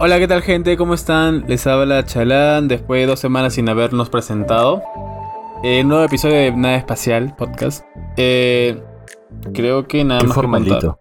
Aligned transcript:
Hola, 0.00 0.18
¿qué 0.18 0.28
tal 0.28 0.42
gente? 0.42 0.76
¿Cómo 0.76 0.94
están? 0.94 1.44
Les 1.48 1.66
habla 1.66 2.04
Chalán 2.04 2.68
después 2.68 3.00
de 3.00 3.06
dos 3.06 3.18
semanas 3.20 3.54
sin 3.54 3.68
habernos 3.68 4.08
presentado. 4.10 4.82
Eh, 5.64 5.82
nuevo 5.84 6.04
episodio 6.04 6.36
de 6.36 6.52
Nada 6.52 6.76
Espacial 6.76 7.34
Podcast. 7.36 7.84
Eh, 8.16 8.80
creo 9.54 9.88
que 9.88 10.04
nada 10.04 10.20
Qué 10.20 10.26
más 10.28 10.36
que 10.36 10.40
contar. 10.42 10.62
formalito. 10.62 10.98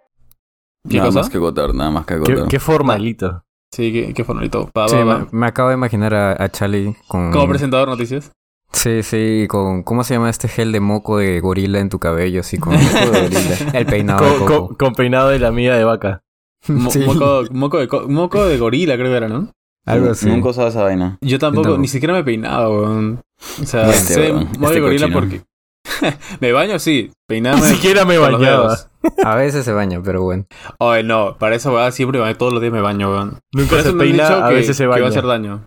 ¿Qué 0.90 0.98
nada 0.98 1.10
cosa? 1.10 1.20
más 1.20 1.30
que 1.30 1.38
agotar, 1.38 1.76
nada 1.76 1.92
más 1.92 2.06
que 2.06 2.16
Qué, 2.24 2.32
agotar. 2.32 2.48
qué 2.50 2.60
formalito. 2.60 3.44
Sí, 3.72 3.92
qué, 3.94 4.14
qué 4.14 4.24
formalito. 4.24 4.64
Sí, 4.88 4.96
va, 4.96 4.98
me, 4.98 5.04
va. 5.04 5.28
me 5.32 5.46
acabo 5.48 5.70
de 5.70 5.76
imaginar 5.76 6.14
a, 6.16 6.44
a 6.44 6.50
Charlie 6.50 6.96
con... 7.08 7.32
Como 7.32 7.48
presentador 7.50 7.88
de 7.90 7.92
noticias. 7.96 8.32
Sí, 8.72 9.04
sí, 9.04 9.46
con... 9.48 9.84
¿Cómo 9.84 10.04
se 10.04 10.16
llama 10.16 10.30
este 10.30 10.48
gel 10.48 10.72
de 10.72 10.80
moco 10.80 11.18
de 11.20 11.40
gorila 11.40 11.80
en 11.80 11.90
tu 11.90 12.00
cabello? 12.00 12.40
Así 12.40 12.58
con... 12.58 12.74
el 13.74 13.86
peinado 13.86 14.26
de 14.26 14.32
Con, 14.38 14.40
coco. 14.48 14.68
con- 14.70 14.76
con 14.76 14.94
peinado 14.96 15.30
de 15.30 15.40
la 15.40 15.50
amiga 15.50 15.76
de 15.76 15.84
vaca. 15.84 16.24
Mo- 16.68 16.92
Sí, 16.92 17.00
moco, 17.00 17.44
moco 17.52 17.78
de, 17.80 17.88
moco 18.08 18.58
gorila, 18.58 18.96
creo 18.96 19.12
que 19.12 19.18
era, 19.18 19.28
¿no? 19.28 19.52
algo 19.86 20.12
así. 20.12 20.28
Nunca 20.28 20.50
usaba 20.50 20.68
esa 20.68 20.84
vaina. 20.84 21.18
Yo 21.22 21.40
tampoco, 21.40 21.64
tampoco. 21.64 21.82
ni 21.82 21.88
siquiera 21.88 22.14
me 22.14 22.24
peinaba, 22.24 22.70
weón. 22.70 23.22
O 23.62 23.66
sea, 23.66 23.90
Este, 23.90 24.14
sé 24.16 24.34
modo 24.34 24.46
de 24.46 24.66
este 24.66 24.80
gorila 24.82 25.06
cochino. 25.14 25.20
porque. 25.20 25.42
me 26.42 26.52
baño, 26.52 26.78
sí. 26.80 27.12
Peinarme. 27.26 27.62
Ni 27.68 27.68
siquiera 27.76 28.04
me 28.04 28.18
bañaba. 28.18 28.76
A 29.24 29.36
veces 29.36 29.64
se 29.64 29.72
baña, 29.72 30.02
pero 30.04 30.24
bueno. 30.24 30.46
Ay, 30.80 31.04
no, 31.06 31.38
para 31.38 31.56
esa 31.56 31.72
weá 31.72 31.90
siempre 31.92 32.20
me- 32.22 32.36
todos 32.36 32.52
los 32.52 32.62
días 32.62 32.74
me 32.74 32.82
baño, 32.82 33.10
weón. 33.12 33.40
Nunca 33.54 33.80
eso 33.80 33.92
se 33.92 33.98
peina, 33.98 34.24
dicho 34.28 34.44
a 34.44 34.50
que- 34.50 34.56
veces 34.56 34.76
se 34.76 34.84
Que 34.84 34.88
va 34.88 34.96
a 34.96 35.00
baña. 35.00 35.10
hacer 35.10 35.26
daño. 35.26 35.66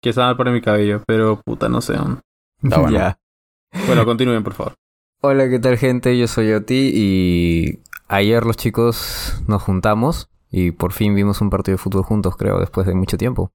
Que 0.00 0.10
está 0.10 0.22
mal 0.26 0.36
para 0.36 0.52
mi 0.52 0.60
cabello, 0.60 1.02
pero 1.06 1.40
puta, 1.44 1.68
no 1.68 1.80
sé. 1.80 1.94
weón. 1.94 2.20
Está 2.62 2.78
bueno. 2.78 2.96
Ya. 2.96 3.18
Bueno, 3.88 4.04
continúen, 4.04 4.44
por 4.44 4.54
favor. 4.54 4.74
Hola, 5.20 5.48
¿qué 5.48 5.58
tal 5.58 5.76
gente? 5.78 6.16
Yo 6.16 6.28
soy 6.28 6.52
Oti 6.52 6.92
y 6.94 7.80
ayer 8.12 8.44
los 8.44 8.56
chicos 8.56 9.42
nos 9.46 9.62
juntamos 9.62 10.28
y 10.50 10.70
por 10.72 10.92
fin 10.92 11.14
vimos 11.14 11.40
un 11.40 11.50
partido 11.50 11.74
de 11.76 11.82
fútbol 11.82 12.02
juntos, 12.04 12.36
creo, 12.36 12.58
después 12.60 12.86
de 12.86 12.94
mucho 12.94 13.16
tiempo. 13.16 13.52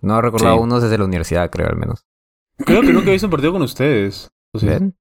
No 0.00 0.18
he 0.18 0.22
recordado 0.22 0.56
Sí. 0.56 0.62
uno 0.62 0.80
desde 0.80 0.96
la 0.98 1.04
universidad, 1.04 1.50
creo, 1.50 1.68
al 1.68 1.76
menos. 1.76 2.06
Creo 2.58 2.80
que 2.82 2.92
nunca 2.92 3.08
he 3.10 3.12
visto 3.12 3.26
un 3.26 3.30
partido 3.30 3.52
con 3.52 3.62
ustedes. 3.62 4.30
O 4.52 4.58
sea, 4.58 4.70
¿Ven? 4.70 4.96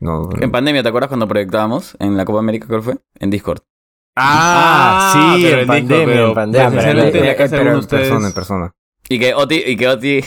No, 0.00 0.28
En 0.40 0.50
pandemia, 0.50 0.82
¿te 0.82 0.88
acuerdas 0.88 1.08
cuando 1.08 1.28
proyectábamos 1.28 1.96
en 1.98 2.16
la 2.16 2.24
Copa 2.24 2.38
América? 2.38 2.66
¿Cuál 2.66 2.82
fue? 2.82 2.98
En 3.18 3.30
Discord. 3.30 3.60
Ah, 4.16 5.12
Ah, 5.14 5.34
sí, 5.36 5.42
pero 5.42 5.62
en 5.62 5.70
en 5.70 5.86
Discord, 5.86 5.88
pandemia, 5.88 6.06
pero- 6.06 6.28
en 6.28 6.34
pandemia. 6.34 6.70
Pero 6.70 7.00
en- 7.18 7.26
la 7.26 7.36
casa 7.36 7.56
pero 7.56 7.80
persona, 7.88 8.28
en 8.28 8.34
persona. 8.34 8.74
Y 9.08 9.18
que 9.18 9.34
Oti, 9.34 9.56
y 9.66 9.76
que 9.76 9.88
Oti, 9.88 10.20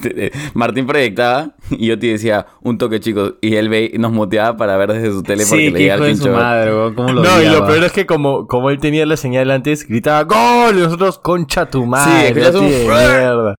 Martín 0.54 0.86
proyectaba 0.86 1.54
y 1.70 1.90
Oti 1.92 2.08
decía 2.08 2.46
un 2.62 2.78
toque 2.78 2.98
chicos 2.98 3.34
y 3.40 3.54
él 3.56 3.68
ve, 3.68 3.92
nos 3.98 4.10
muteaba 4.10 4.56
para 4.56 4.76
ver 4.78 4.92
desde 4.94 5.12
su 5.12 5.22
tele 5.22 5.44
porque 5.48 5.64
sí, 5.66 5.70
le 5.70 5.78
que 5.78 5.78
llega 5.84 5.94
hijo 5.96 6.04
el 6.06 6.10
de 6.12 6.16
su 6.16 6.22
pincho. 6.24 6.36
madre, 6.38 6.74
weón. 6.74 6.94
¿Cómo 6.94 7.12
lo 7.12 7.22
No, 7.22 7.42
y 7.42 7.46
lo 7.46 7.66
peor 7.66 7.84
es 7.84 7.92
que 7.92 8.06
como, 8.06 8.46
como 8.48 8.70
él 8.70 8.78
tenía 8.80 9.06
la 9.06 9.16
señal 9.16 9.50
antes, 9.50 9.86
gritaba 9.86 10.24
¡Gol! 10.24 10.76
Y 10.78 10.80
nosotros, 10.82 11.18
concha 11.18 11.66
tu 11.70 11.84
madre, 11.86 12.28
escuchas 12.28 12.54
un- 12.56 12.64
Oti 12.64 12.72
de 12.74 12.84
mierda. 12.86 13.54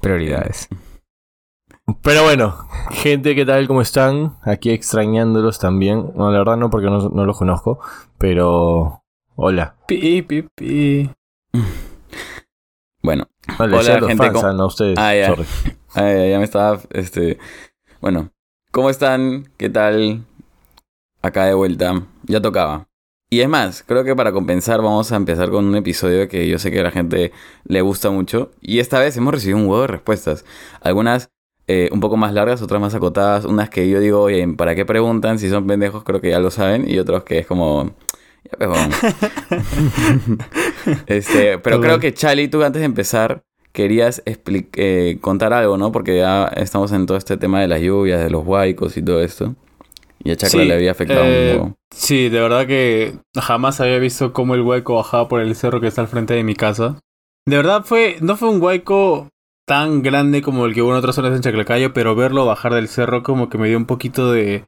Prioridades. 0.00 0.68
Pero 2.02 2.22
bueno, 2.24 2.56
gente, 2.90 3.34
¿qué 3.34 3.44
tal? 3.44 3.66
¿Cómo 3.66 3.80
están? 3.82 4.36
Aquí 4.42 4.70
extrañándolos 4.70 5.58
también. 5.58 6.12
No, 6.14 6.30
la 6.30 6.38
verdad 6.38 6.56
no, 6.56 6.70
porque 6.70 6.86
no, 6.86 7.08
no 7.08 7.24
los 7.24 7.38
conozco. 7.38 7.80
Pero... 8.18 9.02
Hola. 9.34 9.74
Pi, 9.88 10.22
pi, 10.22 10.42
pi. 10.54 11.10
Bueno, 13.02 13.28
Hola, 13.58 13.78
Hola, 13.78 14.00
gente, 14.06 14.16
fans, 14.16 14.32
¿cómo- 14.32 14.46
ah, 14.48 14.52
no 14.52 14.66
ustedes. 14.66 14.96
Ah, 14.98 15.14
ya. 15.14 15.26
sorry. 15.28 15.44
ay, 15.94 16.30
ya 16.30 16.38
me 16.38 16.44
estaba, 16.44 16.80
este, 16.90 17.38
bueno, 18.00 18.30
¿cómo 18.70 18.90
están? 18.90 19.48
¿Qué 19.56 19.68
tal? 19.68 20.24
Acá 21.20 21.46
de 21.46 21.54
vuelta, 21.54 22.02
ya 22.24 22.40
tocaba. 22.40 22.86
Y 23.28 23.40
es 23.40 23.48
más, 23.48 23.82
creo 23.82 24.04
que 24.04 24.14
para 24.14 24.30
compensar 24.32 24.82
vamos 24.82 25.10
a 25.10 25.16
empezar 25.16 25.50
con 25.50 25.64
un 25.64 25.74
episodio 25.74 26.28
que 26.28 26.46
yo 26.48 26.58
sé 26.58 26.70
que 26.70 26.80
a 26.80 26.84
la 26.84 26.90
gente 26.90 27.32
le 27.64 27.80
gusta 27.80 28.10
mucho. 28.10 28.50
Y 28.60 28.78
esta 28.78 29.00
vez 29.00 29.16
hemos 29.16 29.32
recibido 29.32 29.58
un 29.58 29.64
huevo 29.66 29.80
de 29.82 29.86
respuestas. 29.88 30.44
Algunas 30.82 31.30
eh, 31.66 31.88
un 31.92 32.00
poco 32.00 32.16
más 32.18 32.34
largas, 32.34 32.60
otras 32.60 32.80
más 32.80 32.94
acotadas. 32.94 33.46
Unas 33.46 33.70
que 33.70 33.88
yo 33.88 34.00
digo, 34.00 34.20
oye, 34.20 34.46
¿para 34.56 34.74
qué 34.74 34.84
preguntan? 34.84 35.38
Si 35.38 35.48
son 35.48 35.66
pendejos 35.66 36.04
creo 36.04 36.20
que 36.20 36.28
ya 36.30 36.40
lo 36.40 36.50
saben. 36.50 36.88
Y 36.88 36.98
otros 36.98 37.22
que 37.24 37.38
es 37.38 37.46
como... 37.46 37.94
Ya, 38.44 38.58
pues, 38.58 38.68
bueno. 38.68 38.94
Este, 41.06 41.58
pero 41.62 41.80
creo 41.80 41.98
que 41.98 42.14
Chali, 42.14 42.48
tú 42.48 42.62
antes 42.62 42.80
de 42.80 42.86
empezar 42.86 43.42
querías 43.72 44.22
eh, 44.26 45.18
contar 45.20 45.52
algo, 45.52 45.76
¿no? 45.76 45.92
Porque 45.92 46.18
ya 46.18 46.44
estamos 46.56 46.92
en 46.92 47.06
todo 47.06 47.16
este 47.16 47.36
tema 47.36 47.60
de 47.60 47.68
las 47.68 47.80
lluvias, 47.80 48.22
de 48.22 48.30
los 48.30 48.46
huaicos 48.46 48.96
y 48.96 49.02
todo 49.02 49.22
esto. 49.22 49.54
Y 50.24 50.30
a 50.30 50.36
Chacla 50.36 50.62
Sí, 50.62 50.68
le 50.68 50.74
había 50.74 50.92
afectado 50.92 51.24
eh, 51.24 51.54
un 51.54 51.58
poco. 51.58 51.76
Sí, 51.90 52.28
de 52.28 52.40
verdad 52.40 52.66
que 52.66 53.14
jamás 53.34 53.80
había 53.80 53.98
visto 53.98 54.32
cómo 54.32 54.54
el 54.54 54.60
hueco 54.60 54.94
bajaba 54.96 55.28
por 55.28 55.40
el 55.40 55.54
cerro 55.56 55.80
que 55.80 55.88
está 55.88 56.02
al 56.02 56.08
frente 56.08 56.34
de 56.34 56.44
mi 56.44 56.54
casa. 56.54 56.98
De 57.46 57.56
verdad 57.56 57.82
fue, 57.84 58.18
no 58.20 58.36
fue 58.36 58.50
un 58.50 58.62
hueco 58.62 59.28
tan 59.66 60.02
grande 60.02 60.42
como 60.42 60.66
el 60.66 60.74
que 60.74 60.82
hubo 60.82 60.90
en 60.90 60.98
otras 60.98 61.16
zonas 61.16 61.34
en 61.34 61.40
Chaclacayo, 61.40 61.92
pero 61.92 62.14
verlo 62.14 62.46
bajar 62.46 62.74
del 62.74 62.88
cerro 62.88 63.22
como 63.22 63.48
que 63.48 63.58
me 63.58 63.68
dio 63.68 63.78
un 63.78 63.86
poquito 63.86 64.30
de 64.30 64.64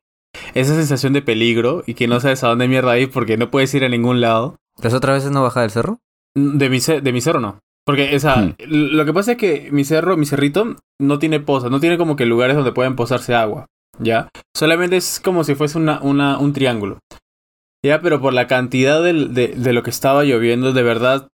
esa 0.55 0.75
sensación 0.75 1.13
de 1.13 1.23
peligro 1.23 1.85
y 1.87 1.95
que 1.95 2.09
no 2.09 2.19
sabes 2.21 2.43
a 2.43 2.49
dónde 2.49 2.69
mierda 2.69 2.99
ir 2.99 3.11
porque 3.11 3.37
no 3.37 3.51
puedes 3.51 3.73
ir 3.75 3.85
a 3.85 3.89
ningún 3.89 4.21
lado. 4.21 4.57
¿Las 4.83 4.95
otras 4.95 5.19
veces 5.19 5.31
no 5.31 5.43
baja 5.43 5.61
del 5.61 5.71
cerro? 5.71 6.01
De 6.37 6.69
mi, 6.69 6.79
de 6.81 7.13
mi 7.13 7.21
cerro 7.21 7.41
no. 7.41 7.59
Porque, 7.87 8.17
o 8.17 8.19
sea, 8.21 8.37
Hmm. 8.37 8.55
lo 8.67 9.05
que 9.05 9.13
pasa 9.13 9.33
es 9.33 9.39
que 9.39 9.69
mi 9.71 9.85
cerro, 9.85 10.17
mi 10.17 10.27
cerrito, 10.27 10.77
no 11.01 11.19
tiene 11.19 11.41
pozas, 11.41 11.71
no 11.71 11.81
tiene 11.81 11.99
como 11.99 12.17
que 12.17 12.25
lugares 12.27 12.57
donde 12.57 12.73
pueden 12.73 12.97
posarse 12.97 13.35
agua, 13.35 13.67
¿ya? 13.99 14.29
Solamente 14.57 14.97
es 14.97 15.21
como 15.23 15.45
si 15.45 15.55
fuese 15.55 15.77
una, 15.79 16.01
una, 16.01 16.39
un 16.39 16.53
triángulo. 16.55 16.99
Ya, 17.85 18.01
pero 18.01 18.21
por 18.23 18.33
la 18.33 18.47
cantidad 18.47 19.03
de 19.03 19.73
lo 19.73 19.83
que 19.83 19.91
estaba 19.91 20.25
lloviendo, 20.25 20.73
de 20.73 20.83
verdad, 20.83 21.29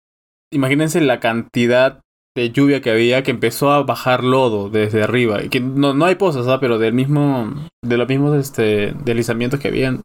imagínense 0.51 0.99
la 1.01 1.19
cantidad 1.19 2.01
de 2.35 2.49
lluvia 2.51 2.81
que 2.81 2.89
había 2.89 3.21
que 3.21 3.31
empezó 3.31 3.71
a 3.71 3.83
bajar 3.83 4.23
lodo 4.23 4.69
desde 4.69 5.03
arriba. 5.03 5.43
Y 5.43 5.49
que 5.49 5.59
no, 5.59 5.93
no 5.93 6.05
hay 6.05 6.15
pozas, 6.15 6.47
¿ah? 6.47 6.59
Pero 6.59 6.79
del 6.79 6.93
mismo, 6.93 7.53
de 7.85 7.97
los 7.97 8.07
mismos 8.07 8.35
este, 8.37 8.95
deslizamientos 9.05 9.59
que 9.59 9.67
habían. 9.67 10.01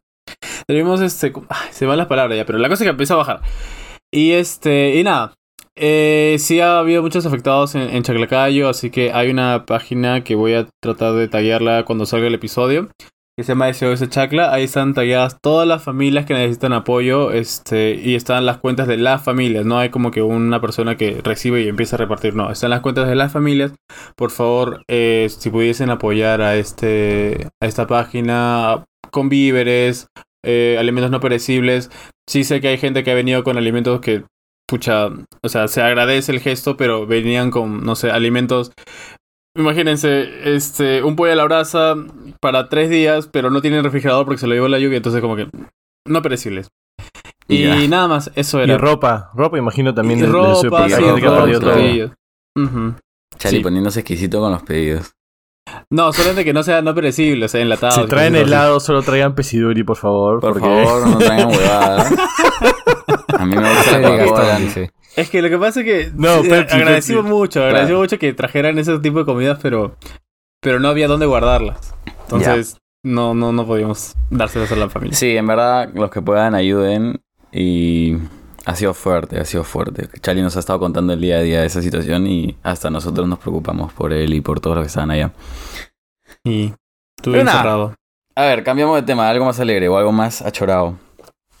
De 0.67 0.75
los 0.75 0.83
mismos, 0.83 1.01
este, 1.01 1.33
ay, 1.49 1.69
se 1.71 1.87
van 1.87 1.97
las 1.97 2.07
palabras 2.07 2.37
ya, 2.37 2.45
pero 2.45 2.59
la 2.59 2.69
cosa 2.69 2.83
es 2.83 2.87
que 2.87 2.91
empezó 2.91 3.15
a 3.15 3.17
bajar. 3.17 3.41
Y 4.11 4.31
este, 4.31 4.95
y 4.95 5.03
nada. 5.03 5.33
Eh, 5.77 6.37
sí 6.39 6.61
ha 6.61 6.79
habido 6.79 7.01
muchos 7.01 7.25
afectados 7.25 7.75
en, 7.75 7.81
en 7.81 8.03
Chaclacayo, 8.03 8.69
así 8.69 8.89
que 8.89 9.11
hay 9.11 9.29
una 9.29 9.65
página 9.65 10.23
que 10.23 10.35
voy 10.35 10.53
a 10.53 10.67
tratar 10.81 11.13
de 11.13 11.27
taguearla 11.27 11.83
cuando 11.83 12.05
salga 12.05 12.27
el 12.27 12.33
episodio, 12.33 12.87
que 13.37 13.43
se 13.43 13.51
llama 13.51 13.73
SOS 13.73 14.09
Chacla. 14.09 14.53
Ahí 14.53 14.63
están 14.63 14.93
tagueadas 14.93 15.37
todas 15.41 15.67
las 15.67 15.83
familias 15.83 16.25
que 16.25 16.33
necesitan 16.33 16.71
apoyo, 16.71 17.31
este, 17.33 17.95
y 17.95 18.15
están 18.15 18.45
las 18.45 18.59
cuentas 18.59 18.87
de 18.87 18.95
las 18.95 19.21
familias. 19.21 19.65
No 19.65 19.77
hay 19.77 19.89
como 19.89 20.11
que 20.11 20.21
una 20.21 20.61
persona 20.61 20.95
que 20.95 21.19
recibe 21.21 21.61
y 21.63 21.67
empieza 21.67 21.97
a 21.97 21.99
repartir, 21.99 22.35
no. 22.35 22.49
Están 22.49 22.69
las 22.69 22.79
cuentas 22.79 23.09
de 23.09 23.15
las 23.15 23.33
familias. 23.33 23.73
Por 24.15 24.31
favor, 24.31 24.83
eh, 24.87 25.27
si 25.29 25.49
pudiesen 25.49 25.89
apoyar 25.89 26.41
a 26.41 26.55
este, 26.55 27.49
a 27.61 27.65
esta 27.65 27.85
página 27.85 28.85
con 29.11 29.27
víveres, 29.27 30.07
eh, 30.45 30.77
alimentos 30.79 31.11
no 31.11 31.19
perecibles. 31.19 31.89
Sí 32.27 32.43
sé 32.43 32.61
que 32.61 32.69
hay 32.69 32.77
gente 32.77 33.03
que 33.03 33.11
ha 33.11 33.15
venido 33.15 33.43
con 33.43 33.57
alimentos 33.57 33.99
que, 33.99 34.23
pucha, 34.67 35.07
o 35.41 35.49
sea, 35.49 35.67
se 35.67 35.81
agradece 35.81 36.31
el 36.31 36.39
gesto, 36.39 36.77
pero 36.77 37.05
venían 37.05 37.51
con, 37.51 37.83
no 37.83 37.95
sé, 37.95 38.11
alimentos. 38.11 38.71
Imagínense, 39.57 40.55
este, 40.55 41.03
un 41.03 41.15
pollo 41.15 41.31
a 41.31 41.35
la 41.35 41.45
brasa 41.45 41.95
para 42.41 42.67
tres 42.67 42.89
días, 42.89 43.27
pero 43.31 43.49
no 43.49 43.61
tienen 43.61 43.83
refrigerador 43.83 44.25
porque 44.25 44.39
se 44.39 44.47
lo 44.47 44.53
llevó 44.53 44.67
la 44.67 44.79
lluvia, 44.79 44.97
entonces 44.97 45.21
como 45.21 45.35
que 45.35 45.47
no 46.07 46.21
perecibles. 46.21 46.69
Y 47.47 47.87
nada 47.87 48.07
más, 48.07 48.31
eso 48.35 48.59
Y 48.59 48.63
era. 48.63 48.77
ropa. 48.77 49.31
Ropa 49.35 49.57
imagino 49.57 49.93
también 49.93 50.19
Y 50.19 50.23
de, 50.23 50.27
ropa, 50.27 50.55
sí, 50.55 50.67
ropa. 50.67 50.87
Chali 53.37 53.57
sí. 53.57 53.63
poniéndose 53.63 53.99
exquisito 53.99 54.39
con 54.39 54.51
los 54.51 54.63
pedidos. 54.63 55.14
No, 55.89 56.13
solamente 56.13 56.43
que 56.45 56.53
no 56.53 56.63
sea 56.63 56.81
no 56.81 56.93
perecible, 56.93 57.45
o 57.45 57.49
sea, 57.49 57.61
enlatado. 57.61 58.01
Si 58.03 58.07
traen 58.07 58.35
helado, 58.35 58.79
solo 58.79 59.01
traigan 59.01 59.33
pesiduri, 59.35 59.83
por 59.83 59.97
favor. 59.97 60.39
Por 60.39 60.53
porque- 60.53 60.67
favor, 60.85 61.07
no 61.07 61.17
traigan 61.17 61.47
huevadas. 61.49 62.13
A 63.37 63.45
mí 63.45 63.55
me 63.55 64.25
gusta 64.25 64.57
dice. 64.57 64.91
Es 65.15 65.29
que 65.29 65.41
lo 65.41 65.49
que 65.49 65.57
pasa 65.57 65.81
es 65.81 65.85
que 65.85 66.11
No, 66.15 66.41
Pepsi, 66.41 66.75
agradecimos 66.75 67.23
Pepsi. 67.23 67.35
mucho, 67.35 67.59
agradecimos 67.63 67.87
Claro. 67.89 67.99
mucho 68.01 68.19
que 68.19 68.33
trajeran 68.33 68.77
ese 68.79 68.97
tipo 68.99 69.19
de 69.19 69.25
comidas, 69.25 69.59
pero 69.61 69.95
pero 70.61 70.79
no 70.79 70.87
había 70.87 71.07
dónde 71.07 71.25
guardarlas. 71.25 71.93
Entonces, 72.23 72.77
no 73.03 73.33
no 73.33 73.51
no 73.51 73.65
podíamos 73.67 74.15
dárselas 74.29 74.71
a 74.71 74.75
la 74.75 74.89
familia. 74.89 75.15
Sí, 75.15 75.35
en 75.37 75.45
verdad, 75.47 75.89
los 75.93 76.09
que 76.09 76.21
puedan 76.21 76.55
ayuden. 76.55 77.21
Y 77.51 78.17
ha 78.65 78.75
sido 78.75 78.93
fuerte, 78.93 79.39
ha 79.39 79.45
sido 79.45 79.63
fuerte. 79.63 80.07
Chali 80.21 80.41
nos 80.41 80.55
ha 80.57 80.59
estado 80.59 80.79
contando 80.79 81.13
el 81.13 81.21
día 81.21 81.37
a 81.37 81.41
día 81.41 81.61
de 81.61 81.67
esa 81.67 81.81
situación 81.81 82.27
y 82.27 82.57
hasta 82.63 82.89
nosotros 82.89 83.27
nos 83.27 83.39
preocupamos 83.39 83.93
por 83.93 84.11
él 84.13 84.33
y 84.33 84.41
por 84.41 84.59
todos 84.59 84.75
los 84.77 84.83
que 84.83 84.87
estaban 84.87 85.11
allá. 85.11 85.31
Y 86.43 86.73
estuve 87.17 87.37
encerrado. 87.41 87.93
A 88.35 88.43
ver, 88.43 88.63
cambiamos 88.63 88.95
de 88.97 89.03
tema, 89.03 89.29
algo 89.29 89.45
más 89.45 89.59
alegre 89.59 89.87
o 89.87 89.97
algo 89.97 90.11
más 90.11 90.41
achorado. 90.41 90.95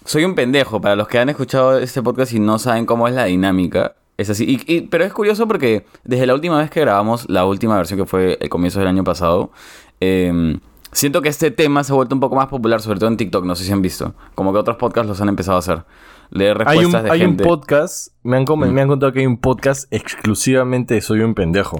Soy 0.03 0.23
un 0.25 0.35
pendejo, 0.35 0.81
para 0.81 0.95
los 0.95 1.07
que 1.07 1.17
han 1.19 1.29
escuchado 1.29 1.77
este 1.79 2.01
podcast 2.03 2.33
y 2.33 2.39
no 2.39 2.59
saben 2.59 2.85
cómo 2.85 3.07
es 3.07 3.13
la 3.15 3.25
dinámica. 3.25 3.95
Es 4.17 4.29
así, 4.29 4.45
y, 4.67 4.73
y- 4.73 4.81
pero 4.81 5.03
es 5.03 5.11
curioso 5.13 5.47
porque 5.47 5.85
desde 6.03 6.25
la 6.25 6.33
última 6.33 6.57
vez 6.57 6.69
que 6.69 6.79
grabamos, 6.81 7.27
la 7.29 7.45
última 7.45 7.75
versión 7.77 7.99
que 7.99 8.05
fue 8.05 8.37
el 8.39 8.49
comienzo 8.49 8.79
del 8.79 8.87
año 8.87 9.03
pasado, 9.03 9.51
eh, 9.99 10.57
siento 10.91 11.21
que 11.21 11.29
este 11.29 11.51
tema 11.51 11.83
se 11.83 11.91
ha 11.91 11.95
vuelto 11.95 12.15
un 12.15 12.21
poco 12.21 12.35
más 12.35 12.47
popular, 12.47 12.81
sobre 12.81 12.99
todo 12.99 13.09
en 13.09 13.17
TikTok, 13.17 13.45
no 13.45 13.55
sé 13.55 13.63
si 13.63 13.71
han 13.71 13.81
visto. 13.81 14.13
Como 14.35 14.53
que 14.53 14.59
otros 14.59 14.77
podcasts 14.77 15.07
los 15.09 15.19
han 15.21 15.29
empezado 15.29 15.57
a 15.57 15.59
hacer. 15.59 15.83
Leer 16.29 16.57
Hay 16.65 16.77
un, 16.79 16.83
respuestas 16.83 17.03
de 17.03 17.11
hay 17.11 17.23
un 17.25 17.37
podcast, 17.37 18.07
me 18.23 18.37
han, 18.37 18.45
com- 18.45 18.59
Mm. 18.61 18.71
me 18.73 18.81
han 18.81 18.87
contado 18.87 19.11
que 19.11 19.19
hay 19.19 19.25
un 19.25 19.37
podcast 19.39 19.91
exclusivamente 19.93 20.93
de 20.95 21.01
Soy 21.01 21.21
un 21.21 21.33
pendejo. 21.35 21.77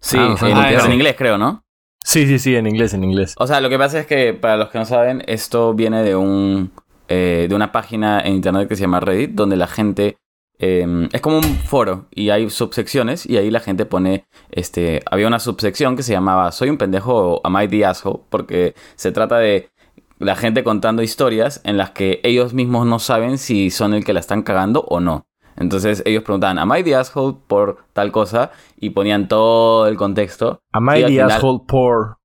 Sí, 0.00 0.16
Ah, 0.20 0.36
en, 0.84 0.92
inglés 0.92 1.14
creo, 1.16 1.38
¿no? 1.38 1.62
Sí, 2.04 2.26
sí, 2.26 2.38
sí, 2.38 2.54
en 2.54 2.66
inglés, 2.66 2.94
en 2.94 3.02
inglés. 3.02 3.34
O 3.38 3.46
sea, 3.46 3.60
lo 3.60 3.68
que 3.68 3.78
pasa 3.78 3.98
es 3.98 4.06
que, 4.06 4.32
para 4.34 4.56
los 4.56 4.68
que 4.68 4.78
no 4.78 4.84
saben, 4.84 5.22
esto 5.26 5.74
viene 5.74 6.02
de 6.02 6.14
un 6.16 6.70
eh, 7.08 7.46
de 7.48 7.54
una 7.54 7.70
página 7.72 8.20
en 8.20 8.34
internet 8.34 8.68
que 8.68 8.74
se 8.76 8.82
llama 8.82 8.98
Reddit, 9.00 9.30
donde 9.32 9.56
la 9.56 9.66
gente 9.68 10.16
eh, 10.58 11.08
es 11.12 11.20
como 11.20 11.36
un 11.38 11.44
foro 11.44 12.06
y 12.10 12.30
hay 12.30 12.48
subsecciones 12.50 13.26
y 13.26 13.36
ahí 13.36 13.50
la 13.50 13.60
gente 13.60 13.84
pone, 13.86 14.24
este, 14.50 15.02
había 15.10 15.26
una 15.28 15.38
subsección 15.38 15.96
que 15.96 16.02
se 16.02 16.12
llamaba 16.12 16.50
Soy 16.50 16.68
un 16.70 16.78
pendejo 16.78 17.14
o 17.34 17.40
Am 17.44 17.60
I 17.62 17.68
the 17.68 17.84
asshole? 17.86 18.20
Porque 18.28 18.74
se 18.96 19.12
trata 19.12 19.38
de 19.38 19.68
la 20.18 20.36
gente 20.36 20.64
contando 20.64 21.02
historias 21.02 21.60
en 21.64 21.76
las 21.76 21.90
que 21.90 22.20
ellos 22.22 22.54
mismos 22.54 22.86
no 22.86 22.98
saben 22.98 23.38
si 23.38 23.70
son 23.70 23.94
el 23.94 24.04
que 24.04 24.12
la 24.12 24.20
están 24.20 24.42
cagando 24.42 24.82
o 24.88 25.00
no. 25.00 25.26
Entonces 25.56 26.02
ellos 26.06 26.22
preguntaban, 26.22 26.58
¿Am 26.58 26.72
I 26.76 26.82
the 26.82 26.94
asshole 26.96 27.36
por 27.46 27.78
tal 27.92 28.12
cosa? 28.12 28.50
Y 28.78 28.90
ponían 28.90 29.26
todo 29.28 29.86
el 29.86 29.96
contexto 29.96 30.60
Am 30.72 30.88
I 30.90 31.00
the 31.02 31.06
final- 31.08 31.30
asshole 31.32 31.60
por... 31.66 32.18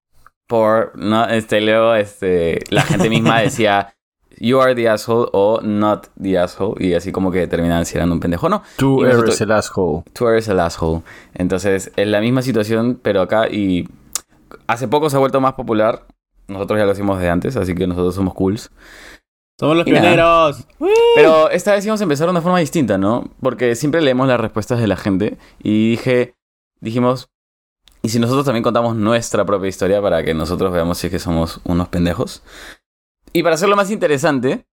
por, 0.48 0.92
¿no? 0.98 1.26
Este, 1.28 1.62
luego, 1.62 1.96
este, 1.96 2.60
la 2.70 2.82
gente 2.82 3.10
misma 3.10 3.40
decía, 3.42 3.94
you 4.38 4.60
are 4.60 4.76
the 4.76 4.90
asshole 4.90 5.30
o 5.32 5.62
not 5.62 6.08
the 6.22 6.38
asshole, 6.38 6.76
y 6.86 6.94
así 6.94 7.12
como 7.14 7.32
que 7.32 7.48
terminaban 7.48 7.86
si 7.86 7.96
eran 7.98 8.12
un 8.12 8.20
pendejo 8.20 8.50
no. 8.50 8.64
Tú 8.76 9.02
eres 9.04 9.14
nosotros- 9.16 9.40
el 9.42 9.52
asshole. 9.52 10.04
Tú 10.14 10.28
eres 10.28 10.48
el 10.50 10.60
asshole. 10.60 11.02
Entonces, 11.34 11.92
es 11.96 12.08
la 12.08 12.20
misma 12.20 12.42
situación, 12.42 13.00
pero 13.02 13.22
acá, 13.22 13.48
y 13.50 13.88
hace 14.68 14.90
poco 14.90 15.10
se 15.10 15.16
ha 15.16 15.20
vuelto 15.20 15.40
más 15.40 15.54
popular. 15.54 16.06
Nosotros 16.52 16.78
ya 16.80 16.86
lo 16.86 16.92
hicimos 16.92 17.20
de 17.20 17.30
antes, 17.30 17.56
así 17.58 17.74
que 17.74 17.88
nosotros 17.88 18.14
somos 18.16 18.34
cools. 18.34 18.72
Somos 19.60 19.78
los 19.78 19.88
Y 19.88 19.92
nada. 19.92 20.02
pioneros. 20.02 20.68
Pero 21.16 21.50
esta 21.50 21.74
vez 21.74 21.86
íbamos 21.86 22.02
a 22.02 22.04
empezar 22.04 22.28
de 22.28 22.32
una 22.32 22.42
forma 22.42 22.60
distinta, 22.60 22.98
¿no? 22.98 23.30
Porque 23.42 23.76
siempre 23.76 24.02
leemos 24.02 24.28
las 24.28 24.40
respuestas 24.40 24.80
de 24.80 24.88
la 24.88 24.98
gente 24.98 25.38
y 25.62 25.92
dije, 25.92 26.36
dijimos, 26.80 27.30
¿y 28.02 28.10
si 28.10 28.20
nosotros 28.20 28.46
también 28.46 28.64
contamos 28.64 28.96
nuestra 28.96 29.46
propia 29.46 29.70
historia 29.70 30.02
para 30.02 30.24
que 30.24 30.34
nosotros 30.34 30.72
veamos 30.72 30.98
si 30.98 31.08
es 31.08 31.12
que 31.12 31.20
somos 31.20 31.62
unos 31.64 31.90
pendejos? 31.90 32.44
Y 33.34 33.44
para 33.44 33.56
hacerlo 33.56 33.76
más 33.76 33.92
interesante, 33.92 34.66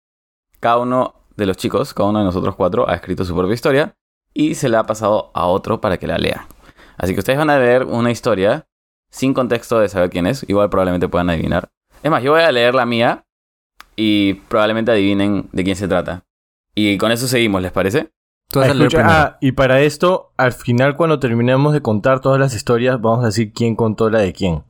cada 0.60 0.78
uno 0.78 1.14
de 1.36 1.46
los 1.46 1.56
chicos, 1.56 1.92
cada 1.92 2.08
uno 2.08 2.20
de 2.20 2.24
nosotros 2.24 2.54
cuatro, 2.54 2.88
ha 2.88 2.94
escrito 2.94 3.24
su 3.24 3.34
propia 3.34 3.54
historia 3.54 3.96
y 4.32 4.54
se 4.54 4.68
la 4.68 4.80
ha 4.80 4.86
pasado 4.86 5.30
a 5.34 5.46
otro 5.46 5.80
para 5.80 5.98
que 5.98 6.06
la 6.06 6.18
lea. 6.18 6.46
Así 6.96 7.12
que 7.12 7.18
ustedes 7.20 7.38
van 7.38 7.50
a 7.50 7.58
leer 7.58 7.84
una 7.84 8.10
historia 8.10 8.66
sin 9.16 9.32
contexto 9.34 9.78
de 9.78 9.88
saber 9.88 10.10
quién 10.10 10.26
es, 10.26 10.44
igual 10.48 10.68
probablemente 10.70 11.08
puedan 11.08 11.30
adivinar. 11.30 11.68
Es 12.02 12.10
más, 12.10 12.22
yo 12.22 12.32
voy 12.32 12.42
a 12.42 12.52
leer 12.52 12.74
la 12.74 12.84
mía 12.86 13.24
y 13.96 14.34
probablemente 14.34 14.90
adivinen 14.92 15.48
de 15.52 15.64
quién 15.64 15.76
se 15.76 15.88
trata. 15.88 16.24
Y 16.74 16.98
con 16.98 17.10
eso 17.12 17.26
seguimos, 17.26 17.62
¿les 17.62 17.72
parece? 17.72 18.10
Tú 18.50 18.60
vas 18.60 18.68
Ah, 18.68 18.72
a 18.72 18.74
leer 18.74 18.86
escucha, 18.88 19.06
ah, 19.24 19.38
y 19.40 19.52
para 19.52 19.80
esto, 19.80 20.32
al 20.36 20.52
final 20.52 20.96
cuando 20.96 21.18
terminemos 21.18 21.72
de 21.72 21.80
contar 21.80 22.20
todas 22.20 22.38
las 22.38 22.54
historias, 22.54 23.00
vamos 23.00 23.22
a 23.24 23.26
decir 23.28 23.52
quién 23.52 23.74
contó 23.74 24.10
la 24.10 24.20
de 24.20 24.32
quién. 24.32 24.62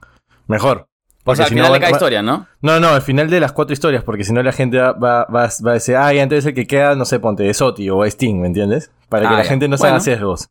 Mejor. 0.47 0.79
O 0.79 0.89
Porque 1.25 1.37
sea, 1.39 1.45
al 1.47 1.49
si 1.51 1.55
no 1.57 1.63
final 1.65 1.73
va- 1.73 1.75
de 1.75 1.81
cada 1.81 1.91
va- 1.93 1.97
historia, 1.97 2.23
¿no? 2.23 2.47
No, 2.63 2.79
no, 2.79 2.89
al 2.91 3.03
final 3.03 3.29
de 3.29 3.41
las 3.41 3.53
cuatro 3.53 3.73
historias, 3.73 4.05
porque 4.05 4.23
si 4.23 4.33
no 4.33 4.43
la 4.45 4.53
gente 4.53 4.79
va, 4.79 4.93
va, 4.93 5.25
va, 5.25 5.49
va 5.67 5.71
a 5.71 5.75
decir, 5.75 5.97
ah, 5.97 6.15
y 6.15 6.21
antes 6.21 6.47
el 6.47 6.55
que 6.55 6.69
queda, 6.69 6.95
no 6.95 7.05
sé, 7.05 7.19
ponte 7.19 7.43
de 7.43 7.53
Soti 7.53 7.91
o 7.91 8.05
Sting, 8.05 8.41
¿me 8.41 8.47
entiendes? 8.47 8.93
Para 9.09 9.23
que 9.29 9.35
Ah, 9.35 9.39
la 9.39 9.43
ya. 9.43 9.49
gente 9.49 9.67
no 9.69 9.77
se 9.77 9.83
Bueno. 9.83 9.97
haga 9.97 10.05
sesgos. 10.05 10.49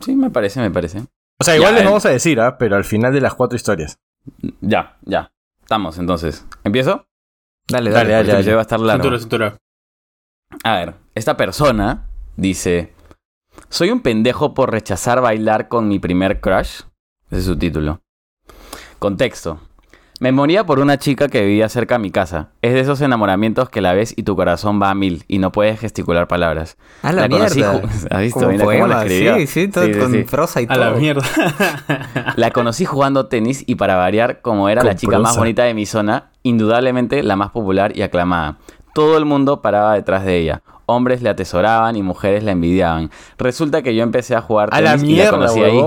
Sí, 0.00 0.14
me 0.14 0.30
parece, 0.30 0.60
me 0.60 0.70
parece. 0.70 1.02
O 1.40 1.44
sea, 1.44 1.56
igual 1.56 1.72
Ya, 1.72 1.76
les 1.78 1.84
vamos 1.84 2.06
a 2.06 2.10
decir, 2.10 2.40
¿ah? 2.40 2.56
Pero 2.58 2.76
al 2.76 2.84
final 2.84 3.12
de 3.12 3.20
las 3.20 3.34
cuatro 3.34 3.56
historias. 3.56 3.98
Ya, 4.60 4.96
ya. 5.02 5.32
Estamos, 5.60 5.98
entonces. 5.98 6.46
¿Empiezo? 6.62 7.06
Dale, 7.68 7.90
Dale, 7.90 8.12
dale. 8.12 8.28
dale. 8.28 8.32
Episodio 8.38 8.56
va 8.56 8.60
a 8.60 8.62
estar 8.62 8.80
largo. 8.80 9.02
Cintura, 9.02 9.18
cintura. 9.18 9.56
A 10.62 10.76
ver, 10.76 10.94
esta 11.14 11.36
persona 11.36 12.08
dice: 12.36 12.92
Soy 13.68 13.90
un 13.90 14.00
pendejo 14.00 14.54
por 14.54 14.70
rechazar 14.70 15.20
bailar 15.20 15.68
con 15.68 15.88
mi 15.88 15.98
primer 15.98 16.40
crush. 16.40 16.82
Ese 17.30 17.38
es 17.38 17.44
su 17.44 17.56
título. 17.58 18.00
Contexto. 18.98 19.60
Me 20.20 20.30
moría 20.30 20.64
por 20.64 20.78
una 20.78 20.96
chica 20.96 21.28
que 21.28 21.42
vivía 21.42 21.68
cerca 21.68 21.96
de 21.96 21.98
mi 21.98 22.10
casa. 22.10 22.48
Es 22.62 22.72
de 22.72 22.80
esos 22.80 23.00
enamoramientos 23.00 23.68
que 23.68 23.80
la 23.80 23.92
ves 23.94 24.14
y 24.16 24.22
tu 24.22 24.36
corazón 24.36 24.80
va 24.80 24.90
a 24.90 24.94
mil 24.94 25.24
y 25.26 25.38
no 25.38 25.50
puedes 25.50 25.80
gesticular 25.80 26.28
palabras. 26.28 26.76
A 27.02 27.12
la, 27.12 27.28
conocí 27.28 27.58
mierda. 27.58 27.82
ju- 27.82 28.06
¿Has 28.10 28.20
visto? 28.20 28.40
Como 28.40 28.52
Mira 28.52 28.64
cómo 28.64 28.86
la 28.86 29.02
sí, 29.08 29.46
sí, 29.48 29.68
todo 29.68 29.84
Sí, 29.84 29.92
sí, 29.94 29.98
con 30.00 30.12
sí. 30.12 30.22
prosa 30.22 30.60
y 30.60 30.64
A 30.64 30.68
todo. 30.68 30.78
la 30.84 30.90
mierda. 30.92 31.22
La 32.36 32.50
conocí 32.52 32.84
jugando 32.84 33.26
tenis 33.26 33.64
y 33.66 33.74
para 33.74 33.96
variar, 33.96 34.40
como 34.40 34.68
era 34.68 34.82
la 34.84 34.94
chica 34.96 35.18
más 35.18 35.36
bonita 35.36 35.64
de 35.64 35.74
mi 35.74 35.84
zona, 35.86 36.30
indudablemente 36.42 37.22
la 37.22 37.36
más 37.36 37.50
popular 37.50 37.96
y 37.96 38.02
aclamada. 38.02 38.56
Todo 38.94 39.18
el 39.18 39.24
mundo 39.24 39.62
paraba 39.62 39.94
detrás 39.94 40.24
de 40.24 40.38
ella. 40.38 40.62
Hombres 40.86 41.22
la 41.22 41.30
atesoraban 41.30 41.96
y 41.96 42.02
mujeres 42.02 42.44
la 42.44 42.52
envidiaban. 42.52 43.10
Resulta 43.38 43.82
que 43.82 43.94
yo 43.94 44.02
empecé 44.02 44.34
a 44.36 44.40
jugar 44.42 44.68
A 44.72 44.80
la 44.80 44.92
tenis 44.92 45.02
y 45.10 45.16
la 45.16 45.22
mierda, 45.22 45.30
conocí 45.30 45.62
ahí. 45.62 45.80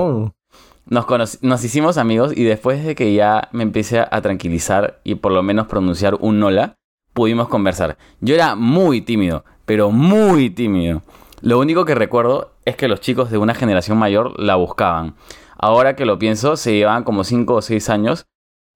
Nos 0.90 1.64
hicimos 1.64 1.98
amigos 1.98 2.34
y 2.36 2.44
después 2.44 2.84
de 2.86 2.96
que 2.96 3.14
ya 3.14 3.50
me 3.52 3.64
empecé 3.64 4.00
a 4.00 4.22
tranquilizar 4.22 5.00
y 5.04 5.16
por 5.16 5.32
lo 5.32 5.44
menos 5.44 5.68
pronunciar 5.68 6.16
un 6.20 6.42
hola, 6.42 6.76
pudimos 7.14 7.48
conversar. 7.48 7.98
Yo 8.22 8.36
era 8.36 8.56
muy 8.56 9.02
tímido, 9.02 9.44
pero 9.66 9.92
muy 9.92 10.50
tímido. 10.50 11.02
Lo 11.42 11.60
único 11.60 11.86
que 11.86 11.96
recuerdo 11.96 12.54
es 12.66 12.76
que 12.76 12.88
los 12.88 13.02
chicos 13.02 13.30
de 13.30 13.38
una 13.38 13.54
generación 13.54 13.98
mayor 13.98 14.40
la 14.40 14.56
buscaban. 14.56 15.16
Ahora 15.58 15.96
que 15.96 16.06
lo 16.06 16.20
pienso, 16.20 16.56
se 16.58 16.74
llevaban 16.74 17.04
como 17.04 17.24
5 17.24 17.56
o 17.56 17.62
6 17.62 17.90
años 17.90 18.28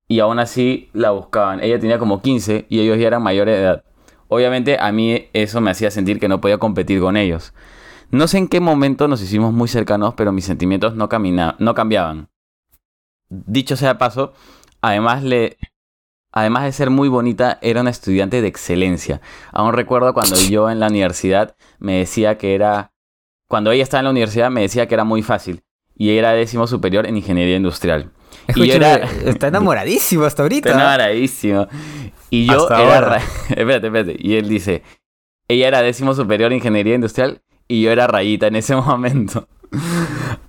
y 0.07 0.19
aún 0.19 0.39
así 0.39 0.89
la 0.93 1.11
buscaban. 1.11 1.63
Ella 1.63 1.79
tenía 1.79 1.99
como 1.99 2.21
15 2.21 2.65
y 2.69 2.79
ellos 2.79 2.97
ya 2.97 3.07
eran 3.07 3.23
mayores 3.23 3.55
de 3.55 3.61
edad. 3.61 3.83
Obviamente 4.27 4.77
a 4.79 4.91
mí 4.91 5.27
eso 5.33 5.61
me 5.61 5.71
hacía 5.71 5.91
sentir 5.91 6.19
que 6.19 6.27
no 6.27 6.41
podía 6.41 6.57
competir 6.57 6.99
con 6.99 7.17
ellos. 7.17 7.53
No 8.11 8.27
sé 8.27 8.37
en 8.39 8.47
qué 8.47 8.59
momento 8.59 9.07
nos 9.07 9.21
hicimos 9.21 9.53
muy 9.53 9.67
cercanos, 9.67 10.13
pero 10.15 10.31
mis 10.31 10.45
sentimientos 10.45 10.95
no, 10.95 11.07
camina- 11.09 11.55
no 11.59 11.73
cambiaban. 11.73 12.29
Dicho 13.29 13.75
sea 13.77 13.93
de 13.93 13.99
paso, 13.99 14.33
además, 14.81 15.23
le, 15.23 15.57
además 16.33 16.65
de 16.65 16.71
ser 16.73 16.89
muy 16.89 17.07
bonita, 17.07 17.57
era 17.61 17.81
una 17.81 17.89
estudiante 17.89 18.41
de 18.41 18.47
excelencia. 18.47 19.21
Aún 19.53 19.73
recuerdo 19.73 20.13
cuando 20.13 20.35
yo 20.35 20.69
en 20.69 20.79
la 20.79 20.87
universidad 20.87 21.55
me 21.79 21.99
decía 21.99 22.37
que 22.37 22.53
era... 22.55 22.91
Cuando 23.47 23.71
ella 23.71 23.83
estaba 23.83 23.99
en 23.99 24.05
la 24.05 24.11
universidad 24.11 24.49
me 24.51 24.61
decía 24.61 24.87
que 24.87 24.93
era 24.95 25.03
muy 25.03 25.23
fácil. 25.23 25.63
Y 25.95 26.09
era 26.17 26.31
décimo 26.31 26.67
superior 26.67 27.05
en 27.05 27.17
ingeniería 27.17 27.55
industrial. 27.57 28.11
Y 28.55 28.67
yo 28.67 28.73
era- 28.73 28.95
está 29.25 29.47
enamoradísimo 29.47 30.25
hasta 30.25 30.41
ahorita. 30.43 30.69
Está 30.69 30.81
enamoradísimo. 30.81 31.67
Y 32.29 32.45
yo 32.47 32.61
Hasta 32.63 32.81
era... 32.83 33.17
espérate, 33.49 33.87
espérate. 33.87 34.15
Y 34.19 34.35
él 34.35 34.49
dice, 34.49 34.83
ella 35.47 35.67
era 35.69 35.81
décimo 35.81 36.13
superior 36.13 36.51
en 36.51 36.57
ingeniería 36.57 36.95
industrial 36.95 37.41
y 37.71 37.81
yo 37.81 37.91
era 37.91 38.05
rayita 38.05 38.47
en 38.47 38.57
ese 38.57 38.75
momento. 38.75 39.47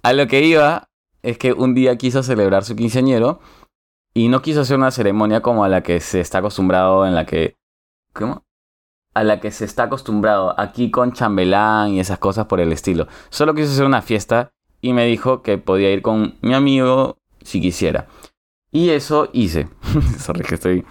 A 0.02 0.12
lo 0.12 0.26
que 0.26 0.42
iba 0.44 0.88
es 1.22 1.38
que 1.38 1.52
un 1.52 1.72
día 1.72 1.96
quiso 1.96 2.24
celebrar 2.24 2.64
su 2.64 2.74
quinceañero 2.74 3.38
y 4.12 4.28
no 4.28 4.42
quiso 4.42 4.62
hacer 4.62 4.76
una 4.76 4.90
ceremonia 4.90 5.40
como 5.40 5.64
a 5.64 5.68
la 5.68 5.84
que 5.84 6.00
se 6.00 6.20
está 6.20 6.38
acostumbrado 6.38 7.06
en 7.06 7.14
la 7.14 7.24
que... 7.24 7.56
¿Cómo? 8.12 8.44
A 9.14 9.22
la 9.22 9.38
que 9.38 9.52
se 9.52 9.64
está 9.64 9.84
acostumbrado 9.84 10.58
aquí 10.58 10.90
con 10.90 11.12
chambelán 11.12 11.90
y 11.90 12.00
esas 12.00 12.18
cosas 12.18 12.46
por 12.46 12.60
el 12.60 12.72
estilo. 12.72 13.06
Solo 13.30 13.54
quiso 13.54 13.70
hacer 13.70 13.86
una 13.86 14.02
fiesta 14.02 14.50
y 14.80 14.92
me 14.92 15.06
dijo 15.06 15.42
que 15.42 15.58
podía 15.58 15.92
ir 15.92 16.02
con 16.02 16.34
mi 16.42 16.54
amigo 16.54 17.18
si 17.42 17.60
quisiera. 17.60 18.08
Y 18.72 18.90
eso 18.90 19.28
hice. 19.32 19.68
Sorry 20.18 20.42
que 20.42 20.56
estoy... 20.56 20.84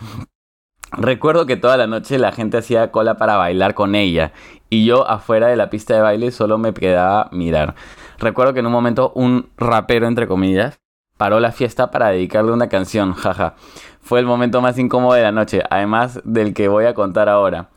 Recuerdo 0.97 1.45
que 1.45 1.55
toda 1.55 1.77
la 1.77 1.87
noche 1.87 2.19
la 2.19 2.33
gente 2.33 2.57
hacía 2.57 2.91
cola 2.91 3.15
para 3.15 3.37
bailar 3.37 3.73
con 3.73 3.95
ella 3.95 4.33
y 4.69 4.85
yo 4.85 5.07
afuera 5.07 5.47
de 5.47 5.55
la 5.55 5.69
pista 5.69 5.93
de 5.93 6.01
baile 6.01 6.31
solo 6.31 6.57
me 6.57 6.73
quedaba 6.73 7.29
mirar. 7.31 7.75
Recuerdo 8.19 8.53
que 8.53 8.59
en 8.59 8.65
un 8.65 8.73
momento 8.73 9.13
un 9.15 9.49
rapero, 9.57 10.07
entre 10.07 10.27
comillas, 10.27 10.79
paró 11.17 11.39
la 11.39 11.51
fiesta 11.51 11.91
para 11.91 12.09
dedicarle 12.09 12.51
una 12.51 12.67
canción, 12.67 13.13
jaja. 13.13 13.55
Fue 14.01 14.19
el 14.19 14.25
momento 14.25 14.61
más 14.61 14.77
incómodo 14.77 15.13
de 15.13 15.23
la 15.23 15.31
noche, 15.31 15.63
además 15.69 16.19
del 16.25 16.53
que 16.53 16.67
voy 16.67 16.85
a 16.85 16.93
contar 16.93 17.29
ahora. 17.29 17.69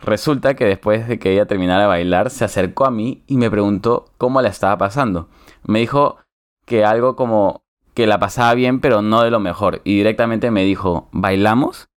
Resulta 0.00 0.54
que 0.54 0.64
después 0.64 1.08
de 1.08 1.18
que 1.18 1.32
ella 1.32 1.46
terminara 1.46 1.82
de 1.82 1.88
bailar, 1.88 2.30
se 2.30 2.44
acercó 2.44 2.86
a 2.86 2.90
mí 2.90 3.24
y 3.26 3.36
me 3.36 3.50
preguntó 3.50 4.06
cómo 4.16 4.40
la 4.42 4.48
estaba 4.48 4.78
pasando. 4.78 5.28
Me 5.64 5.80
dijo 5.80 6.18
que 6.66 6.84
algo 6.84 7.16
como 7.16 7.62
que 7.94 8.06
la 8.06 8.18
pasaba 8.18 8.54
bien, 8.54 8.80
pero 8.80 9.02
no 9.02 9.22
de 9.22 9.30
lo 9.30 9.40
mejor. 9.40 9.82
Y 9.84 9.96
directamente 9.96 10.50
me 10.50 10.64
dijo, 10.64 11.08
¿bailamos? 11.12 11.89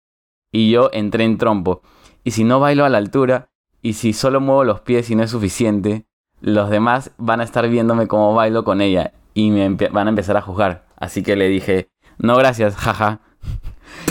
Y 0.52 0.70
yo 0.70 0.90
entré 0.92 1.24
en 1.24 1.38
trompo. 1.38 1.82
Y 2.22 2.30
si 2.32 2.44
no 2.44 2.60
bailo 2.60 2.84
a 2.84 2.88
la 2.88 2.98
altura, 2.98 3.48
y 3.80 3.94
si 3.94 4.12
solo 4.12 4.40
muevo 4.40 4.62
los 4.62 4.80
pies 4.80 5.10
y 5.10 5.16
no 5.16 5.24
es 5.24 5.30
suficiente, 5.30 6.06
los 6.40 6.70
demás 6.70 7.12
van 7.18 7.40
a 7.40 7.44
estar 7.44 7.68
viéndome 7.68 8.06
cómo 8.06 8.34
bailo 8.34 8.62
con 8.62 8.80
ella 8.80 9.12
y 9.34 9.50
me 9.50 9.68
van 9.68 10.06
a 10.06 10.10
empezar 10.10 10.36
a 10.36 10.42
juzgar. 10.42 10.84
Así 10.96 11.22
que 11.22 11.34
le 11.34 11.48
dije, 11.48 11.88
no 12.18 12.36
gracias, 12.36 12.76
jaja. 12.76 13.20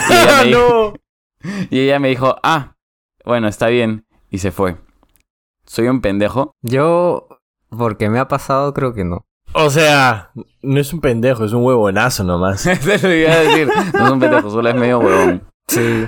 Y 0.08 0.12
ella 0.12 0.38
me 0.42 0.48
dijo, 0.48 0.94
y 1.70 1.80
ella 1.80 1.98
me 1.98 2.08
dijo, 2.08 2.36
ah, 2.42 2.76
bueno, 3.24 3.48
está 3.48 3.68
bien. 3.68 4.06
Y 4.30 4.38
se 4.38 4.52
fue. 4.52 4.76
¿Soy 5.66 5.88
un 5.88 6.00
pendejo? 6.00 6.54
Yo, 6.62 7.28
porque 7.68 8.08
me 8.08 8.18
ha 8.18 8.28
pasado, 8.28 8.72
creo 8.74 8.94
que 8.94 9.04
no. 9.04 9.26
O 9.54 9.70
sea, 9.70 10.30
no 10.62 10.80
es 10.80 10.92
un 10.92 11.00
pendejo, 11.00 11.44
es 11.44 11.52
un 11.52 11.64
huevonazo 11.64 12.24
nomás. 12.24 12.66
Eso 12.66 13.08
lo 13.08 13.14
iba 13.14 13.32
a 13.32 13.38
decir. 13.38 13.68
No 13.92 14.06
es 14.06 14.12
un 14.12 14.20
pendejo, 14.20 14.50
solo 14.50 14.68
es 14.68 14.74
medio 14.74 15.00
huevón. 15.00 15.42
Sí. 15.68 16.06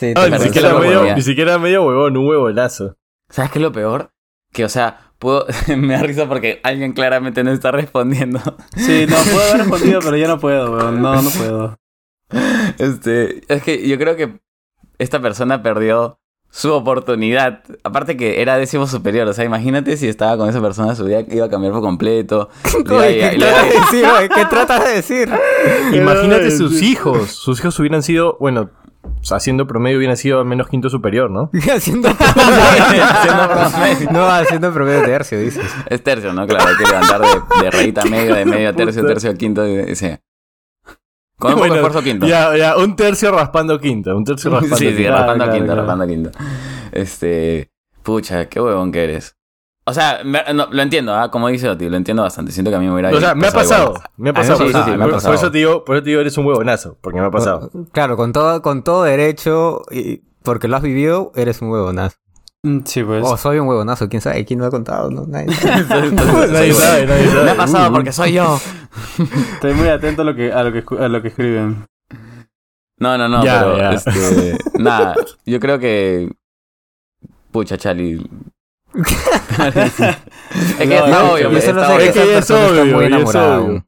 Sí, 0.00 0.14
No, 0.14 0.22
te 0.22 0.30
ni, 0.30 0.38
siquiera 0.38 0.72
medio, 0.78 1.14
ni 1.14 1.20
siquiera 1.20 1.58
medio 1.58 1.84
huevón, 1.84 2.16
un 2.16 2.26
huevonazo. 2.26 2.96
¿Sabes 3.28 3.50
qué 3.50 3.58
es 3.58 3.62
lo 3.62 3.70
peor? 3.70 4.14
Que, 4.50 4.64
o 4.64 4.68
sea, 4.70 5.12
puedo... 5.18 5.46
me 5.76 5.92
da 5.92 6.02
risa 6.02 6.26
porque 6.26 6.58
alguien 6.62 6.94
claramente 6.94 7.44
no 7.44 7.52
está 7.52 7.70
respondiendo. 7.70 8.40
Sí, 8.76 9.04
no, 9.06 9.16
puedo 9.16 9.42
haber 9.42 9.58
respondido, 9.58 10.00
pero 10.02 10.16
ya 10.16 10.26
no 10.26 10.40
puedo, 10.40 10.72
weón. 10.72 11.02
No, 11.02 11.20
no 11.20 11.28
puedo. 11.28 11.78
Este, 12.78 13.42
es 13.52 13.62
que 13.62 13.86
yo 13.86 13.98
creo 13.98 14.16
que 14.16 14.40
esta 14.96 15.20
persona 15.20 15.62
perdió 15.62 16.18
su 16.48 16.72
oportunidad. 16.72 17.62
Aparte 17.84 18.16
que 18.16 18.40
era 18.40 18.56
décimo 18.56 18.86
superior, 18.86 19.28
o 19.28 19.34
sea, 19.34 19.44
imagínate 19.44 19.98
si 19.98 20.08
estaba 20.08 20.38
con 20.38 20.48
esa 20.48 20.62
persona, 20.62 20.94
su 20.94 21.04
vida 21.04 21.24
iba 21.28 21.44
a 21.44 21.50
cambiar 21.50 21.74
por 21.74 21.82
completo. 21.82 22.48
¿Qué 22.88 24.46
tratas 24.48 24.82
de 24.82 24.92
decir? 24.92 25.28
Imagínate 25.92 26.50
sus 26.50 26.80
hijos. 26.80 27.32
Sus 27.32 27.60
hijos 27.60 27.78
hubieran 27.78 28.02
sido, 28.02 28.38
bueno, 28.40 28.70
haciendo 29.30 29.66
promedio 29.66 29.98
hubieran 29.98 30.16
sido 30.16 30.40
al 30.40 30.46
menos 30.46 30.68
quinto 30.68 30.90
superior, 30.90 31.30
¿no? 31.30 31.50
haciendo 31.74 32.08
No, 34.10 34.26
haciendo 34.26 34.72
promedio 34.72 35.02
tercio, 35.02 35.38
dices. 35.38 35.64
Es 35.86 36.02
tercio, 36.02 36.32
¿no? 36.32 36.46
Claro, 36.46 36.68
hay 36.68 36.76
que 36.76 36.84
levantar 36.84 37.20
de, 37.20 37.64
de 37.64 37.70
rayita 37.70 38.02
a 38.02 38.06
medio, 38.06 38.34
de 38.34 38.44
medio 38.44 38.68
a 38.68 38.72
tercio, 38.72 39.06
tercio 39.06 39.30
a 39.30 39.34
quinto. 39.34 39.64
sí. 39.94 40.10
Con 41.38 41.52
un 41.52 41.54
poco 41.54 41.64
de 41.64 41.70
Bueno, 41.70 41.74
esfuerzo 41.76 42.02
quinto. 42.02 42.26
Ya, 42.26 42.54
ya, 42.56 42.76
un 42.76 42.96
tercio 42.96 43.32
raspando 43.32 43.78
quinto. 43.80 44.14
Un 44.14 44.24
tercio 44.24 44.50
raspando 44.50 44.76
sí, 44.76 44.94
sí, 44.94 45.06
raspando 45.06 45.44
claro, 45.44 45.52
quinto, 45.52 45.66
claro. 45.66 45.80
raspando 45.80 46.06
quinto. 46.06 46.30
Este. 46.92 47.70
Pucha, 48.02 48.48
qué 48.48 48.60
huevón 48.60 48.92
que 48.92 49.04
eres. 49.04 49.36
O 49.86 49.94
sea, 49.94 50.20
me- 50.24 50.44
no, 50.54 50.68
lo 50.70 50.82
entiendo, 50.82 51.14
¿ah? 51.14 51.30
como 51.30 51.48
dice 51.48 51.68
Oti, 51.68 51.88
lo 51.88 51.96
entiendo 51.96 52.22
bastante. 52.22 52.52
Siento 52.52 52.70
que 52.70 52.76
a 52.76 52.80
mí 52.80 52.86
me 52.86 52.92
hubiera. 52.92 53.10
O 53.10 53.18
sea, 53.20 53.34
me 53.34 53.48
ha 53.48 53.50
pasado 53.50 53.86
igual. 53.94 54.02
Me 54.18 54.30
ha 54.30 54.32
pasado. 54.34 54.58
sí, 54.58 54.62
por, 54.64 54.72
sí, 54.72 54.76
eso 54.78 54.84
sí, 54.84 54.90
te- 54.92 54.96
me 54.96 55.02
ha 55.04 55.06
por- 55.06 55.14
pasado. 55.14 55.32
por 55.32 55.34
eso 55.42 55.50
te 55.50 55.58
digo, 55.58 55.84
por 55.84 55.96
eso 55.96 56.02
te 56.04 56.10
digo, 56.10 56.20
eres 56.20 56.38
un 56.38 56.46
huevonazo. 56.46 56.98
Porque 57.00 57.20
me 57.20 57.26
ha 57.26 57.30
pasado. 57.30 57.70
Claro, 57.92 58.16
con 58.16 58.32
todo, 58.32 58.62
con 58.62 58.84
todo 58.84 59.02
derecho, 59.04 59.82
y 59.90 60.18
porque 60.42 60.68
lo 60.68 60.76
has 60.76 60.82
vivido, 60.82 61.32
eres 61.34 61.60
un 61.62 61.70
huevonazo. 61.70 62.16
Mm, 62.62 62.80
Sí, 62.84 63.02
pues. 63.02 63.24
O 63.26 63.36
soy 63.38 63.58
un 63.58 63.66
huevonazo, 63.68 64.08
quién 64.10 64.20
sabe, 64.20 64.44
quién 64.44 64.60
lo 64.60 64.66
ha 64.66 64.70
contado, 64.70 65.10
no, 65.10 65.26
nadie 65.26 65.46
sabe. 65.88 66.10
nadie 66.12 66.72
sabe, 66.74 67.06
nadie 67.06 67.26
sabe. 67.28 67.44
Me 67.44 67.50
ha 67.50 67.56
pasado 67.56 67.92
porque 67.92 68.12
soy 68.12 68.34
yo. 68.34 68.58
Estoy 69.54 69.72
muy 69.74 69.88
atento 69.88 70.22
a 70.22 70.24
lo 70.26 70.34
que, 70.36 70.52
a 70.52 70.62
lo 70.62 70.72
que, 70.72 70.84
escu- 70.84 71.00
a 71.00 71.08
lo 71.08 71.22
que 71.22 71.28
escriben. 71.28 71.86
No, 72.98 73.16
no, 73.16 73.28
no, 73.30 73.42
Ya, 73.42 73.60
pero 73.60 73.78
ya. 73.78 73.90
este. 73.92 74.58
nada, 74.78 75.14
yo 75.46 75.58
creo 75.58 75.78
que. 75.78 76.30
Pucha, 77.50 77.78
Chali. 77.78 78.28
Es 78.94 80.76
que 80.78 80.86
No, 80.86 80.94
está 80.94 81.10
yo- 81.10 81.32
obvio, 81.34 81.50
yo 81.52 81.60
solo 81.60 81.84
sé 81.84 81.96
que 81.98 82.04
es 82.08 82.16
esa 82.16 82.22
es 82.22 82.46
persona 82.46 82.66
está 82.66 82.84
muy 82.84 83.04
es 83.04 83.10
enamorada. 83.10 83.84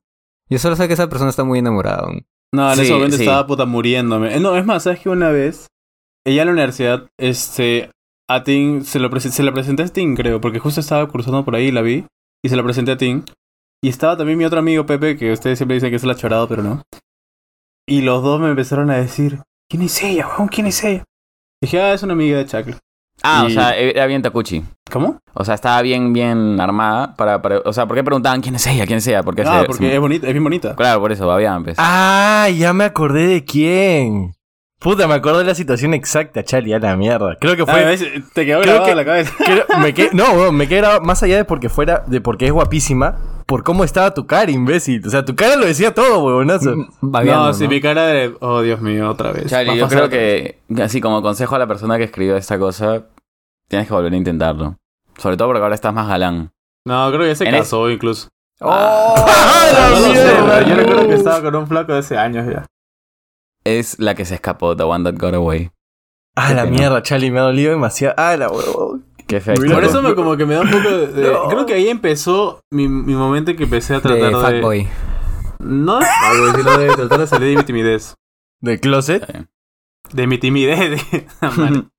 Yo 0.51 0.59
solo 0.59 0.77
sé 0.77 0.87
que 0.89 0.95
esa 0.95 1.09
persona 1.09 1.31
está 1.31 1.45
muy 1.45 1.59
enamorada. 1.59 2.09
No, 2.55 2.71
en 2.71 2.77
Sí, 2.77 2.83
ese 2.83 2.93
momento 2.93 3.17
sí. 3.17 3.23
estaba 3.23 3.47
puta 3.47 3.65
muriéndome. 3.65 4.37
Eh, 4.37 4.41
No, 4.41 4.57
es 4.57 4.65
más, 4.67 4.83
¿sabes 4.83 5.01
que 5.01 5.09
una 5.09 5.31
vez, 5.31 5.67
ella 6.27 6.43
en 6.43 6.49
la 6.49 6.53
universidad, 6.53 7.09
este, 7.19 7.91
a 8.29 8.45
Tim, 8.45 8.83
se 8.85 8.99
lo, 8.99 9.09
se 9.21 9.43
la 9.43 9.53
presenté 9.53 9.83
a 9.85 9.89
Tim, 9.89 10.15
creo, 10.15 10.41
porque 10.41 10.59
justo 10.59 10.81
estaba 10.81 11.09
cruzando 11.09 11.45
por 11.45 11.55
ahí 11.57 11.69
y 11.69 11.73
la 11.73 11.81
vi, 11.83 12.05
y 12.45 12.49
se 12.49 12.57
la 12.57 12.63
presenté 12.63 12.93
a 12.93 12.97
Tim. 12.99 13.25
Y 13.83 13.89
estaba 13.89 14.17
también 14.17 14.39
mi 14.39 14.45
otro 14.45 14.59
amigo 14.61 14.85
Pepe, 14.87 15.17
que 15.17 15.33
ustedes 15.33 15.59
siempre 15.59 15.75
dicen 15.75 15.91
que 15.91 15.97
es 15.97 16.05
el 16.05 16.11
achorado, 16.11 16.47
pero 16.47 16.63
no. 16.63 16.83
Y 17.89 18.03
los 18.03 18.23
dos 18.23 18.39
me 18.41 18.49
empezaron 18.51 18.91
a 18.91 18.97
decir, 18.99 19.41
¿quién 19.69 19.83
es 19.83 20.03
ella, 20.05 20.29
weón? 20.29 20.49
¿Quién 20.49 20.67
es 20.67 20.85
ella? 20.85 21.03
Dije, 21.63 21.81
ah, 21.81 21.93
es 21.95 22.03
una 22.03 22.13
amiga 22.13 22.37
de 22.39 22.47
Chaclo. 22.47 22.77
Ah, 23.23 23.45
o 23.47 23.51
sea, 23.51 23.77
era 23.77 24.07
bien 24.07 24.23
Takuchi. 24.23 24.63
¿Cómo? 24.91 25.19
O 25.35 25.45
sea, 25.45 25.55
estaba 25.55 25.81
bien, 25.83 26.13
bien 26.13 26.61
armada 26.61 27.15
para, 27.17 27.41
para- 27.41 27.61
O 27.65 27.73
sea, 27.73 27.87
¿por 27.87 27.97
qué 27.97 28.05
preguntaban 28.05 28.41
quién 28.41 28.55
es 28.57 28.67
ella? 28.67 28.85
¿Quién 28.87 28.99
es 28.99 29.07
ella? 29.07 29.23
Porque 29.23 29.43
Ah, 29.43 29.61
se- 29.61 29.67
porque 29.67 29.87
se- 29.89 29.95
es 29.95 30.01
bonita, 30.01 30.27
es 30.27 30.33
bien 30.33 30.45
bonita. 30.45 30.75
Claro, 30.77 31.01
por 31.01 31.13
eso, 31.13 31.27
babiaban, 31.27 31.65
pues. 31.65 31.77
Ah, 31.79 32.49
ya 32.55 32.73
me 32.73 32.85
acordé 32.85 33.27
de 33.27 33.45
quién. 33.45 34.35
Puta, 34.81 35.07
me 35.07 35.15
acordé 35.15 35.39
de 35.39 35.45
la 35.45 35.55
situación 35.55 35.95
exacta, 35.95 36.43
Chali, 36.43 36.73
a 36.73 36.79
la 36.81 36.97
mierda. 36.97 37.37
Creo 37.41 37.55
que 37.57 37.63
Ah, 37.63 37.67
fue. 37.67 37.85
¿ves? 37.85 38.01
Te 38.35 38.45
quedó 38.45 38.61
creo 38.63 38.75
grabado 38.75 38.85
que- 38.87 38.91
en 38.91 38.97
la 38.97 39.05
cabeza. 39.05 39.33
creo- 39.39 39.65
me 39.81 39.95
quedé- 39.95 40.11
no, 40.13 40.51
me 40.53 40.67
quedé 40.69 40.79
grabado 40.81 41.01
más 41.03 41.23
allá 41.23 41.37
de 41.37 41.45
porque 41.45 41.69
fuera, 41.69 42.03
de 42.09 42.21
porque 42.21 42.47
es 42.47 42.53
guapísima, 42.53 43.17
por 43.47 43.63
cómo 43.65 43.85
estaba 43.85 44.15
tu 44.15 44.27
cara, 44.27 44.51
imbécil. 44.51 45.07
O 45.07 45.11
sea, 45.11 45.25
tu 45.25 45.35
cara 45.35 45.57
lo 45.57 45.67
decía 45.67 45.95
todo, 45.95 46.25
huevonazo. 46.25 46.75
Babeando, 47.01 47.47
no, 47.47 47.55
si 47.55 47.69
mi 47.69 47.81
cara 47.81 48.07
de... 48.07 48.35
Oh, 48.41 48.61
Dios 48.63 48.81
mío, 48.81 49.11
otra 49.11 49.33
vez. 49.33 49.53
A 49.53 49.63
yo 49.63 49.89
creo 49.89 50.09
que, 50.09 50.61
así 50.83 51.01
como 51.01 51.23
consejo 51.23 51.55
a 51.57 51.59
la 51.59 51.67
persona 51.67 51.99
que 51.99 52.05
escribió 52.05 52.37
esta 52.37 52.59
cosa, 52.59 53.07
tienes 53.69 53.89
que 53.89 53.95
volver 53.95 54.13
a 54.13 54.17
intentarlo. 54.17 54.77
Sobre 55.17 55.37
todo 55.37 55.49
porque 55.49 55.63
ahora 55.63 55.75
estás 55.75 55.93
más 55.95 56.09
galán. 56.09 56.51
No, 56.85 57.09
creo 57.09 57.23
que 57.23 57.29
ya 57.29 57.35
se 57.37 57.51
casó 57.51 57.91
incluso. 57.91 58.29
¡Oh! 58.61 59.15
la 59.73 59.91
No 59.91 60.09
lo 60.09 60.15
sé, 60.15 60.37
yo 60.69 60.75
no! 60.75 60.75
recuerdo 60.77 61.09
que 61.09 61.15
estaba 61.15 61.43
con 61.43 61.55
un 61.57 61.67
flaco 61.67 61.93
de 61.93 61.99
hace 61.99 62.17
años 62.17 62.47
ya. 62.47 62.67
Es 63.65 63.99
la 63.99 64.15
que 64.15 64.25
se 64.25 64.35
escapó, 64.35 64.77
The 64.77 64.83
One 64.85 65.05
That 65.11 65.21
Got 65.21 65.35
Away. 65.35 65.71
Ah, 66.35 66.55
la 66.55 66.65
pena. 66.65 66.77
mierda, 66.77 67.03
Chali, 67.03 67.31
me 67.31 67.41
ha 67.41 67.43
dolido 67.43 67.73
demasiado. 67.73 68.15
Ah, 68.17 68.37
la 68.37 68.49
huevo. 68.49 68.99
Qué 69.33 69.41
feo. 69.41 69.55
Mira, 69.61 69.75
Por 69.75 69.85
eso 69.85 70.03
me, 70.03 70.15
como 70.15 70.37
que 70.37 70.45
me 70.45 70.55
da 70.55 70.61
un 70.61 70.71
poco 70.71 70.89
de... 70.91 71.07
de- 71.07 71.33
No. 71.33 71.49
Creo 71.49 71.65
que 71.67 71.73
ahí 71.75 71.89
empezó 71.89 72.61
mi, 72.71 72.87
mi 72.87 73.15
momento 73.15 73.51
en 73.51 73.57
que 73.57 73.65
empecé 73.65 73.95
a 73.95 73.97
De 73.97 74.03
tratar 74.03 74.31
de... 74.35 74.61
Fatboy. 74.61 74.89
No 75.61 75.99
de 76.01 76.05
fuckboy, 76.07 76.61
sino 76.63 76.79
de 76.79 76.89
tratar 76.95 77.19
de 77.21 77.27
salir 77.27 77.49
de 77.51 77.57
mi 77.57 77.63
timidez. 77.63 78.15
¿De 78.61 78.79
closet? 78.79 79.47
De 80.13 80.27
mi 80.27 80.37
timidez. 80.37 80.91
de- 81.11 81.27
Man. 81.57 81.91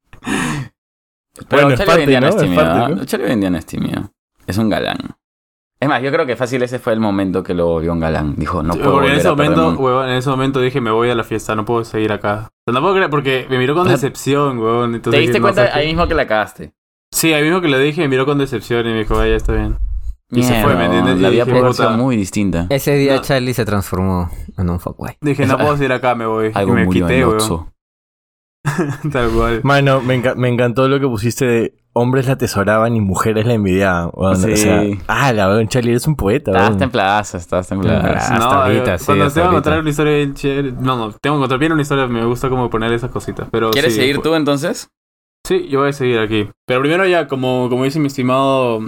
Pero 1.49 1.67
Bueno, 1.67 1.83
en 1.97 2.05
día 2.07 2.21
no, 2.21 2.27
es 2.27 2.37
tímido. 2.37 2.61
parte, 2.61 2.93
¿ah? 3.17 3.57
es 3.57 3.65
tímido. 3.65 4.11
Es 4.45 4.57
un 4.59 4.69
galán. 4.69 4.97
Es 5.79 5.89
más, 5.89 6.01
yo 6.01 6.11
creo 6.11 6.25
que 6.25 6.35
fácil 6.37 6.61
ese 6.63 6.79
fue 6.79 6.93
el 6.93 6.99
momento 6.99 7.43
que 7.43 7.53
lo 7.53 7.65
volvió 7.65 7.91
un 7.91 7.99
galán. 7.99 8.35
Dijo, 8.37 8.63
no 8.63 8.73
puedo 8.73 8.91
Porque 8.93 9.07
en 9.09 9.15
ese 9.15 9.29
momento, 9.29 9.71
huevón, 9.71 10.07
en 10.09 10.15
ese 10.15 10.29
momento 10.29 10.61
dije, 10.61 10.79
me 10.79 10.91
voy 10.91 11.09
a 11.09 11.15
la 11.15 11.23
fiesta, 11.23 11.55
no 11.55 11.65
puedo 11.65 11.83
seguir 11.83 12.13
acá. 12.13 12.49
O 12.65 12.71
sea, 12.71 12.73
no 12.73 12.81
puedo 12.81 12.93
creer, 12.93 13.09
porque 13.09 13.47
me 13.49 13.57
miró 13.57 13.73
con 13.75 13.87
decepción, 13.87 14.59
huevón. 14.59 14.95
entonces 14.95 15.17
¿Te 15.19 15.21
diste 15.23 15.39
no, 15.39 15.43
cuenta 15.43 15.75
ahí 15.75 15.87
mismo 15.87 16.07
que 16.07 16.13
la 16.13 16.25
cagaste? 16.27 16.73
Sí, 17.13 17.33
ahí 17.33 17.43
mismo 17.43 17.61
que 17.61 17.67
le 17.67 17.79
dije, 17.79 18.01
me 18.01 18.07
miró 18.07 18.25
con 18.25 18.37
decepción 18.37 18.85
y 18.87 18.91
me 18.91 18.99
dijo, 18.99 19.15
vaya, 19.15 19.35
está 19.35 19.53
bien. 19.53 19.77
Y 20.31 20.41
se 20.43 20.63
fue, 20.63 20.75
¿me 20.75 20.85
entiendes? 20.85 21.19
La 21.19 21.29
vida 21.29 21.45
puta. 21.45 21.89
muy 21.91 22.17
distinta. 22.17 22.65
Ese 22.69 22.95
día 22.95 23.15
No. 23.17 23.21
Charlie 23.21 23.53
se 23.53 23.65
transformó 23.65 24.31
en 24.57 24.69
un 24.69 24.79
fuckboy. 24.79 25.15
Dije, 25.21 25.45
no 25.45 25.57
puedo 25.57 25.75
seguir 25.77 25.91
acá, 25.91 26.15
me 26.15 26.25
voy. 26.25 26.51
Algo 26.55 26.71
y 26.73 26.75
me 26.75 26.85
murió 26.85 27.05
quité. 27.07 27.23
Oxxo. 27.25 27.69
Tal 29.11 29.29
cual. 29.29 29.59
Mano, 29.63 30.01
me, 30.01 30.15
enca- 30.21 30.35
me 30.35 30.47
encantó 30.49 30.87
lo 30.87 30.99
que 30.99 31.05
pusiste 31.07 31.45
de 31.45 31.73
hombres 31.91 32.25
la 32.27 32.33
atesoraban 32.33 32.95
y 32.95 33.01
mujeres 33.01 33.45
la 33.45 33.53
envidiaban. 33.53 34.09
weón. 34.13 34.37
Sí. 34.37 34.51
O 34.53 34.57
sea, 34.57 34.83
ah, 35.07 35.33
la 35.33 35.49
weón, 35.49 35.67
Charlie, 35.67 35.91
eres 35.91 36.07
un 36.07 36.15
poeta, 36.15 36.51
Estabas 36.51 36.69
weón. 36.69 36.79
templadazo, 36.79 37.37
estabas 37.37 37.67
templadazo. 37.67 38.33
Hasta 38.33 38.37
no, 38.39 38.45
ahorita, 38.45 38.95
eh, 38.95 38.99
sí, 38.99 39.05
Cuando 39.05 39.29
tengo 39.31 39.61
que 39.61 39.69
una 39.69 39.89
historia 39.89 40.13
bien 40.15 40.33
chévere. 40.33 40.71
No, 40.71 40.95
no, 40.97 41.11
tengo 41.11 41.35
que 41.35 41.39
contar 41.41 41.59
bien 41.59 41.73
una 41.73 41.81
historia. 41.81 42.07
Me 42.07 42.25
gusta 42.25 42.49
como 42.49 42.69
poner 42.69 42.91
esas 42.93 43.11
cositas. 43.11 43.47
Pero 43.51 43.69
¿Quieres 43.71 43.93
sí, 43.93 43.99
seguir 43.99 44.15
fu- 44.15 44.21
tú 44.23 44.33
entonces? 44.35 44.89
Sí, 45.45 45.67
yo 45.67 45.79
voy 45.79 45.89
a 45.89 45.93
seguir 45.93 46.19
aquí. 46.19 46.49
Pero 46.65 46.81
primero 46.81 47.05
ya, 47.05 47.27
como, 47.27 47.67
como 47.69 47.83
dice 47.83 47.99
mi 47.99 48.07
estimado 48.07 48.79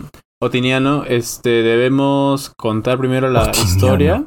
Otiniano, 0.41 1.03
este, 1.05 1.49
debemos 1.49 2.53
contar 2.57 2.97
primero 2.97 3.29
la 3.29 3.43
Otiniano. 3.43 3.69
historia. 3.69 4.25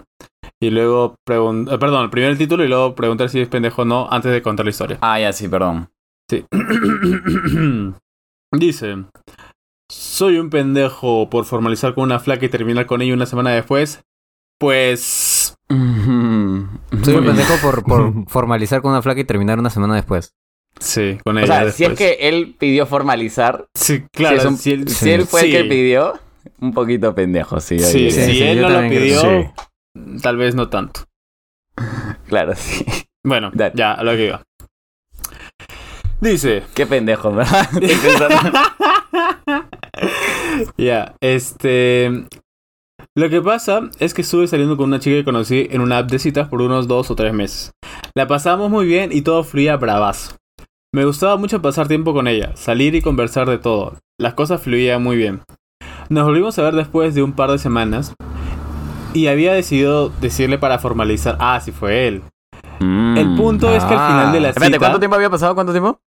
Y 0.60 0.70
luego 0.70 1.14
preguntar. 1.24 1.78
perdón, 1.78 2.10
primero 2.10 2.32
el 2.32 2.38
título 2.38 2.64
y 2.64 2.68
luego 2.68 2.94
preguntar 2.94 3.28
si 3.30 3.40
es 3.40 3.48
pendejo 3.48 3.82
o 3.82 3.84
no 3.84 4.08
antes 4.10 4.32
de 4.32 4.42
contar 4.42 4.66
la 4.66 4.70
historia. 4.70 4.98
Ah, 5.00 5.20
ya, 5.20 5.32
sí, 5.32 5.48
perdón. 5.48 5.88
Sí. 6.28 6.44
Dice. 8.52 9.04
Soy 9.90 10.38
un 10.38 10.50
pendejo 10.50 11.30
por 11.30 11.46
formalizar 11.46 11.94
con 11.94 12.04
una 12.04 12.18
flaca 12.18 12.44
y 12.44 12.50
terminar 12.50 12.86
con 12.86 13.00
ella 13.00 13.14
una 13.14 13.26
semana 13.26 13.50
después. 13.50 14.02
Pues. 14.58 15.56
Soy 15.68 17.14
un 17.14 17.24
pendejo 17.24 17.54
por, 17.62 17.84
por 17.84 18.12
formalizar 18.28 18.82
con 18.82 18.90
una 18.90 19.00
flaca 19.02 19.20
y 19.20 19.24
terminar 19.24 19.58
una 19.58 19.70
semana 19.70 19.94
después. 19.94 20.34
Sí, 20.80 21.18
con 21.24 21.36
O 21.36 21.40
ella. 21.40 21.46
sea, 21.46 21.72
si 21.72 21.84
es 21.84 21.92
que 21.94 22.12
él 22.20 22.54
pidió 22.58 22.86
formalizar, 22.86 23.66
Sí, 23.74 24.04
claro. 24.12 24.36
si, 24.36 24.40
es 24.40 24.44
un- 24.50 24.56
si 24.58 24.72
él, 24.72 24.88
si 24.88 25.10
él 25.10 25.26
fue 25.26 25.42
sí. 25.42 25.54
el 25.56 25.62
que 25.64 25.68
pidió, 25.68 26.14
un 26.60 26.72
poquito 26.72 27.14
pendejo, 27.14 27.60
sí. 27.60 27.78
Sí, 27.78 27.96
oye. 28.06 28.10
Sí, 28.10 28.32
si 28.32 28.42
él 28.42 28.58
yo 28.58 28.62
no 28.68 28.70
lo 28.70 28.78
creo 28.88 28.90
pidió, 28.90 29.20
Sí. 29.20 30.20
tal 30.22 30.36
vez 30.36 30.54
no 30.54 30.68
tanto. 30.68 31.00
Claro, 32.28 32.54
sí. 32.56 32.84
Bueno, 33.24 33.50
Dale. 33.52 33.72
ya, 33.74 33.92
a 33.92 34.02
lo 34.04 34.12
que 34.12 34.26
iba. 34.26 34.42
Dice. 36.20 36.62
Qué 36.74 36.86
pendejo, 36.86 37.32
¿verdad? 37.32 37.68
Ya, 40.76 41.14
este. 41.20 42.24
Lo 43.16 43.28
que 43.30 43.40
pasa 43.40 43.90
es 43.98 44.14
que 44.14 44.22
estuve 44.22 44.46
saliendo 44.46 44.76
con 44.76 44.86
una 44.88 44.98
chica 45.00 45.16
que 45.16 45.24
conocí 45.24 45.66
en 45.70 45.80
una 45.80 45.98
app 45.98 46.10
de 46.10 46.18
citas 46.18 46.48
por 46.48 46.62
unos 46.62 46.86
dos 46.88 47.10
o 47.10 47.16
tres 47.16 47.32
meses. 47.32 47.72
La 48.14 48.26
pasamos 48.26 48.70
muy 48.70 48.86
bien 48.86 49.10
y 49.12 49.22
todo 49.22 49.44
fluía 49.44 49.76
bravazo. 49.76 50.36
Me 50.94 51.04
gustaba 51.04 51.36
mucho 51.36 51.60
pasar 51.60 51.86
tiempo 51.86 52.14
con 52.14 52.28
ella, 52.28 52.56
salir 52.56 52.94
y 52.94 53.02
conversar 53.02 53.48
de 53.48 53.58
todo. 53.58 53.98
Las 54.18 54.34
cosas 54.34 54.62
fluían 54.62 55.02
muy 55.02 55.16
bien. 55.16 55.42
Nos 56.08 56.24
volvimos 56.24 56.58
a 56.58 56.62
ver 56.62 56.74
después 56.74 57.14
de 57.14 57.22
un 57.22 57.34
par 57.34 57.50
de 57.50 57.58
semanas 57.58 58.14
y 59.12 59.26
había 59.26 59.52
decidido 59.52 60.08
decirle 60.08 60.58
para 60.58 60.78
formalizar. 60.78 61.36
Ah, 61.40 61.60
sí 61.60 61.72
fue 61.72 62.08
él. 62.08 62.22
Mm. 62.80 63.18
El 63.18 63.36
punto 63.36 63.70
es 63.74 63.84
que 63.84 63.92
al 63.94 64.08
final 64.08 64.32
de 64.32 64.40
la 64.40 64.48
Espérate, 64.48 64.72
cita. 64.72 64.78
¿cuánto 64.78 64.98
tiempo 64.98 65.16
había 65.16 65.30
pasado? 65.30 65.54
¿Cuánto 65.54 65.72
tiempo? 65.72 66.00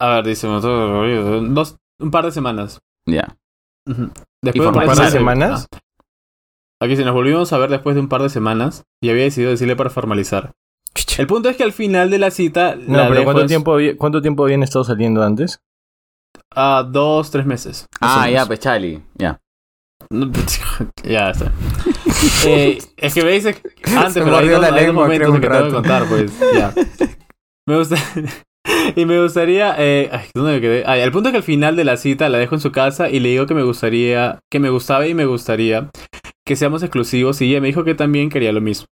A 0.00 0.08
ver, 0.08 0.24
dice, 0.26 0.46
dos, 0.48 1.76
un 2.00 2.10
par 2.10 2.24
de 2.24 2.32
semanas. 2.32 2.80
Ya. 3.08 3.36
Ujú. 3.88 4.02
¿Y 4.04 4.10
Después 4.42 4.68
¿Un 4.68 4.74
par 4.74 4.84
de 4.88 4.94
semanas- 4.94 5.12
semanas? 5.12 5.68
Ah. 5.72 5.78
Aquí 6.82 6.96
sí, 6.96 7.04
nos 7.04 7.14
volvimos 7.14 7.52
a 7.52 7.58
ver 7.58 7.70
después 7.70 7.94
de 7.96 8.00
un 8.00 8.08
par 8.08 8.22
de 8.22 8.28
semanas 8.30 8.84
y 9.02 9.10
había 9.10 9.24
decidido 9.24 9.50
decirle 9.50 9.76
para 9.76 9.90
formalizar. 9.90 10.52
El 11.18 11.26
punto 11.26 11.48
es 11.48 11.56
que 11.56 11.64
al 11.64 11.72
final 11.72 12.10
de 12.10 12.18
la 12.18 12.30
cita. 12.30 12.74
No, 12.76 12.98
la 12.98 13.08
pero 13.08 13.24
¿cuánto 13.24 13.46
tiempo, 13.46 13.74
había- 13.74 13.96
¿cuánto 13.96 14.20
tiempo 14.22 14.44
habían 14.44 14.62
estado 14.62 14.84
saliendo 14.84 15.22
antes? 15.22 15.60
a 16.54 16.82
dos, 16.82 17.30
tres 17.30 17.44
meses. 17.46 17.86
Ah, 18.00 18.28
ya, 18.30 18.46
pues 18.46 18.60
Chali. 18.60 19.02
Ya. 19.16 19.38
Ya 21.04 21.30
está. 21.30 21.52
Eh, 22.46 22.78
es 22.96 23.14
que 23.14 23.22
me 23.22 23.30
dice 23.30 23.60
antes, 23.96 24.14
Se 24.14 24.22
pero 24.22 24.38
hay 24.38 24.48
dos, 24.48 24.60
la 24.60 24.66
hay 24.68 24.72
dos 24.72 24.82
lengua, 24.82 25.04
momentos 25.04 25.28
un 25.28 25.40
que 25.40 25.48
tengo 25.48 25.64
que 25.66 25.70
contar, 25.72 26.04
pues. 26.08 26.32
Ya. 26.52 26.74
Me 27.68 27.78
gusta. 27.78 27.96
Y 28.96 29.04
me 29.04 29.22
gustaría. 29.22 29.76
Eh, 29.78 30.08
ay, 30.10 30.26
¿Dónde 30.34 30.52
me 30.54 30.60
quedé? 30.60 30.82
Ah, 30.84 30.96
el 30.98 31.12
punto 31.12 31.28
es 31.28 31.32
que 31.32 31.36
al 31.36 31.42
final 31.44 31.76
de 31.76 31.84
la 31.84 31.96
cita 31.96 32.28
la 32.28 32.38
dejo 32.38 32.56
en 32.56 32.60
su 32.60 32.72
casa 32.72 33.08
y 33.08 33.20
le 33.20 33.28
digo 33.28 33.46
que 33.46 33.54
me 33.54 33.62
gustaría. 33.62 34.40
Que 34.50 34.58
me 34.58 34.70
gustaba 34.70 35.06
y 35.06 35.14
me 35.14 35.26
gustaría 35.26 35.90
que 36.44 36.56
seamos 36.56 36.82
exclusivos. 36.82 37.40
Y 37.40 37.50
ella 37.50 37.60
me 37.60 37.68
dijo 37.68 37.84
que 37.84 37.94
también 37.94 38.30
quería 38.30 38.52
lo 38.52 38.60
mismo. 38.60 38.86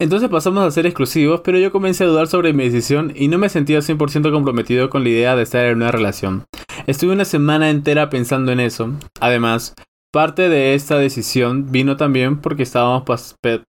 Entonces 0.00 0.28
pasamos 0.28 0.64
a 0.64 0.70
ser 0.70 0.86
exclusivos, 0.86 1.40
pero 1.42 1.58
yo 1.58 1.70
comencé 1.70 2.04
a 2.04 2.08
dudar 2.08 2.26
sobre 2.26 2.52
mi 2.52 2.64
decisión 2.64 3.12
y 3.14 3.28
no 3.28 3.38
me 3.38 3.48
sentía 3.48 3.78
100% 3.80 4.32
comprometido 4.32 4.90
con 4.90 5.04
la 5.04 5.10
idea 5.10 5.36
de 5.36 5.44
estar 5.44 5.64
en 5.66 5.76
una 5.76 5.92
relación. 5.92 6.44
Estuve 6.86 7.12
una 7.12 7.24
semana 7.24 7.70
entera 7.70 8.10
pensando 8.10 8.50
en 8.52 8.60
eso. 8.60 8.90
Además, 9.20 9.74
parte 10.12 10.48
de 10.48 10.74
esta 10.74 10.98
decisión 10.98 11.70
vino 11.70 11.96
también 11.96 12.40
porque 12.40 12.64
estábamos 12.64 13.04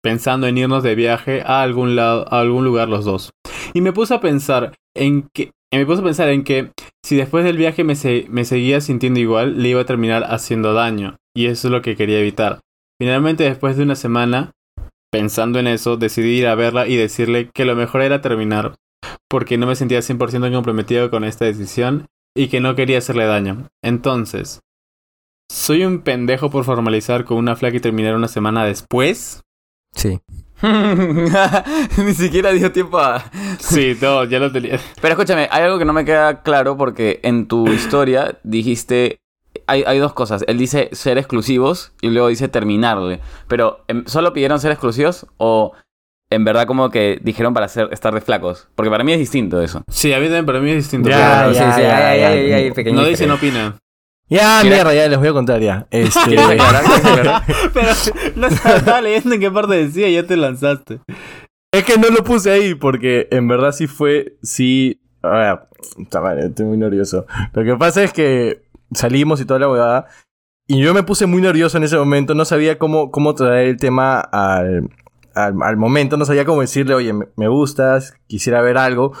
pensando 0.02 0.46
en 0.46 0.58
irnos 0.58 0.82
de 0.82 0.94
viaje 0.94 1.42
a 1.42 1.62
algún 1.62 1.94
lado, 1.94 2.26
a 2.32 2.40
algún 2.40 2.64
lugar 2.64 2.88
los 2.88 3.04
dos. 3.04 3.30
Y 3.74 3.82
me 3.82 3.92
puse 3.92 4.14
a 4.14 4.20
pensar 4.20 4.72
en 4.96 5.28
que 5.34 5.50
me 5.72 5.84
puse 5.86 6.00
a 6.00 6.04
pensar 6.04 6.28
en 6.28 6.44
que 6.44 6.70
si 7.04 7.16
después 7.16 7.44
del 7.44 7.56
viaje 7.56 7.82
me, 7.84 7.96
se- 7.96 8.26
me 8.30 8.44
seguía 8.44 8.80
sintiendo 8.80 9.18
igual, 9.20 9.60
le 9.62 9.70
iba 9.70 9.80
a 9.80 9.86
terminar 9.86 10.24
haciendo 10.28 10.72
daño. 10.72 11.16
Y 11.36 11.46
eso 11.46 11.68
es 11.68 11.72
lo 11.72 11.82
que 11.82 11.96
quería 11.96 12.20
evitar. 12.20 12.60
Finalmente, 13.00 13.42
después 13.42 13.76
de 13.76 13.82
una 13.82 13.96
semana, 13.96 14.52
pensando 15.14 15.60
en 15.60 15.68
eso, 15.68 15.96
decidí 15.96 16.38
ir 16.38 16.48
a 16.48 16.56
verla 16.56 16.88
y 16.88 16.96
decirle 16.96 17.48
que 17.54 17.64
lo 17.64 17.76
mejor 17.76 18.02
era 18.02 18.20
terminar, 18.20 18.74
porque 19.28 19.56
no 19.56 19.68
me 19.68 19.76
sentía 19.76 20.00
100% 20.00 20.52
comprometido 20.52 21.08
con 21.08 21.22
esta 21.22 21.44
decisión 21.44 22.06
y 22.36 22.48
que 22.48 22.58
no 22.58 22.74
quería 22.74 22.98
hacerle 22.98 23.24
daño. 23.24 23.68
Entonces, 23.80 24.58
¿soy 25.48 25.84
un 25.84 26.00
pendejo 26.00 26.50
por 26.50 26.64
formalizar 26.64 27.24
con 27.24 27.36
una 27.36 27.54
flaca 27.54 27.76
y 27.76 27.80
terminar 27.80 28.16
una 28.16 28.26
semana 28.26 28.64
después? 28.64 29.42
Sí. 29.94 30.18
Ni 32.04 32.14
siquiera 32.14 32.50
dio 32.50 32.72
tiempo 32.72 32.98
a... 32.98 33.24
Sí, 33.60 33.96
no, 34.02 34.24
ya 34.24 34.40
lo 34.40 34.50
tenía. 34.50 34.80
Pero 35.00 35.12
escúchame, 35.12 35.46
hay 35.48 35.62
algo 35.62 35.78
que 35.78 35.84
no 35.84 35.92
me 35.92 36.04
queda 36.04 36.42
claro 36.42 36.76
porque 36.76 37.20
en 37.22 37.46
tu 37.46 37.68
historia 37.68 38.40
dijiste... 38.42 39.20
Hay, 39.66 39.84
hay 39.86 39.98
dos 39.98 40.12
cosas. 40.12 40.44
Él 40.46 40.58
dice 40.58 40.88
ser 40.92 41.18
exclusivos 41.18 41.92
y 42.00 42.10
luego 42.10 42.28
dice 42.28 42.48
terminarle. 42.48 43.20
Pero, 43.48 43.84
¿em, 43.88 44.04
¿solo 44.06 44.32
pidieron 44.32 44.60
ser 44.60 44.72
exclusivos 44.72 45.26
o 45.36 45.72
en 46.30 46.44
verdad 46.44 46.66
como 46.66 46.90
que 46.90 47.18
dijeron 47.22 47.54
para 47.54 47.68
ser, 47.68 47.88
estar 47.92 48.14
de 48.14 48.20
flacos? 48.20 48.68
Porque 48.74 48.90
para 48.90 49.04
mí 49.04 49.12
es 49.12 49.18
distinto 49.18 49.60
eso. 49.62 49.82
Sí, 49.88 50.12
a 50.12 50.18
mí 50.18 50.26
también, 50.26 50.46
para 50.46 50.60
mí 50.60 50.70
es 50.70 50.76
distinto. 50.76 51.08
Ya, 51.08 51.48
sí, 51.48 51.54
ya, 51.54 51.74
sí, 51.74 51.82
ya, 51.82 52.58
ya. 52.60 52.74
pequeño 52.74 53.00
no 53.00 53.06
dice, 53.06 53.26
no 53.26 53.34
opina. 53.34 53.78
Ya, 54.28 54.60
Mira. 54.62 54.76
mierda, 54.76 54.94
ya 54.94 55.08
les 55.08 55.18
voy 55.18 55.28
a 55.28 55.32
contar 55.32 55.60
ya. 55.60 55.86
Este. 55.90 56.36
Pero 57.74 57.88
no 58.36 58.46
estaba 58.46 59.00
leyendo 59.00 59.34
en 59.34 59.40
qué 59.40 59.50
parte 59.50 59.74
decía, 59.74 60.08
ya 60.08 60.26
te 60.26 60.36
lanzaste. 60.36 61.00
Es 61.72 61.84
que 61.84 61.98
no 61.98 62.08
lo 62.08 62.22
puse 62.22 62.50
ahí 62.50 62.74
porque 62.74 63.28
en 63.30 63.48
verdad 63.48 63.72
sí 63.72 63.86
fue, 63.86 64.36
sí... 64.42 65.00
A 65.22 65.28
ver, 65.28 65.58
puta 65.96 66.20
madre, 66.20 66.46
estoy 66.46 66.66
muy 66.66 66.76
nervioso. 66.76 67.26
Lo 67.52 67.64
que 67.64 67.74
pasa 67.76 68.02
es 68.04 68.12
que 68.12 68.62
salimos 68.94 69.40
y 69.40 69.44
toda 69.44 69.60
la 69.60 69.68
huevada 69.68 70.06
y 70.66 70.80
yo 70.80 70.94
me 70.94 71.02
puse 71.02 71.26
muy 71.26 71.42
nervioso 71.42 71.76
en 71.76 71.84
ese 71.84 71.96
momento, 71.98 72.34
no 72.34 72.44
sabía 72.46 72.78
cómo, 72.78 73.10
cómo 73.10 73.34
traer 73.34 73.68
el 73.68 73.76
tema 73.76 74.18
al, 74.20 74.88
al, 75.34 75.54
al 75.62 75.76
momento, 75.76 76.16
no 76.16 76.24
sabía 76.24 76.46
cómo 76.46 76.62
decirle, 76.62 76.94
oye, 76.94 77.12
me, 77.12 77.26
me 77.36 77.48
gustas, 77.48 78.14
quisiera 78.26 78.62
ver 78.62 78.78
algo. 78.78 79.12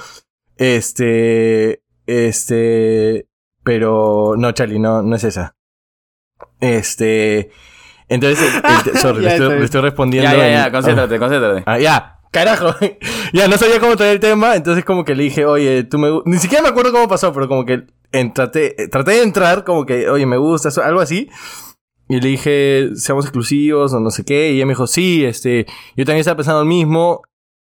Este... 0.56 1.82
Este... 2.06 3.28
Pero 3.62 4.34
no, 4.38 4.52
Charlie, 4.52 4.78
no, 4.78 5.02
no 5.02 5.16
es 5.16 5.24
esa. 5.24 5.56
Este... 6.60 7.50
Entonces, 8.08 8.40
el- 8.64 8.90
el- 8.94 8.98
sorry, 8.98 9.22
le, 9.22 9.32
estoy, 9.34 9.62
estoy 9.64 9.80
respondiendo. 9.82 10.30
Ya, 10.30 10.36
ya, 10.36 10.46
en- 10.48 10.52
ya, 10.54 10.72
concéntrate, 10.72 11.18
concéntrate. 11.18 11.62
Ah, 11.66 11.78
ya, 11.78 12.13
carajo. 12.34 12.74
ya, 13.32 13.48
no 13.48 13.56
sabía 13.56 13.80
cómo 13.80 13.96
traer 13.96 14.12
el 14.14 14.20
tema, 14.20 14.56
entonces 14.56 14.84
como 14.84 15.04
que 15.06 15.14
le 15.14 15.22
dije, 15.22 15.46
oye, 15.46 15.84
tú 15.84 15.98
me... 15.98 16.10
gu-". 16.10 16.22
Ni 16.26 16.36
siquiera 16.38 16.62
me 16.62 16.68
acuerdo 16.68 16.92
cómo 16.92 17.08
pasó, 17.08 17.32
pero 17.32 17.48
como 17.48 17.64
que 17.64 17.84
en- 18.12 18.34
traté, 18.34 18.82
eh, 18.82 18.88
traté 18.88 19.12
de 19.12 19.22
entrar, 19.22 19.64
como 19.64 19.86
que, 19.86 20.08
oye, 20.10 20.26
me 20.26 20.36
gusta, 20.36 20.68
algo 20.84 21.00
así. 21.00 21.30
Y 22.06 22.20
le 22.20 22.28
dije, 22.28 22.90
seamos 22.96 23.24
exclusivos 23.24 23.94
o 23.94 24.00
no 24.00 24.10
sé 24.10 24.24
qué. 24.26 24.50
Y 24.52 24.56
ella 24.56 24.66
me 24.66 24.72
dijo, 24.72 24.86
sí, 24.86 25.24
este, 25.24 25.64
yo 25.96 26.04
también 26.04 26.18
estaba 26.20 26.36
pensando 26.36 26.60
lo 26.60 26.66
mismo. 26.66 27.22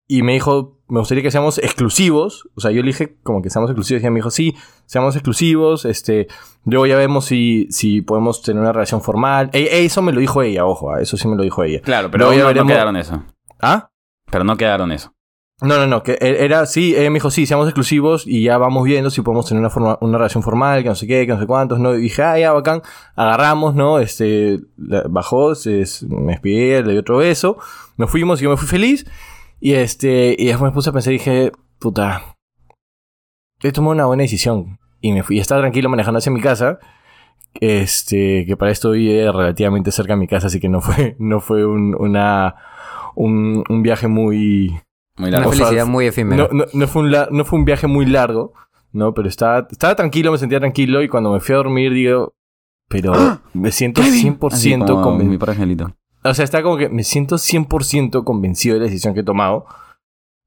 Y 0.09 0.23
me 0.23 0.33
dijo, 0.33 0.81
me 0.89 0.99
gustaría 0.99 1.23
que 1.23 1.31
seamos 1.31 1.59
exclusivos. 1.59 2.49
O 2.57 2.61
sea, 2.61 2.73
yo 2.73 2.81
le 2.83 2.89
dije 2.89 3.17
como 3.23 3.41
que 3.41 3.51
seamos 3.51 3.71
exclusivos. 3.71 4.01
Y 4.01 4.05
ella 4.05 4.11
me 4.11 4.19
dijo, 4.19 4.31
sí, 4.33 4.57
seamos 4.87 5.15
exclusivos. 5.15 5.85
Este, 5.85 6.27
luego 6.65 6.87
ya 6.87 6.97
vemos 6.97 7.25
si, 7.27 7.69
si 7.71 8.01
podemos 8.03 8.43
tener 8.43 8.61
una 8.61 8.73
relación 8.73 9.01
formal. 9.01 9.49
E- 9.53 9.85
eso 9.85 10.03
me 10.03 10.13
lo 10.13 10.19
dijo 10.21 10.43
ella, 10.43 10.65
ojo, 10.67 10.91
ah, 10.93 11.01
eso 11.01 11.17
sí 11.17 11.29
me 11.29 11.37
lo 11.37 11.43
dijo 11.45 11.63
ella. 11.63 11.81
Claro, 11.83 12.11
pero 12.11 12.25
Luego 12.27 12.33
ya 12.33 12.39
no, 12.39 12.45
no 12.45 12.49
veremos- 12.55 12.73
quedaron 12.73 12.97
eso. 12.97 13.23
¿Ah? 13.61 13.91
Pero 14.31 14.45
no 14.45 14.57
quedaron 14.57 14.93
eso. 14.93 15.13
No, 15.63 15.79
no, 15.79 15.87
no, 15.87 16.03
que 16.03 16.13
e- 16.21 16.45
era, 16.45 16.67
sí, 16.67 16.95
ella 16.95 17.09
me 17.09 17.15
dijo, 17.15 17.31
sí, 17.31 17.47
seamos 17.47 17.67
exclusivos 17.67 18.27
y 18.27 18.43
ya 18.43 18.59
vamos 18.59 18.85
viendo 18.85 19.09
si 19.09 19.23
podemos 19.23 19.47
tener 19.47 19.61
una, 19.61 19.71
forma, 19.71 19.97
una 20.03 20.19
relación 20.19 20.43
formal, 20.43 20.83
que 20.83 20.91
no 20.91 20.95
sé 20.95 21.07
qué, 21.07 21.27
que 21.27 21.33
no 21.33 21.41
sé 21.41 21.47
cuántos, 21.47 21.79
¿no? 21.79 21.95
Y 21.95 22.03
dije, 22.03 22.23
ah, 22.23 22.39
ya, 22.39 22.53
bacán, 22.53 22.83
agarramos, 23.15 23.75
¿no? 23.75 23.99
Este, 23.99 24.61
bajó, 24.77 25.55
se, 25.55 25.85
me 26.09 26.33
despidí, 26.33 26.83
le 26.83 26.93
di 26.93 26.99
otro 26.99 27.19
beso, 27.19 27.57
nos 27.97 28.11
fuimos 28.11 28.41
y 28.41 28.45
yo 28.45 28.51
me 28.51 28.59
fui 28.59 28.69
feliz. 28.69 29.07
Y 29.59 29.73
este, 29.73 30.37
y 30.39 30.47
después 30.47 30.71
me 30.71 30.75
puse 30.75 30.91
a 30.91 30.93
pensar 30.93 31.15
y 31.15 31.17
dije, 31.17 31.53
puta, 31.79 32.37
he 33.63 33.73
tomado 33.73 33.93
una 33.93 34.05
buena 34.05 34.25
decisión. 34.25 34.79
Y 35.01 35.13
me 35.13 35.23
fui, 35.23 35.37
y 35.37 35.41
estaba 35.41 35.63
tranquilo 35.63 35.89
manejando 35.89 36.19
hacia 36.19 36.33
mi 36.33 36.43
casa. 36.43 36.79
Este, 37.55 38.45
que 38.47 38.59
para 38.59 38.71
esto 38.71 38.91
vive 38.91 39.33
relativamente 39.33 39.91
cerca 39.91 40.13
de 40.13 40.19
mi 40.19 40.29
casa, 40.29 40.49
así 40.49 40.61
que 40.61 40.69
no 40.69 40.83
fue, 40.83 41.17
no 41.19 41.41
fue 41.41 41.65
un, 41.65 41.97
una, 41.99 42.57
un, 43.17 43.65
un 43.69 43.83
viaje 43.83 44.07
muy, 44.09 44.79
Muy 45.17 45.29
Una 45.29 45.39
largo. 45.39 45.51
O 45.51 45.53
sea, 45.55 45.67
felicidad 45.67 45.87
muy 45.87 46.07
efímera. 46.07 46.49
no, 46.53 46.59
no, 46.59 46.65
no 46.73 46.87
fue 46.87 47.03
un 47.03 47.11
la- 47.11 47.29
no 47.33 47.45
fue 47.45 47.59
un 47.59 47.65
viaje 47.65 47.87
muy 47.89 48.07
largo, 48.07 48.53
¿no? 48.93 49.13
Pero 49.15 49.29
estaba, 49.29 49.67
estaba 49.71 49.95
tranquilo, 49.97 50.31
me 50.33 50.39
sentía 50.39 50.61
tranquilo 50.61 51.03
y 51.03 51.09
cuando 51.09 51.33
me 51.33 51.41
fui 51.41 51.55
a 51.55 51.59
dormir 51.59 51.93
digo, 51.93 52.35
pero 52.89 53.13
me 53.55 53.73
siento 53.73 54.01
100% 54.03 54.53
Así 54.53 54.71
como 54.79 55.19
mi 55.19 55.37
convencido. 55.39 55.93
O 56.23 56.35
sea, 56.35 56.45
está 56.45 56.63
como 56.63 56.77
que 56.77 56.89
me 56.89 57.03
siento 57.05 57.37
100% 57.37 58.23
convencido 58.25 58.75
de 58.75 58.81
la 58.81 58.87
decisión 58.87 59.13
que 59.15 59.21
he 59.21 59.25
tomado. 59.25 59.67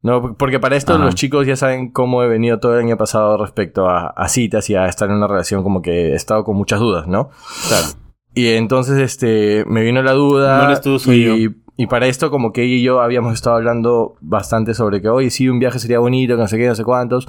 No, 0.02 0.36
porque 0.38 0.60
para 0.60 0.78
esto 0.78 0.94
Ajá. 0.94 1.04
los 1.04 1.16
chicos 1.16 1.46
ya 1.46 1.58
saben 1.58 1.92
cómo 1.92 2.24
he 2.24 2.28
venido 2.28 2.60
todo 2.60 2.74
el 2.78 2.86
año 2.86 2.96
pasado 2.96 3.36
respecto 3.38 3.90
a, 3.90 4.08
a 4.08 4.30
citas 4.30 4.70
y 4.70 4.76
a 4.76 4.86
estar 4.86 5.10
en 5.10 5.16
una 5.18 5.28
relación 5.28 5.62
como 5.62 5.82
que 5.82 6.12
he 6.12 6.16
estado 6.16 6.46
con 6.46 6.56
muchas 6.56 6.80
dudas, 6.80 7.06
¿no? 7.08 7.30
Claro. 7.68 7.88
Y 8.34 8.48
entonces, 8.50 8.98
este, 9.00 9.66
me 9.68 9.82
vino 9.82 10.02
la 10.02 10.14
duda. 10.14 10.60
No 10.60 10.64
eres 10.66 10.80
tú, 10.82 11.00
soy 11.00 11.16
y, 11.26 11.44
yo. 11.44 11.52
Y 11.80 11.88
para 11.88 12.08
esto, 12.08 12.30
como 12.30 12.52
que 12.52 12.64
ella 12.64 12.76
y 12.76 12.82
yo 12.82 13.00
habíamos 13.00 13.36
estado 13.36 13.56
hablando 13.56 14.18
bastante 14.20 14.74
sobre 14.74 15.02
que, 15.02 15.08
oye, 15.08 15.30
sí, 15.30 15.48
un 15.48 15.60
viaje 15.60 15.80
sería 15.80 16.00
bonito, 16.00 16.36
que 16.36 16.42
no 16.42 16.48
sé 16.50 16.58
qué, 16.58 16.68
no 16.68 16.76
sé 16.76 16.84
cuántos. 16.84 17.26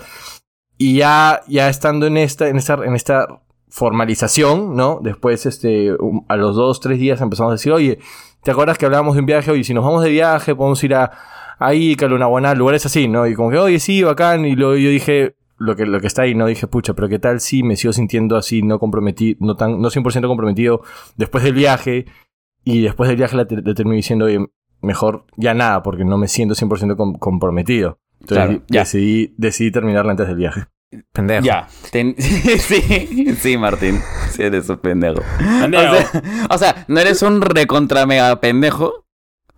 Y 0.76 0.96
ya, 0.96 1.42
ya 1.46 1.68
estando 1.68 2.08
en 2.08 2.16
esta, 2.16 2.48
en 2.48 2.56
esta, 2.56 2.74
en 2.84 2.96
esta 2.96 3.42
formalización, 3.68 4.74
¿no? 4.74 4.98
Después, 5.04 5.46
este, 5.46 5.94
a 6.26 6.34
los 6.34 6.56
dos, 6.56 6.80
tres 6.80 6.98
días 6.98 7.20
empezamos 7.20 7.50
a 7.50 7.54
decir, 7.54 7.70
oye, 7.70 8.00
¿te 8.42 8.50
acuerdas 8.50 8.76
que 8.76 8.86
hablábamos 8.86 9.14
de 9.14 9.20
un 9.20 9.26
viaje? 9.26 9.52
Oye, 9.52 9.62
si 9.62 9.72
nos 9.72 9.84
vamos 9.84 10.02
de 10.02 10.10
viaje, 10.10 10.56
podemos 10.56 10.82
ir 10.82 10.96
a 10.96 11.12
ahí, 11.60 11.94
Calunaguaná, 11.94 12.52
lugares 12.56 12.84
así, 12.84 13.06
¿no? 13.06 13.28
Y 13.28 13.36
como 13.36 13.52
que, 13.52 13.58
oye, 13.58 13.78
sí, 13.78 14.02
bacán. 14.02 14.44
Y 14.46 14.56
luego 14.56 14.74
yo 14.74 14.90
dije, 14.90 15.36
lo 15.58 15.76
que, 15.76 15.86
lo 15.86 16.00
que 16.00 16.08
está 16.08 16.22
ahí, 16.22 16.34
¿no? 16.34 16.46
Dije, 16.46 16.66
pucha, 16.66 16.94
pero 16.94 17.08
¿qué 17.08 17.20
tal 17.20 17.38
si 17.38 17.62
me 17.62 17.76
sigo 17.76 17.92
sintiendo 17.92 18.36
así, 18.36 18.62
no 18.62 18.80
comprometido, 18.80 19.36
no 19.46 19.54
tan, 19.54 19.80
no 19.80 19.90
100% 19.90 20.26
comprometido 20.26 20.82
después 21.16 21.44
del 21.44 21.54
viaje? 21.54 22.06
Y 22.70 22.82
después 22.82 23.08
del 23.08 23.16
viaje 23.16 23.36
le, 23.36 23.46
le 23.62 23.74
termino 23.74 23.96
diciendo, 23.96 24.26
oye, 24.26 24.38
mejor 24.82 25.24
ya 25.36 25.54
nada, 25.54 25.82
porque 25.82 26.04
no 26.04 26.16
me 26.18 26.28
siento 26.28 26.54
100% 26.54 26.96
com- 26.96 27.14
comprometido. 27.18 27.98
Entonces 28.20 28.46
Claro, 28.46 28.62
ya. 28.68 28.80
decidí, 28.80 29.34
decidí 29.38 29.70
terminarla 29.70 30.10
antes 30.12 30.26
del 30.28 30.36
viaje. 30.36 30.66
Pendejo. 31.12 31.44
Ya. 31.44 31.68
Ten- 31.92 32.14
sí, 32.18 33.34
sí, 33.36 33.56
Martín. 33.56 34.00
Sí, 34.30 34.42
eres 34.42 34.68
un 34.68 34.78
pendejo. 34.78 35.22
Pendejo. 35.60 35.92
O 35.92 35.96
sea, 35.96 36.22
o 36.50 36.58
sea, 36.58 36.84
no 36.88 37.00
eres 37.00 37.22
un 37.22 37.40
recontra 37.40 38.06
mega 38.06 38.40
pendejo. 38.40 39.04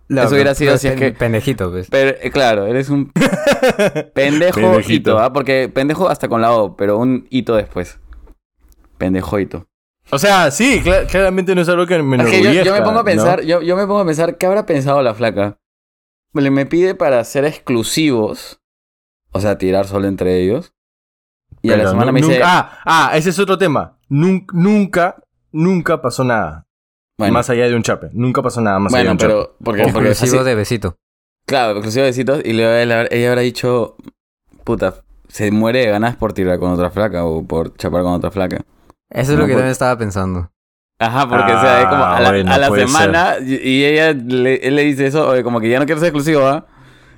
No, 0.09 0.23
Eso 0.23 0.35
hubiera 0.35 0.53
sido 0.53 0.77
si 0.77 0.89
es 0.89 0.95
que- 0.95 1.11
Pendejito, 1.11 1.71
pues. 1.71 1.87
Pero, 1.89 2.15
eh, 2.21 2.29
claro, 2.29 2.67
eres 2.67 2.89
un 2.89 3.11
pendejo 4.13 4.59
Pendejito. 4.61 4.93
hito, 5.11 5.19
¿ah? 5.19 5.33
Porque 5.33 5.69
pendejo 5.73 6.07
hasta 6.09 6.27
con 6.27 6.41
la 6.41 6.51
O, 6.53 6.75
pero 6.75 6.97
un 6.97 7.25
hito 7.29 7.55
después. 7.55 7.99
Pendejo 8.97 9.39
hito. 9.39 9.67
O 10.11 10.19
sea, 10.19 10.51
sí, 10.51 10.81
cla- 10.83 11.07
claramente 11.09 11.55
no 11.55 11.61
es 11.61 11.69
algo 11.69 11.85
que 11.87 12.01
me 12.03 12.17
Es 12.17 12.29
que 12.29 12.37
yo, 12.43 12.43
yo 12.43 12.49
me 12.51 12.59
enorgullezca, 12.61 12.83
pongo 12.83 12.99
a 12.99 13.01
¿no? 13.01 13.05
pensar, 13.05 13.41
yo, 13.43 13.61
yo 13.61 13.75
me 13.75 13.87
pongo 13.87 13.99
a 13.99 14.05
pensar, 14.05 14.37
¿qué 14.37 14.45
habrá 14.45 14.65
pensado 14.65 15.01
la 15.01 15.13
flaca? 15.15 15.57
Le 16.33 16.51
me 16.51 16.65
pide 16.65 16.93
para 16.95 17.23
ser 17.23 17.45
exclusivos, 17.45 18.59
o 19.31 19.39
sea, 19.39 19.57
tirar 19.57 19.87
solo 19.87 20.07
entre 20.07 20.41
ellos. 20.41 20.73
Y 21.61 21.71
a 21.71 21.77
la 21.77 21.89
semana 21.89 22.11
me 22.11 22.21
dice, 22.21 22.41
ah, 22.43 22.79
ah, 22.85 23.11
ese 23.15 23.29
es 23.29 23.39
otro 23.39 23.57
tema. 23.57 23.97
Nun- 24.09 24.45
nunca, 24.51 25.23
nunca 25.51 26.01
pasó 26.01 26.23
nada. 26.23 26.67
bueno, 27.17 27.33
Más 27.33 27.49
allá 27.49 27.67
de 27.69 27.75
un 27.75 27.83
chape. 27.83 28.09
Nunca 28.11 28.41
pasó 28.41 28.59
nada 28.61 28.79
más 28.79 28.93
allá 28.93 29.03
de 29.03 29.07
bueno 29.09 29.11
un 29.13 29.17
chape. 29.17 29.33
pero 29.33 29.55
porque, 29.63 29.83
porque 29.93 30.09
es 30.09 30.11
Exclusivo 30.13 30.41
así. 30.41 30.49
de 30.49 30.55
besito. 30.55 30.97
Claro, 31.45 31.71
exclusivo 31.73 32.03
de 32.03 32.09
besitos. 32.09 32.41
Y 32.43 32.53
luego 32.53 32.73
ella, 32.73 33.05
ella 33.09 33.29
habrá 33.29 33.41
dicho, 33.41 33.95
puta, 34.65 34.95
se 35.29 35.51
muere 35.51 35.79
de 35.79 35.87
ganas 35.91 36.15
por 36.17 36.33
tirar 36.33 36.59
con 36.59 36.71
otra 36.71 36.89
flaca 36.91 37.23
o 37.25 37.43
por 37.45 37.75
chapar 37.77 38.03
con 38.03 38.13
otra 38.13 38.31
flaca. 38.31 38.61
Eso 39.13 39.31
es 39.33 39.37
No, 39.37 39.43
lo 39.43 39.45
que 39.47 39.53
por- 39.53 39.59
también 39.59 39.71
estaba 39.71 39.97
pensando. 39.97 40.49
Ajá, 40.99 41.27
porque 41.27 41.51
o 41.53 41.61
sea, 41.61 41.81
es 41.81 41.87
como 41.87 42.03
a 42.05 42.19
la, 42.19 42.27
Ah, 42.27 42.31
bueno, 42.31 42.51
a 42.53 42.57
la 42.57 42.69
semana 42.71 43.35
y, 43.41 43.55
y 43.55 43.85
ella 43.85 44.13
le, 44.13 44.55
él 44.67 44.75
le 44.75 44.83
dice 44.83 45.07
eso, 45.07 45.27
oye, 45.27 45.43
como 45.43 45.59
que 45.59 45.69
ya 45.69 45.79
no 45.79 45.85
quiere 45.85 45.99
ser 45.99 46.07
exclusivo, 46.09 46.45
¿ah? 46.47 46.65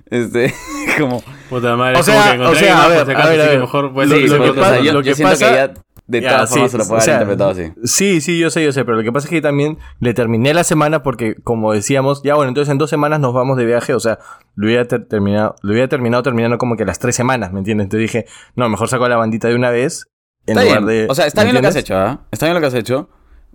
Este, 0.09 0.53
como... 0.99 1.21
Puta 1.49 1.75
madre. 1.75 1.97
O 1.97 1.99
es 1.99 2.05
como 2.05 2.21
sea, 2.21 2.33
que 2.35 2.41
o 2.41 2.55
sea, 2.55 2.83
a 2.83 2.87
ver, 2.87 3.15
a 3.15 3.25
ver, 3.27 3.59
mejor, 3.59 3.93
pues, 3.93 4.09
Lo- 4.09 4.15
sí, 4.15 4.27
lo 4.27 4.37
lo 4.37 4.53
que 4.53 4.59
pasa- 4.59 4.73
sea, 4.75 4.83
yo, 4.83 4.93
lo 4.93 5.01
yo 5.01 5.03
que 5.11 5.15
siento 5.15 5.31
pasa- 5.33 5.45
que 5.47 5.53
ella 5.53 5.73
de 6.07 6.21
Ya, 6.21 6.29
todas 6.29 6.49
sí, 6.49 6.53
formas 6.55 6.71
se 6.71 6.77
lo 6.77 6.85
puede 6.87 6.97
o 6.99 7.01
sea, 7.01 7.15
haber 7.17 7.27
interpretado 7.33 7.51
así. 7.51 7.73
Sí, 7.83 8.21
sí, 8.21 8.39
yo 8.39 8.49
sé, 8.51 8.63
yo 8.63 8.71
sé, 8.71 8.85
pero 8.85 8.97
lo 8.97 9.03
que 9.03 9.11
pasa 9.11 9.25
es 9.27 9.31
que 9.31 9.41
también 9.41 9.77
le 9.99 10.13
terminé 10.13 10.53
la 10.53 10.63
semana 10.63 11.01
porque, 11.01 11.35
como 11.43 11.73
decíamos, 11.73 12.21
ya 12.23 12.35
bueno, 12.35 12.49
entonces 12.49 12.71
en 12.71 12.77
dos 12.77 12.89
semanas 12.91 13.19
nos 13.19 13.33
vamos 13.33 13.57
de 13.57 13.65
viaje, 13.65 13.93
o 13.95 13.99
sea, 13.99 14.19
lo 14.55 14.67
hubiera 14.67 14.85
ter- 14.87 15.07
terminado, 15.07 15.55
lo 15.63 15.71
hubiera 15.71 15.87
terminado 15.87 16.21
terminando 16.23 16.57
como 16.59 16.75
que 16.77 16.85
las 16.85 16.99
tres 16.99 17.15
semanas, 17.15 17.51
¿me 17.53 17.59
entiendes? 17.59 17.85
Entonces 17.85 18.11
dije, 18.11 18.25
no, 18.55 18.69
mejor 18.69 18.87
saco 18.87 19.07
la 19.09 19.17
bandita 19.17 19.47
de 19.47 19.55
una 19.55 19.71
vez 19.71 20.07
en 20.47 20.57
Está 20.57 20.63
lugar 20.63 20.85
bien. 20.85 20.87
de... 21.05 21.07
O 21.11 21.15
sea, 21.15 21.25
está 21.27 21.41
¿me 21.41 21.45
bien 21.45 21.55
lo 21.55 21.61
que 21.61 21.67
has 21.67 21.75
hecho, 21.75 21.95
¿ah? 21.97 22.21
Está 22.31 22.45
bien 22.45 22.55
lo 22.55 22.61
que 22.61 22.67
has 22.67 22.73
hecho. 22.73 23.09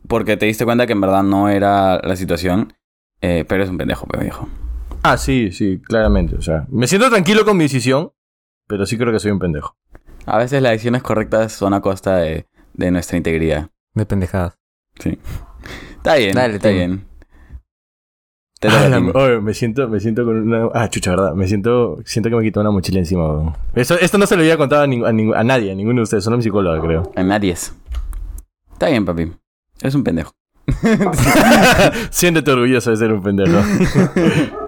Porque 0.08 0.36
te 0.36 0.46
diste 0.46 0.64
cuenta 0.64 0.86
que 0.86 0.92
en 0.92 1.00
verdad 1.00 1.22
no 1.22 1.48
era 1.48 1.98
la 2.02 2.16
situación. 2.16 2.72
eh, 3.20 3.44
pero 3.46 3.62
es 3.62 3.68
un 3.70 3.76
pendejo, 3.78 4.06
pues, 4.06 4.22
viejo. 4.22 4.48
Ah, 5.02 5.16
sí, 5.18 5.50
sí, 5.52 5.80
claramente, 5.82 6.36
o 6.36 6.42
sea, 6.42 6.66
me 6.70 6.86
siento 6.86 7.08
tranquilo 7.10 7.44
con 7.44 7.56
mi 7.56 7.64
decisión, 7.64 8.12
pero 8.66 8.84
sí 8.86 8.96
creo 8.98 9.12
que 9.12 9.18
soy 9.18 9.30
un 9.30 9.38
pendejo. 9.38 9.76
A 10.26 10.36
veces 10.38 10.60
las 10.62 10.72
decisiones 10.72 11.02
correctas 11.02 11.52
son 11.52 11.72
a 11.74 11.80
costa 11.80 12.16
de, 12.16 12.46
de 12.74 12.90
nuestra 12.90 13.16
integridad. 13.16 13.70
De 13.94 14.04
pendejadas. 14.06 14.58
Sí. 14.98 15.18
Está 15.96 16.16
bien, 16.16 16.34
Dale, 16.34 16.54
está 16.56 16.68
bien. 16.70 16.98
Te 16.98 17.04
Ah, 17.04 17.04
toca, 17.04 17.08
la- 17.08 17.08
Tim. 17.08 17.08
Oye, 19.14 19.40
me 19.40 19.54
siento, 19.54 19.88
me 19.88 20.00
siento 20.00 20.24
con 20.24 20.36
una... 20.36 20.68
Ah, 20.74 20.88
chucha, 20.90 21.10
¿verdad? 21.12 21.34
Me 21.34 21.48
siento, 21.48 21.98
siento 22.04 22.28
que 22.30 22.36
me 22.36 22.42
quitó 22.42 22.60
una 22.60 22.70
mochila 22.70 22.98
encima. 22.98 23.26
weón. 23.26 23.56
Esto, 23.74 23.94
esto 23.98 24.18
no 24.18 24.26
se 24.26 24.36
lo 24.36 24.42
había 24.42 24.56
contado 24.58 24.82
a, 24.82 24.86
ning- 24.86 25.06
a, 25.06 25.12
ning- 25.12 25.34
a 25.34 25.42
nadie, 25.44 25.72
a 25.72 25.74
ninguno 25.74 25.96
de 26.00 26.02
ustedes, 26.02 26.24
solo 26.24 26.34
a 26.34 26.36
mi 26.38 26.42
psicóloga, 26.42 26.80
creo. 26.80 27.10
A 27.16 27.22
nadie 27.22 27.52
es. 27.52 27.74
Está 28.72 28.88
bien, 28.88 29.04
papi. 29.04 29.32
Eres 29.80 29.94
un 29.94 30.04
pendejo. 30.04 30.32
Siéntete 32.10 32.50
orgulloso 32.50 32.90
de 32.90 32.96
ser 32.96 33.12
un 33.12 33.22
pendejo. 33.22 33.58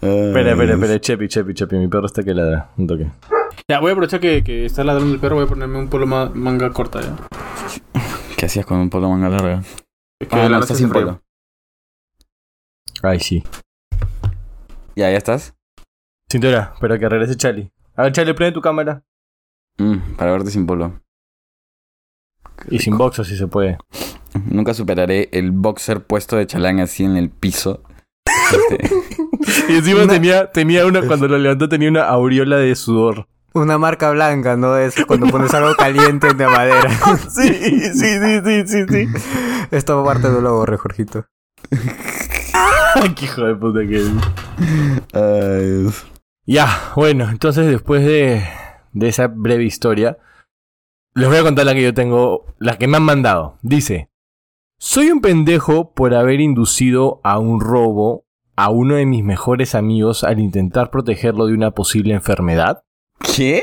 Espera, 0.00 0.52
espera, 0.52 0.74
espera, 0.74 1.00
Chepi, 1.00 1.28
Chepi, 1.28 1.54
Chepi, 1.54 1.76
mi 1.76 1.88
perro 1.88 2.06
está 2.06 2.22
que 2.22 2.32
ladra. 2.34 2.70
Un 2.76 2.86
toque. 2.86 3.06
Ya, 3.68 3.80
voy 3.80 3.90
a 3.90 3.92
aprovechar 3.92 4.20
que, 4.20 4.42
que 4.44 4.64
está 4.64 4.84
ladrando 4.84 5.12
el 5.12 5.20
perro, 5.20 5.36
voy 5.36 5.44
a 5.44 5.48
ponerme 5.48 5.78
un 5.78 5.88
polo 5.88 6.06
ma- 6.06 6.30
manga 6.32 6.70
corta 6.70 7.00
ya. 7.00 7.16
¿Qué 8.36 8.46
hacías 8.46 8.64
con 8.64 8.78
un 8.78 8.88
polo 8.90 9.10
manga 9.10 9.28
larga? 9.28 9.62
Es 10.20 10.28
que 10.28 10.36
Ah, 10.36 10.44
la 10.48 10.58
no, 10.58 10.64
hace 10.64 10.74
sin 10.76 10.88
frío. 10.88 11.04
polo. 11.06 11.20
Ay, 13.02 13.20
sí. 13.20 13.42
Ya, 14.96 15.10
ya 15.10 15.16
estás. 15.16 15.54
Cintura, 16.30 16.72
espera 16.74 16.98
que 16.98 17.08
regrese 17.08 17.36
Charlie. 17.36 17.70
A 17.94 18.02
ver, 18.02 18.12
Charlie, 18.12 18.34
prende 18.34 18.52
tu 18.52 18.60
cámara. 18.60 19.02
Mm, 19.78 20.16
para 20.16 20.32
verte 20.32 20.50
sin 20.50 20.66
polo. 20.66 21.00
Y 22.68 22.80
sin 22.80 22.98
boxer 22.98 23.24
si 23.24 23.36
se 23.36 23.46
puede. 23.46 23.78
Nunca 24.46 24.74
superaré 24.74 25.28
el 25.32 25.52
boxer 25.52 26.04
puesto 26.04 26.36
de 26.36 26.46
chalán 26.46 26.80
así 26.80 27.04
en 27.04 27.16
el 27.16 27.30
piso. 27.30 27.82
Este, 28.26 28.88
Y 29.72 29.76
encima 29.76 30.06
tenía, 30.06 30.50
tenía 30.50 30.86
una, 30.86 31.02
cuando 31.02 31.28
lo 31.28 31.38
levantó 31.38 31.68
tenía 31.68 31.88
una 31.88 32.04
aureola 32.08 32.56
de 32.56 32.74
sudor. 32.74 33.28
Una 33.54 33.78
marca 33.78 34.10
blanca, 34.10 34.56
¿no? 34.56 34.76
Es 34.76 34.94
cuando 35.06 35.26
pones 35.28 35.54
algo 35.54 35.74
caliente 35.74 36.34
de 36.34 36.46
madera. 36.46 36.90
Sí, 37.30 37.54
sí, 37.54 37.92
sí, 37.94 38.40
sí, 38.44 38.66
sí, 38.66 38.84
sí. 38.88 39.08
Esto 39.70 40.04
parte 40.04 40.30
del 40.30 40.42
logo, 40.44 40.66
Jorgito. 40.76 41.26
Qué 43.16 43.24
hijo 43.24 43.42
de 43.44 43.54
puta 43.54 43.80
que 43.86 43.96
es. 43.96 44.10
ay, 45.12 45.80
Dios. 45.82 46.06
Ya, 46.46 46.66
bueno, 46.96 47.28
entonces 47.28 47.66
después 47.66 48.04
de, 48.04 48.42
de 48.92 49.08
esa 49.08 49.26
breve 49.28 49.64
historia, 49.64 50.18
les 51.14 51.28
voy 51.28 51.36
a 51.38 51.42
contar 51.42 51.66
la 51.66 51.74
que 51.74 51.82
yo 51.82 51.94
tengo, 51.94 52.46
la 52.58 52.78
que 52.78 52.86
me 52.88 52.96
han 52.96 53.02
mandado. 53.02 53.58
Dice, 53.62 54.08
soy 54.78 55.10
un 55.10 55.20
pendejo 55.20 55.92
por 55.92 56.14
haber 56.14 56.40
inducido 56.40 57.20
a 57.24 57.38
un 57.38 57.60
robo 57.60 58.24
a 58.56 58.70
uno 58.70 58.96
de 58.96 59.06
mis 59.06 59.22
mejores 59.22 59.74
amigos 59.74 60.24
al 60.24 60.40
intentar 60.40 60.90
protegerlo 60.90 61.46
de 61.46 61.54
una 61.54 61.72
posible 61.72 62.14
enfermedad. 62.14 62.82
¿Qué? 63.20 63.62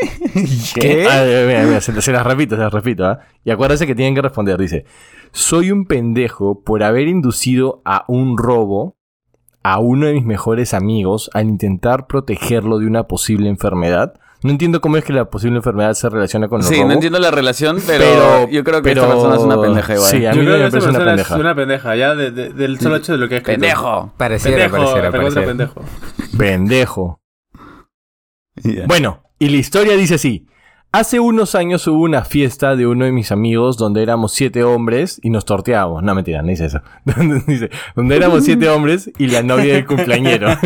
¿Qué? 0.75 1.07
Ah, 1.09 1.23
mira, 1.47 1.63
mira, 1.63 1.81
se, 1.81 2.01
se 2.01 2.11
las 2.11 2.25
repito, 2.25 2.55
se 2.55 2.61
las 2.61 2.73
repito. 2.73 3.05
¿ah? 3.05 3.19
Y 3.43 3.51
acuérdense 3.51 3.87
que 3.87 3.95
tienen 3.95 4.15
que 4.15 4.21
responder. 4.21 4.57
Dice, 4.57 4.85
soy 5.35 5.69
un 5.71 5.85
pendejo 5.85 6.61
por 6.63 6.81
haber 6.81 7.07
inducido 7.09 7.81
a 7.83 8.05
un 8.07 8.37
robo 8.37 8.95
a 9.63 9.79
uno 9.79 10.07
de 10.07 10.13
mis 10.13 10.23
mejores 10.25 10.73
amigos 10.73 11.29
al 11.33 11.47
intentar 11.49 12.07
protegerlo 12.07 12.79
de 12.79 12.87
una 12.87 13.03
posible 13.07 13.49
enfermedad. 13.49 14.13
No 14.43 14.51
entiendo 14.51 14.79
cómo 14.79 14.95
es 14.95 15.03
que 15.03 15.11
la 15.11 15.25
posible 15.29 15.57
enfermedad 15.57 15.93
se 15.93 16.07
relaciona 16.07 16.47
con 16.47 16.61
el 16.61 16.67
Sí, 16.67 16.75
robo. 16.75 16.87
no 16.87 16.93
entiendo 16.93 17.19
la 17.19 17.31
relación, 17.31 17.79
pero, 17.85 18.03
Pero- 18.05 18.49
yo 18.49 18.63
creo 18.63 18.81
que 18.81 18.89
pero- 18.89 19.01
esta 19.01 19.13
persona 19.13 19.35
es 19.35 19.41
una 19.41 19.59
pendeja 19.61 19.93
igual. 19.95 20.11
Sí, 20.11 20.17
a 20.25 20.31
Yo 20.33 20.39
mí 20.39 20.45
creo 20.45 20.57
me 20.59 20.69
que 20.71 20.77
una 20.87 21.05
pendeja. 21.05 21.33
es 21.35 21.39
una 21.41 21.55
pendeja, 21.55 21.95
ya 21.95 22.15
de- 22.15 22.31
de- 22.31 22.49
del 22.53 22.79
solo 22.79 22.95
hecho 22.97 23.11
de 23.13 23.17
lo 23.17 23.27
que 23.27 23.37
es 23.37 23.43
¡Pendejo! 23.43 24.13
Pareciera, 24.17 24.57
Pendejo, 24.69 24.77
pareciera, 24.77 25.11
pareciera. 25.11 25.47
pendejo. 25.47 25.81
Pendejo. 26.37 27.21
Bueno, 28.87 29.23
y 29.39 29.49
la 29.49 29.57
historia 29.57 29.97
dice 29.97 30.15
así. 30.15 30.47
Hace 30.95 31.19
unos 31.19 31.55
años 31.55 31.85
hubo 31.87 32.03
una 32.03 32.23
fiesta 32.23 32.77
de 32.77 32.87
uno 32.87 33.03
de 33.03 33.11
mis 33.11 33.33
amigos 33.33 33.75
donde 33.75 34.01
éramos 34.01 34.31
siete 34.31 34.63
hombres 34.63 35.19
y 35.21 35.29
nos 35.29 35.43
torteábamos. 35.43 36.03
No, 36.03 36.15
mentira, 36.15 36.41
no 36.41 36.47
dice 36.47 36.67
eso. 36.67 36.79
dice, 37.47 37.69
donde 37.97 38.15
éramos 38.15 38.45
siete 38.45 38.69
hombres 38.69 39.11
y 39.17 39.27
la 39.27 39.43
novia 39.43 39.73
del 39.73 39.85
cumpleañero. 39.85 40.47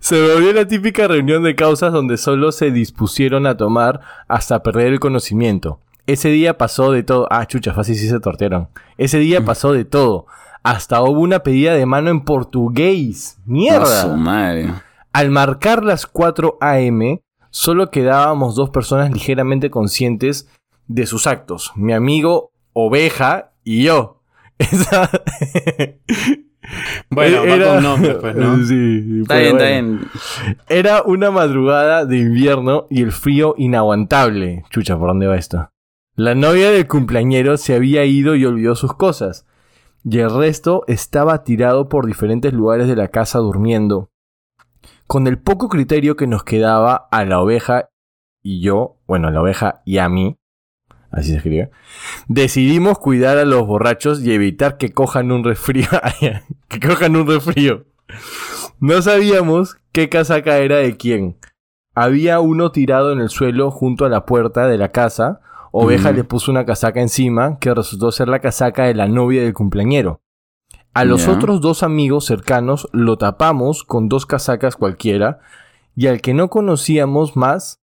se 0.00 0.32
volvió 0.32 0.54
la 0.54 0.66
típica 0.66 1.06
reunión 1.06 1.42
de 1.42 1.54
causas 1.54 1.92
donde 1.92 2.16
solo 2.16 2.50
se 2.50 2.70
dispusieron 2.70 3.46
a 3.46 3.58
tomar 3.58 4.00
hasta 4.26 4.62
perder 4.62 4.86
el 4.86 4.98
conocimiento. 4.98 5.80
Ese 6.06 6.30
día 6.30 6.56
pasó 6.56 6.92
de 6.92 7.02
todo. 7.02 7.28
Ah, 7.30 7.44
chucha, 7.44 7.74
fácil 7.74 7.96
sí 7.96 8.08
se 8.08 8.20
tortearon. 8.20 8.68
Ese 8.96 9.18
día 9.18 9.44
pasó 9.44 9.74
de 9.74 9.84
todo. 9.84 10.24
Hasta 10.62 11.02
hubo 11.02 11.20
una 11.20 11.40
pedida 11.40 11.74
de 11.74 11.84
mano 11.84 12.08
en 12.08 12.22
portugués. 12.22 13.36
¡Mierda! 13.44 14.00
su 14.00 14.16
madre. 14.16 14.72
Al 15.12 15.30
marcar 15.30 15.84
las 15.84 16.06
4 16.06 16.56
a.m., 16.58 17.20
solo 17.50 17.90
quedábamos 17.90 18.54
dos 18.54 18.70
personas 18.70 19.12
ligeramente 19.12 19.70
conscientes 19.70 20.48
de 20.86 21.06
sus 21.06 21.26
actos. 21.26 21.72
Mi 21.76 21.92
amigo 21.92 22.52
Oveja 22.72 23.52
y 23.64 23.84
yo. 23.84 24.22
Esa... 24.58 25.10
Bueno, 27.10 27.42
va 27.42 27.74
con 27.74 27.82
nombre, 27.82 28.14
pues, 28.14 28.36
¿no? 28.36 28.56
Sí, 28.64 29.20
Está 29.22 29.38
bien, 29.38 29.56
bueno. 29.56 29.58
está 29.58 29.64
bien. 29.66 30.00
Era 30.68 31.02
una 31.02 31.30
madrugada 31.30 32.04
de 32.04 32.18
invierno 32.18 32.86
y 32.90 33.02
el 33.02 33.12
frío 33.12 33.54
inaguantable. 33.56 34.64
Chucha, 34.70 34.98
¿por 34.98 35.08
dónde 35.08 35.26
va 35.26 35.36
esto? 35.36 35.70
La 36.14 36.34
novia 36.34 36.70
del 36.70 36.86
cumpleañero 36.86 37.56
se 37.56 37.74
había 37.74 38.04
ido 38.04 38.34
y 38.36 38.44
olvidó 38.44 38.76
sus 38.76 38.94
cosas. 38.94 39.46
Y 40.04 40.18
el 40.18 40.30
resto 40.30 40.84
estaba 40.86 41.44
tirado 41.44 41.88
por 41.88 42.06
diferentes 42.06 42.52
lugares 42.52 42.88
de 42.88 42.96
la 42.96 43.08
casa 43.08 43.38
durmiendo. 43.38 44.10
Con 45.10 45.26
el 45.26 45.40
poco 45.40 45.68
criterio 45.68 46.14
que 46.14 46.28
nos 46.28 46.44
quedaba 46.44 47.08
a 47.10 47.24
la 47.24 47.40
oveja 47.40 47.88
y 48.44 48.60
yo, 48.60 48.98
bueno, 49.08 49.26
a 49.26 49.32
la 49.32 49.42
oveja 49.42 49.82
y 49.84 49.98
a 49.98 50.08
mí, 50.08 50.38
así 51.10 51.30
se 51.30 51.38
escribe, 51.38 51.72
decidimos 52.28 53.00
cuidar 53.00 53.36
a 53.36 53.44
los 53.44 53.66
borrachos 53.66 54.22
y 54.22 54.32
evitar 54.32 54.76
que 54.76 54.92
cojan 54.92 55.32
un 55.32 55.42
resfrío. 55.42 55.88
que 56.68 56.78
cojan 56.78 57.16
un 57.16 57.26
resfrío. 57.26 57.86
No 58.78 59.02
sabíamos 59.02 59.78
qué 59.90 60.08
casaca 60.08 60.58
era 60.58 60.76
de 60.76 60.96
quién. 60.96 61.38
Había 61.92 62.38
uno 62.38 62.70
tirado 62.70 63.12
en 63.12 63.18
el 63.18 63.30
suelo 63.30 63.72
junto 63.72 64.04
a 64.04 64.10
la 64.10 64.24
puerta 64.24 64.68
de 64.68 64.78
la 64.78 64.92
casa. 64.92 65.40
Oveja 65.72 66.12
le 66.12 66.22
puso 66.22 66.52
una 66.52 66.64
casaca 66.64 67.00
encima 67.00 67.58
que 67.58 67.74
resultó 67.74 68.12
ser 68.12 68.28
la 68.28 68.38
casaca 68.38 68.84
de 68.84 68.94
la 68.94 69.08
novia 69.08 69.42
del 69.42 69.54
cumpleañero. 69.54 70.20
A 70.92 71.04
los 71.04 71.28
otros 71.28 71.60
dos 71.60 71.82
amigos 71.82 72.26
cercanos 72.26 72.88
lo 72.92 73.16
tapamos 73.16 73.84
con 73.84 74.08
dos 74.08 74.26
casacas 74.26 74.74
cualquiera 74.76 75.38
y 75.96 76.08
al 76.08 76.20
que 76.20 76.34
no 76.34 76.48
conocíamos 76.50 77.36
más, 77.36 77.78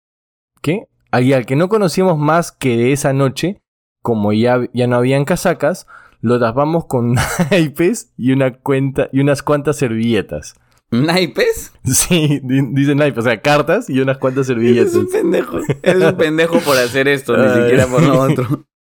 ¿qué? 0.61 0.87
Y 1.19 1.33
al 1.33 1.45
que 1.45 1.55
no 1.55 1.69
conocíamos 1.69 2.17
más 2.17 2.51
que 2.51 2.75
de 2.75 2.91
esa 2.91 3.13
noche, 3.13 3.61
como 4.03 4.33
ya, 4.33 4.59
ya 4.73 4.87
no 4.87 4.97
habían 4.97 5.23
casacas, 5.25 5.87
lo 6.21 6.39
tapamos 6.39 6.85
con 6.85 7.15
naipes 7.51 8.11
y 8.17 8.33
una 8.33 8.53
cuenta 8.53 9.09
y 9.13 9.21
unas 9.21 9.41
cuantas 9.41 9.77
servilletas. 9.77 10.55
¿Naipes? 10.91 11.73
Sí, 11.83 12.39
di- 12.43 12.67
dice 12.73 12.95
naipes, 12.95 13.19
o 13.25 13.27
sea, 13.27 13.41
cartas 13.41 13.89
y 13.89 13.99
unas 13.99 14.17
cuantas 14.17 14.49
Eres 14.49 14.63
servilletas. 14.63 14.95
un 14.95 15.09
pendejo. 15.09 15.57
Eres 15.83 16.03
un 16.11 16.17
pendejo 16.17 16.59
por 16.59 16.77
hacer 16.77 17.07
esto, 17.07 17.35
ni 17.37 17.47
siquiera 17.49 17.87
por 17.87 18.03
lo 18.03 18.19
otro. 18.21 18.45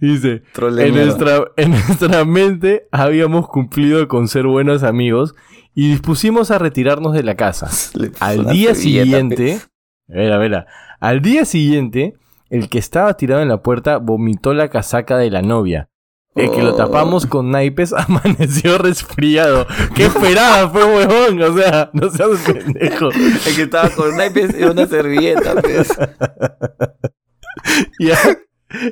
Dice, 0.00 0.42
Trole 0.52 0.86
en 0.88 0.94
nuestra, 0.94 1.44
en 1.56 1.70
nuestra 1.70 2.24
mente 2.24 2.88
habíamos 2.92 3.48
cumplido 3.48 4.06
con 4.08 4.28
ser 4.28 4.46
buenos 4.46 4.82
amigos 4.82 5.34
y 5.74 5.90
dispusimos 5.90 6.50
a 6.50 6.58
retirarnos 6.58 7.12
de 7.14 7.22
la 7.22 7.36
casa. 7.36 7.70
Al 8.20 8.46
día 8.46 8.74
siguiente, 8.74 9.60
vera, 10.06 10.38
vera, 10.38 10.66
al 11.00 11.20
día 11.20 11.44
siguiente, 11.44 12.14
el 12.50 12.68
que 12.68 12.78
estaba 12.78 13.14
tirado 13.16 13.42
en 13.42 13.48
la 13.48 13.62
puerta 13.62 13.98
vomitó 13.98 14.54
la 14.54 14.68
casaca 14.68 15.16
de 15.18 15.30
la 15.30 15.42
novia. 15.42 15.88
El 16.34 16.50
que 16.50 16.62
lo 16.62 16.72
Oh. 16.72 16.76
tapamos 16.76 17.26
con 17.26 17.50
naipes 17.50 17.92
amaneció 17.96 18.78
resfriado. 18.78 19.66
¿Qué 19.94 20.06
esperaba, 20.06 20.68
fue 20.70 20.84
huevón? 20.84 21.40
O 21.42 21.56
sea, 21.56 21.90
no 21.92 22.10
seas 22.10 22.30
pendejo. 22.44 23.10
El 23.10 23.54
que 23.56 23.62
estaba 23.62 23.88
con 23.90 24.16
naipes 24.16 24.58
y 24.58 24.64
una 24.64 24.86
servilleta, 24.86 25.54
pues. 25.60 25.88
Ya, 27.98 28.16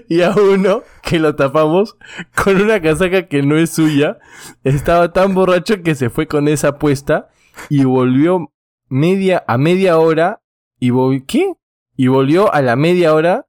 y 0.09 0.23
a 0.23 0.35
uno 0.35 0.83
que 1.03 1.19
lo 1.19 1.35
tapamos 1.35 1.97
con 2.43 2.61
una 2.61 2.81
casaca 2.81 3.29
que 3.29 3.43
no 3.43 3.57
es 3.57 3.71
suya. 3.71 4.19
Estaba 4.65 5.13
tan 5.13 5.35
borracho 5.35 5.83
que 5.83 5.95
se 5.95 6.11
fue 6.11 6.27
con 6.27 6.49
esa 6.49 6.69
apuesta 6.69 7.29
y 7.69 7.85
volvió 7.85 8.53
media 8.89 9.45
a 9.47 9.59
media 9.59 9.99
hora 9.99 10.41
y 10.79 10.91
¿qué? 11.23 11.55
Y 11.97 12.09
volvió 12.09 12.53
a 12.53 12.63
la 12.63 12.77
media 12.77 13.15
hora 13.15 13.47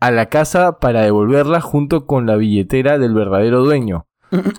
a 0.00 0.10
la 0.10 0.26
casa 0.26 0.78
para 0.80 1.02
devolverla 1.02 1.60
junto 1.60 2.06
con 2.06 2.26
la 2.26 2.36
billetera 2.36 2.98
del 2.98 3.14
verdadero 3.14 3.64
dueño. 3.64 4.06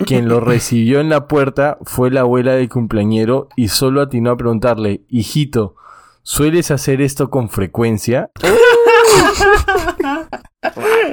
Quien 0.05 0.27
lo 0.27 0.39
recibió 0.41 0.99
en 0.99 1.09
la 1.09 1.27
puerta 1.27 1.77
fue 1.83 2.09
la 2.09 2.21
abuela 2.21 2.53
del 2.53 2.69
cumpleañero 2.69 3.49
y 3.55 3.67
solo 3.67 4.01
atinó 4.01 4.31
a 4.31 4.37
preguntarle, 4.37 5.05
hijito, 5.09 5.75
¿sueles 6.23 6.71
hacer 6.71 7.01
esto 7.01 7.29
con 7.29 7.49
frecuencia? 7.49 8.31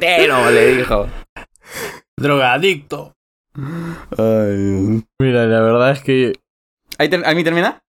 Pero 0.00 0.50
le 0.50 0.76
dijo. 0.76 1.06
Drogadicto. 2.16 3.14
Ay, 3.56 5.02
Mira, 5.18 5.46
la 5.46 5.60
verdad 5.60 5.90
es 5.92 6.00
que 6.02 6.32
¿Ahí, 6.98 7.08
ter- 7.08 7.24
¿Ahí 7.26 7.42
termina? 7.44 7.80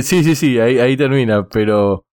sí, 0.00 0.22
sí, 0.24 0.34
sí, 0.34 0.58
ahí, 0.58 0.78
ahí 0.78 0.96
termina, 0.96 1.46
pero 1.48 2.04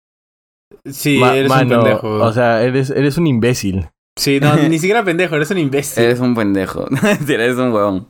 Sí, 0.85 1.19
ma- 1.19 1.35
eres 1.35 1.49
mano, 1.49 1.79
un 1.79 1.85
pendejo. 1.85 2.09
o 2.23 2.33
sea, 2.33 2.63
eres, 2.63 2.91
eres 2.91 3.17
un 3.19 3.27
imbécil. 3.27 3.89
sí, 4.17 4.39
no, 4.41 4.55
ni 4.57 4.79
siquiera 4.79 5.03
pendejo, 5.05 5.35
eres 5.37 5.51
un 5.51 5.59
imbécil. 5.59 6.05
Eres 6.05 6.21
un 6.21 6.35
pendejo. 6.35 6.87
eres 7.29 7.57
un 7.57 7.73
huevón. 7.73 8.09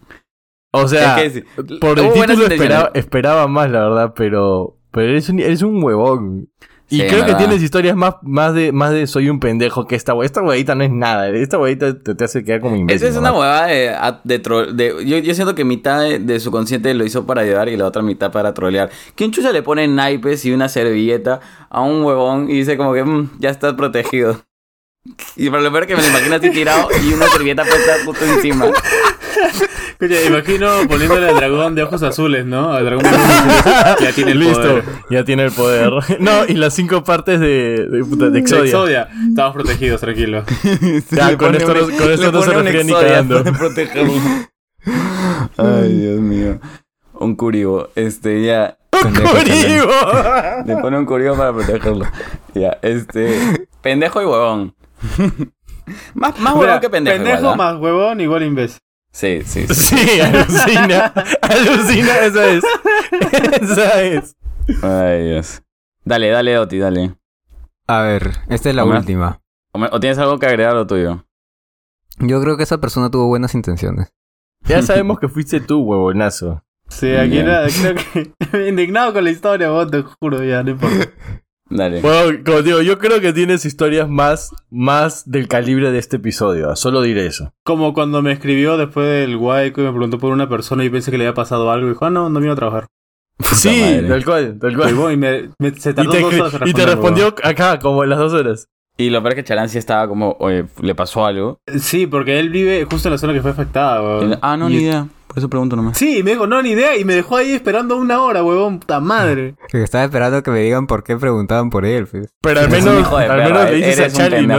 O 0.72 0.86
sea, 0.86 1.22
Es 1.22 1.32
que 1.32 1.40
sí. 1.40 1.46
por 1.80 1.98
el 1.98 2.12
título 2.12 2.46
esperaba, 2.46 2.90
esperaba 2.94 3.46
más, 3.48 3.70
la 3.70 3.88
verdad, 3.88 4.12
pero, 4.14 4.76
pero 4.90 5.08
eres, 5.10 5.28
un, 5.30 5.38
eres 5.40 5.62
un 5.62 5.82
huevón. 5.82 6.50
Y 6.90 7.00
Sí, 7.02 7.06
creo 7.06 7.26
que 7.26 7.34
tienes 7.34 7.62
historias 7.62 7.94
más, 7.96 8.14
más, 8.22 8.54
de, 8.54 8.72
más 8.72 8.92
de 8.92 9.06
soy 9.06 9.28
un 9.28 9.40
pendejo 9.40 9.86
que 9.86 9.94
esta 9.94 10.14
hue- 10.14 10.24
Esta 10.24 10.42
huevita 10.42 10.74
no 10.74 10.84
es 10.84 10.90
nada. 10.90 11.28
Esta 11.28 11.58
huevita 11.58 11.98
te, 11.98 12.14
te 12.14 12.24
hace 12.24 12.42
quedar 12.44 12.60
como 12.60 12.76
imbécil. 12.76 12.96
Esa 13.06 13.12
es 13.12 13.18
una 13.20 13.32
huevada 13.32 13.66
de, 13.66 13.94
de, 14.24 14.38
de- 14.72 15.04
yo, 15.06 15.18
yo 15.18 15.34
siento 15.34 15.54
que 15.54 15.64
mitad 15.64 16.00
de, 16.00 16.18
de 16.18 16.40
su 16.40 16.50
consciente 16.50 16.94
lo 16.94 17.04
hizo 17.04 17.26
para 17.26 17.42
ayudar 17.42 17.68
y 17.68 17.76
la 17.76 17.84
otra 17.84 18.00
mitad 18.00 18.32
para 18.32 18.54
trolear. 18.54 18.88
¿Quién 19.14 19.32
chucha 19.32 19.52
le 19.52 19.62
pone 19.62 19.86
naipes 19.86 20.46
y 20.46 20.52
una 20.52 20.70
servilleta 20.70 21.40
a 21.68 21.82
un 21.82 22.02
huevón 22.02 22.48
y 22.48 22.54
dice 22.54 22.78
como 22.78 22.94
que 22.94 23.04
"Mm, 23.04 23.32
ya 23.38 23.50
estás 23.50 23.74
protegido? 23.74 24.40
Y 25.36 25.48
para 25.50 25.62
lo 25.62 25.70
peor 25.72 25.86
que 25.86 25.94
me 25.96 26.02
lo 26.02 26.08
imagino 26.08 26.34
así 26.36 26.50
tirado 26.50 26.88
y 27.02 27.12
una 27.14 27.26
servilleta 27.28 27.64
puesta 27.64 27.92
justo 28.04 28.24
encima. 28.26 28.66
Escucha, 30.00 30.24
imagino 30.28 30.68
poniéndole 30.88 31.28
al 31.28 31.34
dragón 31.36 31.74
de 31.74 31.82
ojos 31.82 32.02
azules, 32.04 32.46
¿no? 32.46 32.72
Al 32.72 32.84
dragón 32.84 33.02
de 33.02 33.08
ojos 33.10 33.20
azules, 33.28 33.96
ya 34.00 34.12
tiene 34.12 34.30
el 34.32 34.38
Listo, 34.38 34.60
poder. 34.62 34.84
ya 35.10 35.24
tiene 35.24 35.44
el 35.46 35.50
poder. 35.52 35.92
no, 36.20 36.44
y 36.46 36.54
las 36.54 36.74
cinco 36.74 37.02
partes 37.02 37.40
de, 37.40 37.86
de, 37.90 38.04
puta, 38.04 38.26
de 38.26 38.30
De 38.30 38.38
Exodia. 38.38 38.64
Exodia. 38.64 39.08
Estamos 39.28 39.54
protegidos, 39.54 40.00
tranquilo. 40.00 40.44
Ya, 41.10 41.36
con 41.36 41.54
esto 41.54 41.74
no- 41.74 41.84
un- 41.86 41.96
con 41.96 42.12
esto 42.12 42.30
no 42.32 42.42
se 42.42 42.50
un 42.50 42.56
refiere 42.56 42.84
ni 42.84 42.92
cagando. 42.92 43.42
Ay, 45.56 45.92
Dios 45.94 46.20
mío. 46.20 46.60
Un 47.14 47.34
curibo. 47.34 47.88
Este, 47.94 48.44
ya. 48.44 48.76
Pendejo. 48.90 49.28
¡Curibo! 49.30 49.92
Le 50.66 50.76
pone 50.76 50.98
un 50.98 51.04
curibo 51.06 51.36
para 51.36 51.52
protegerlo. 51.52 52.04
Ya, 52.54 52.78
este. 52.82 53.66
Pendejo 53.82 54.22
y 54.22 54.24
huevón. 54.24 54.74
más 56.14 56.38
más 56.38 56.52
huevón 56.54 56.60
Mira, 56.60 56.80
que 56.80 56.90
pendejo. 56.90 57.16
Pendejo 57.16 57.38
igual, 57.40 57.56
más 57.56 57.76
huevón 57.80 58.20
igual 58.20 58.42
imbécil. 58.44 58.80
Sí, 59.12 59.42
sí, 59.44 59.66
sí. 59.66 59.74
Sí, 59.74 60.20
alucina. 60.20 61.12
Alucina, 61.42 62.18
esa 62.20 62.46
es. 62.46 62.64
Esa 63.62 64.02
es. 64.02 64.36
Ay, 64.82 65.24
Dios. 65.30 65.62
Dale, 66.04 66.28
dale, 66.28 66.58
Oti, 66.58 66.78
dale. 66.78 67.14
A 67.86 68.02
ver, 68.02 68.32
esta 68.48 68.68
es 68.70 68.74
la 68.74 68.84
última. 68.84 69.40
O, 69.72 69.78
me- 69.78 69.88
o 69.90 69.98
tienes 70.00 70.18
algo 70.18 70.38
que 70.38 70.46
agregar 70.46 70.72
a 70.72 70.78
lo 70.78 70.86
tuyo. 70.86 71.24
Yo 72.18 72.40
creo 72.42 72.56
que 72.56 72.62
esa 72.64 72.78
persona 72.78 73.10
tuvo 73.10 73.26
buenas 73.28 73.54
intenciones. 73.54 74.12
Ya 74.66 74.82
sabemos 74.82 75.18
que 75.18 75.28
fuiste 75.28 75.60
tú, 75.60 75.80
huevonazo. 75.82 76.62
Sí, 76.88 77.14
aquí 77.14 77.38
era, 77.38 77.66
creo 77.68 77.94
que 78.52 78.68
indignado 78.68 79.12
con 79.12 79.24
la 79.24 79.30
historia, 79.30 79.70
vos 79.70 79.90
te 79.90 80.02
juro, 80.02 80.42
ya, 80.44 80.62
no 80.62 80.70
importa. 80.70 81.10
Dale. 81.70 82.00
Bueno, 82.00 82.38
como 82.46 82.62
digo, 82.62 82.80
yo 82.82 82.98
creo 82.98 83.20
que 83.20 83.32
tienes 83.32 83.64
historias 83.66 84.08
más, 84.08 84.50
más 84.70 85.30
del 85.30 85.48
calibre 85.48 85.90
de 85.92 85.98
este 85.98 86.16
episodio. 86.16 86.74
Solo 86.76 87.02
diré 87.02 87.26
eso. 87.26 87.52
Como 87.64 87.92
cuando 87.92 88.22
me 88.22 88.32
escribió 88.32 88.76
después 88.78 89.06
del 89.06 89.36
guayco 89.36 89.80
y 89.82 89.84
me 89.84 89.90
preguntó 89.90 90.18
por 90.18 90.32
una 90.32 90.48
persona 90.48 90.84
y 90.84 90.90
pensé 90.90 91.10
que 91.10 91.18
le 91.18 91.24
había 91.24 91.34
pasado 91.34 91.70
algo 91.70 91.86
y 91.86 91.90
dijo, 91.90 92.04
ah, 92.06 92.10
no, 92.10 92.30
no 92.30 92.40
vino 92.40 92.52
a 92.52 92.56
trabajar. 92.56 92.86
Sí, 93.52 93.68
madre. 93.80 94.08
tal 94.08 94.24
cual, 94.24 94.58
tal 94.60 94.72
Y, 94.72 94.74
cual. 94.76 94.94
bueno, 94.94 95.12
y 95.12 95.16
me, 95.16 95.50
me- 95.58 95.78
se 95.78 95.90
Y 95.90 95.94
tardó 95.94 96.10
te, 96.10 96.20
dos 96.22 96.34
horas 96.54 96.68
y 96.68 96.72
te 96.72 96.86
respondió 96.86 97.34
acá, 97.44 97.78
como 97.78 98.02
en 98.02 98.10
las 98.10 98.18
dos 98.18 98.32
horas. 98.32 98.66
Y 98.96 99.10
lo 99.10 99.20
peor 99.22 99.34
es 99.34 99.36
que 99.36 99.44
Chalán 99.44 99.68
sí 99.68 99.78
estaba 99.78 100.08
como, 100.08 100.36
oye, 100.40 100.64
le 100.80 100.94
pasó 100.96 101.24
algo. 101.24 101.60
Sí, 101.78 102.08
porque 102.08 102.40
él 102.40 102.48
vive 102.50 102.84
justo 102.90 103.08
en 103.08 103.12
la 103.12 103.18
zona 103.18 103.32
que 103.32 103.42
fue 103.42 103.52
afectada, 103.52 104.02
weón. 104.02 104.38
ah, 104.42 104.56
no, 104.56 104.68
Y- 104.68 104.72
ni 104.74 104.82
idea. 104.82 105.06
Por 105.28 105.38
eso 105.38 105.48
pregunto 105.50 105.76
nomás. 105.76 105.96
Sí, 105.98 106.22
me 106.24 106.30
dijo, 106.32 106.46
no, 106.46 106.60
ni 106.62 106.70
idea, 106.70 106.96
y 106.96 107.04
me 107.04 107.14
dejó 107.14 107.36
ahí 107.36 107.52
esperando 107.52 107.96
una 107.98 108.22
hora, 108.22 108.42
huevón, 108.42 108.80
puta 108.80 108.98
madre. 108.98 109.54
Que 109.68 109.82
estaba 109.82 110.04
esperando 110.04 110.42
que 110.42 110.50
me 110.50 110.60
digan 110.60 110.86
por 110.86 111.04
qué 111.04 111.16
preguntaban 111.16 111.68
por 111.70 111.84
él. 111.84 112.06
pues. 112.06 112.28
Pero 112.40 112.60
al 112.60 112.70
menos, 112.70 113.06
al 113.12 113.26
perra, 113.28 113.44
menos 113.44 113.64
le 113.70 113.76
dices 113.76 114.00
a 114.00 114.10
Charlie, 114.16 114.46
no 114.46 114.54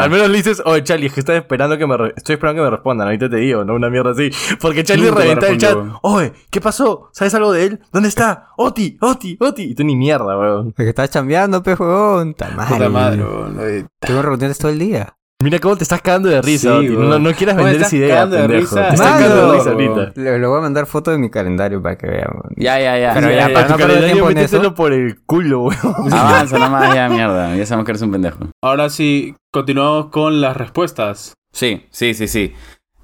al 0.00 0.10
menos 0.10 0.30
le 0.30 0.36
dices, 0.38 0.62
oye 0.64 0.82
Charlie, 0.82 1.06
es 1.08 1.12
que 1.12 1.20
estoy 1.20 1.36
esperando 1.36 1.76
que 1.76 1.86
me 1.86 1.96
re- 1.96 2.14
estoy 2.16 2.34
esperando 2.34 2.62
que 2.62 2.64
me 2.64 2.70
respondan, 2.74 3.06
ahorita 3.08 3.28
te 3.28 3.36
digo, 3.36 3.64
no 3.64 3.74
una 3.74 3.90
mierda 3.90 4.12
así. 4.12 4.30
Porque 4.60 4.82
Charlie 4.82 5.10
reventa 5.10 5.48
el 5.48 5.58
chat, 5.58 5.76
oye, 6.02 6.32
¿qué 6.50 6.60
pasó? 6.62 7.10
¿Sabes 7.12 7.34
algo 7.34 7.52
de 7.52 7.66
él? 7.66 7.80
¿Dónde 7.92 8.08
está? 8.08 8.48
Oti, 8.56 8.96
Oti, 9.02 9.36
Oti. 9.40 9.62
Y 9.64 9.74
tú 9.74 9.84
ni 9.84 9.94
mierda, 9.94 10.38
weón. 10.38 10.72
Que 10.72 10.88
estaba 10.88 11.06
chambeando, 11.08 11.62
pe, 11.62 11.74
huevón. 11.74 12.32
Puta 12.32 12.50
madre. 12.50 12.74
Puta 12.76 12.88
madre, 12.88 13.22
weón. 13.24 13.58
Oye, 13.58 13.86
Tengo 14.00 14.22
reuniones 14.22 14.56
todo 14.58 14.70
el 14.72 14.78
día. 14.78 15.16
Mira 15.44 15.58
cómo 15.58 15.76
te 15.76 15.82
estás 15.84 16.00
cagando 16.00 16.28
de 16.30 16.40
risa, 16.40 16.80
Sí. 16.80 16.88
No, 16.88 17.18
no 17.18 17.32
quieras 17.34 17.54
¿Cómo 17.56 17.66
vender 17.66 17.82
esa 17.82 17.96
idea, 17.96 18.28
pendejo. 18.28 18.74
Te 18.76 18.80
estás 18.88 19.00
cagando 19.00 19.52
de 19.52 19.58
risa 19.58 19.70
ahorita. 19.70 20.12
Le, 20.20 20.38
le 20.38 20.46
voy 20.46 20.58
a 20.58 20.62
mandar 20.62 20.86
foto 20.86 21.10
de 21.10 21.18
mi 21.18 21.28
calendario 21.28 21.82
para 21.82 21.98
que 21.98 22.06
vean. 22.06 22.30
Ya, 22.56 22.80
ya, 22.80 22.98
ya. 22.98 23.12
Pero 23.14 23.28
Ya, 23.28 23.36
ya, 23.36 23.48
ya. 23.48 23.54
para 23.54 23.66
tu 23.66 23.72
no 23.74 23.78
calendario 23.78 24.24
métetelo 24.26 24.74
por 24.74 24.92
el 24.94 25.20
culo, 25.26 25.64
weón. 25.64 26.12
Avanza 26.12 26.58
nomás, 26.58 26.94
ya, 26.94 27.08
mierda. 27.08 27.54
Ya 27.56 27.66
sabemos 27.66 27.84
que 27.84 27.92
eres 27.92 28.02
un 28.02 28.10
pendejo. 28.12 28.38
Ahora 28.62 28.88
sí, 28.88 29.36
continuamos 29.52 30.06
con 30.06 30.40
las 30.40 30.56
respuestas. 30.56 31.34
Sí, 31.52 31.84
sí, 31.90 32.14
sí, 32.14 32.26
sí. 32.26 32.52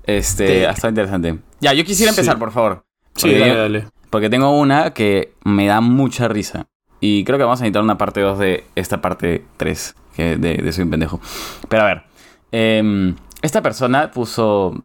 Este, 0.05 0.46
Te- 0.46 0.66
ha 0.66 0.70
estado 0.70 0.88
interesante. 0.88 1.38
Ya, 1.61 1.72
yo 1.74 1.85
quisiera 1.85 2.11
empezar, 2.11 2.35
Sí. 2.35 2.40
por 2.40 2.53
favor. 2.53 2.83
Sí, 3.16 3.33
dale, 3.38 3.55
dale. 3.57 3.87
Porque 4.09 4.31
tengo 4.31 4.59
una 4.59 4.92
que 4.94 5.35
me 5.44 5.66
da 5.66 5.81
mucha 5.81 6.26
risa. 6.26 6.66
Y 7.00 7.24
creo 7.24 7.38
que 7.38 7.44
vamos 7.44 7.61
a 7.61 7.64
necesitar 7.64 7.83
una 7.83 7.96
parte 7.98 8.20
2 8.20 8.38
de 8.38 8.64
esta 8.76 9.00
parte 9.00 9.44
3 9.57 9.94
que 10.16 10.37
de, 10.37 10.55
de 10.57 10.72
Soy 10.72 10.85
un 10.85 10.90
pendejo. 10.90 11.20
Pero 11.68 11.83
a 11.83 11.87
ver. 11.87 12.03
Em, 12.52 13.16
esta 13.42 13.62
persona 13.62 14.10
puso. 14.10 14.84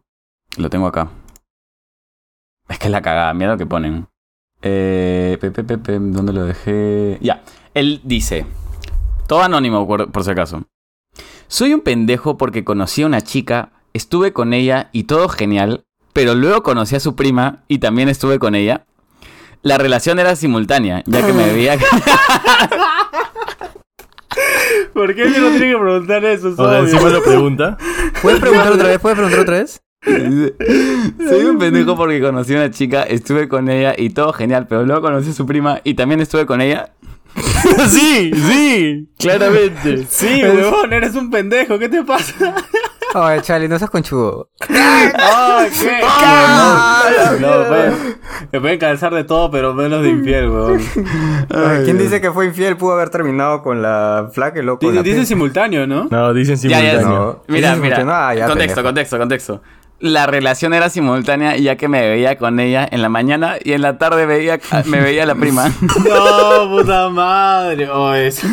Lo 0.56 0.70
tengo 0.70 0.86
acá. 0.86 1.08
Es 2.68 2.78
que 2.78 2.86
es 2.86 2.90
la 2.90 3.02
cagada, 3.02 3.32
mira 3.34 3.52
lo 3.52 3.58
que 3.58 3.66
ponen. 3.66 4.06
Eh, 4.62 5.38
pe, 5.40 5.50
pe, 5.50 5.62
pe, 5.64 5.78
pe, 5.78 5.98
¿Dónde 5.98 6.32
lo 6.32 6.44
dejé? 6.44 7.18
Ya. 7.20 7.42
Él 7.74 8.00
dice. 8.04 8.46
Todo 9.28 9.42
anónimo, 9.42 9.86
por, 9.86 10.10
por 10.10 10.24
si 10.24 10.30
acaso. 10.30 10.64
Soy 11.48 11.74
un 11.74 11.80
pendejo 11.80 12.36
porque 12.38 12.64
conocí 12.64 13.02
a 13.02 13.06
una 13.06 13.20
chica, 13.20 13.70
estuve 13.92 14.32
con 14.32 14.52
ella 14.52 14.88
y 14.92 15.04
todo 15.04 15.28
genial, 15.28 15.84
pero 16.12 16.34
luego 16.34 16.62
conocí 16.62 16.96
a 16.96 17.00
su 17.00 17.14
prima 17.14 17.64
y 17.68 17.78
también 17.78 18.08
estuve 18.08 18.38
con 18.38 18.54
ella. 18.54 18.84
La 19.62 19.78
relación 19.78 20.18
era 20.18 20.36
simultánea, 20.36 21.02
ya 21.06 21.26
que 21.26 21.32
me 21.32 21.52
veía... 21.52 21.78
¿Por 24.92 25.14
qué 25.14 25.30
yo 25.30 25.40
no 25.40 25.50
tiene 25.50 25.72
que 25.72 25.78
preguntar 25.78 26.24
eso? 26.24 26.48
Es 26.48 26.58
O 26.58 26.68
sea, 26.68 26.78
encima 26.80 27.08
lo 27.10 27.22
pregunta. 27.22 27.76
¿Puedes 28.22 28.40
preguntar 28.40 28.72
otra 28.72 28.88
vez? 28.88 28.98
¿Puedes 28.98 29.16
preguntar 29.16 29.40
otra 29.40 29.58
vez? 29.58 29.82
Soy 31.28 31.44
un 31.44 31.58
pendejo 31.58 31.96
porque 31.96 32.20
conocí 32.20 32.54
a 32.54 32.58
una 32.58 32.70
chica, 32.70 33.02
estuve 33.02 33.48
con 33.48 33.68
ella 33.68 33.94
y 33.96 34.10
todo 34.10 34.32
genial, 34.32 34.66
pero 34.68 34.84
luego 34.84 35.02
conocí 35.02 35.30
a 35.30 35.34
su 35.34 35.46
prima 35.46 35.80
y 35.84 35.94
también 35.94 36.20
estuve 36.20 36.46
con 36.46 36.60
ella. 36.60 36.92
sí, 37.88 38.30
sí, 38.32 39.08
claramente. 39.18 40.06
Sí, 40.08 40.42
huevón, 40.42 40.92
eres 40.92 41.14
un 41.14 41.30
pendejo, 41.30 41.78
¿qué 41.78 41.88
te 41.88 42.02
pasa? 42.02 42.54
Oye, 43.14 43.40
Charlie, 43.42 43.68
no 43.68 43.78
seas 43.78 43.90
conchudo. 43.90 44.50
Ay, 44.68 45.70
¿qué? 45.80 46.00
No, 47.40 47.58
no, 47.62 47.68
pueden- 47.68 48.16
me 48.52 48.60
pueden 48.60 48.78
cansar 48.78 49.14
de 49.14 49.24
todo, 49.24 49.50
pero 49.50 49.72
menos 49.74 50.02
de 50.02 50.10
infiel, 50.10 50.50
weón. 50.50 50.80
¿Quién 51.84 51.98
dice 51.98 52.20
que 52.20 52.30
fue 52.32 52.46
infiel 52.46 52.76
pudo 52.76 52.92
haber 52.92 53.08
terminado 53.10 53.62
con 53.62 53.80
la 53.80 54.28
flaca 54.32 54.60
loco? 54.62 54.90
Dice, 54.90 55.02
dice 55.02 55.24
simultáneo, 55.26 55.86
¿no? 55.86 56.08
No, 56.10 56.34
dicen 56.34 56.56
Ya, 56.56 56.80
ya, 56.80 56.98
simultáneo. 56.98 57.08
No. 57.18 57.42
Mira, 57.48 57.76
mira. 57.76 57.96
simultáneo. 57.96 58.14
Ah, 58.14 58.34
ya, 58.34 58.46
contexto, 58.46 58.82
contexto, 58.82 59.18
contexto. 59.18 59.62
La 59.98 60.26
relación 60.26 60.74
era 60.74 60.90
simultánea 60.90 61.56
ya 61.56 61.76
que 61.76 61.88
me 61.88 62.02
veía 62.06 62.36
con 62.36 62.60
ella 62.60 62.86
en 62.90 63.00
la 63.00 63.08
mañana 63.08 63.54
y 63.64 63.72
en 63.72 63.80
la 63.80 63.96
tarde 63.96 64.26
veía, 64.26 64.60
me 64.84 65.00
veía 65.00 65.24
la 65.24 65.34
prima. 65.34 65.70
No, 65.80 66.68
puta 66.70 67.08
madre. 67.08 67.88
Oh, 67.88 68.12
eso. 68.12 68.46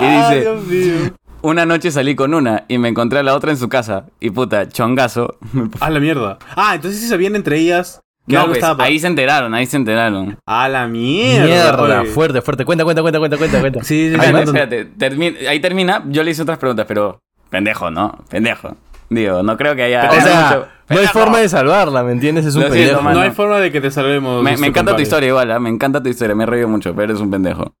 Y 0.00 0.04
dice, 0.06 0.40
Dios 0.40 0.64
mío. 0.66 0.94
Una 1.42 1.64
noche 1.66 1.90
salí 1.90 2.14
con 2.14 2.34
una 2.34 2.64
y 2.68 2.78
me 2.78 2.88
encontré 2.88 3.18
a 3.18 3.22
la 3.22 3.34
otra 3.34 3.50
en 3.50 3.56
su 3.56 3.68
casa. 3.68 4.06
Y 4.20 4.30
puta, 4.30 4.68
chongazo. 4.68 5.36
Ah, 5.80 5.90
la 5.90 6.00
mierda. 6.00 6.38
Ah, 6.56 6.74
entonces 6.74 7.00
sí 7.00 7.08
sabían 7.08 7.36
entre 7.36 7.58
ellas 7.58 8.00
Que 8.26 8.34
No, 8.34 8.40
algo 8.40 8.52
pues, 8.52 8.58
estaba- 8.62 8.84
ahí 8.84 8.98
se 8.98 9.06
enteraron, 9.06 9.54
ahí 9.54 9.66
se 9.66 9.76
enteraron. 9.76 10.36
A 10.46 10.68
la 10.68 10.86
mierda. 10.86 11.46
Mierda, 11.46 12.00
oye. 12.02 12.10
fuerte, 12.10 12.42
fuerte. 12.42 12.64
Cuenta, 12.64 12.84
cuenta, 12.84 13.02
cuenta, 13.02 13.18
cuenta, 13.18 13.36
cuenta, 13.38 13.60
cuenta. 13.60 13.80
Sí, 13.82 13.86
sí, 13.94 14.08
sí. 14.08 14.14
Espérate, 14.14 14.32
no, 14.32 14.38
no, 14.52 14.58
espérate, 14.58 14.90
termi- 14.98 15.46
ahí 15.48 15.60
termina, 15.60 16.02
yo 16.08 16.22
le 16.22 16.30
hice 16.32 16.42
otras 16.42 16.58
preguntas, 16.58 16.84
pero 16.86 17.18
pendejo, 17.50 17.90
¿no? 17.90 18.18
Pendejo. 18.28 18.76
Digo, 19.10 19.42
no 19.42 19.56
creo 19.56 19.74
que 19.74 19.84
haya... 19.84 20.02
O 20.10 20.12
haya 20.12 20.20
sea, 20.22 20.42
mucho- 20.50 20.68
no 20.90 20.98
hay 21.00 21.06
forma 21.06 21.38
de 21.38 21.48
salvarla, 21.48 22.02
¿me 22.02 22.12
entiendes? 22.12 22.44
Es 22.46 22.54
un 22.56 22.62
siento, 22.62 22.98
pendejo. 22.98 23.02
no 23.14 23.20
hay 23.20 23.30
forma 23.30 23.58
de 23.60 23.72
que 23.72 23.80
te 23.80 23.90
salvemos. 23.90 24.42
Me, 24.42 24.56
me 24.58 24.66
encanta 24.66 24.94
tu 24.96 25.00
historia 25.02 25.28
igual, 25.28 25.50
¿ah? 25.52 25.58
me 25.60 25.70
encanta 25.70 26.02
tu 26.02 26.08
historia, 26.10 26.34
me 26.34 26.42
he 26.44 26.46
reído 26.46 26.68
mucho, 26.68 26.94
pero 26.94 27.04
eres 27.12 27.20
un 27.22 27.30
pendejo. 27.30 27.72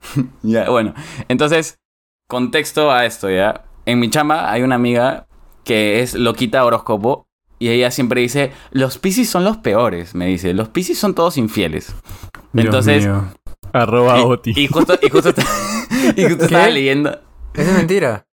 ya, 0.42 0.68
bueno, 0.70 0.94
entonces, 1.28 1.76
contexto 2.32 2.90
a 2.90 3.04
esto, 3.04 3.28
¿ya? 3.30 3.62
En 3.84 4.00
mi 4.00 4.08
chamba 4.08 4.50
hay 4.50 4.62
una 4.62 4.76
amiga 4.76 5.26
que 5.64 6.00
es 6.00 6.14
loquita 6.14 6.64
horóscopo 6.64 7.26
y 7.58 7.68
ella 7.68 7.90
siempre 7.90 8.22
dice, 8.22 8.52
los 8.70 8.96
piscis 8.96 9.28
son 9.28 9.44
los 9.44 9.58
peores, 9.58 10.14
me 10.14 10.24
dice, 10.24 10.54
los 10.54 10.70
piscis 10.70 10.98
son 10.98 11.14
todos 11.14 11.36
infieles. 11.36 11.94
Dios 12.54 12.64
Entonces, 12.64 13.04
mío. 13.04 13.26
Arroba 13.74 14.24
Oti. 14.24 14.54
y, 14.56 14.66
justo, 14.66 14.98
y 15.02 15.10
justo, 15.10 15.28
y 16.16 16.22
justo 16.24 16.44
estaba 16.46 16.68
leyendo, 16.68 17.10
Eso 17.52 17.70
es 17.70 17.76
mentira. 17.76 18.24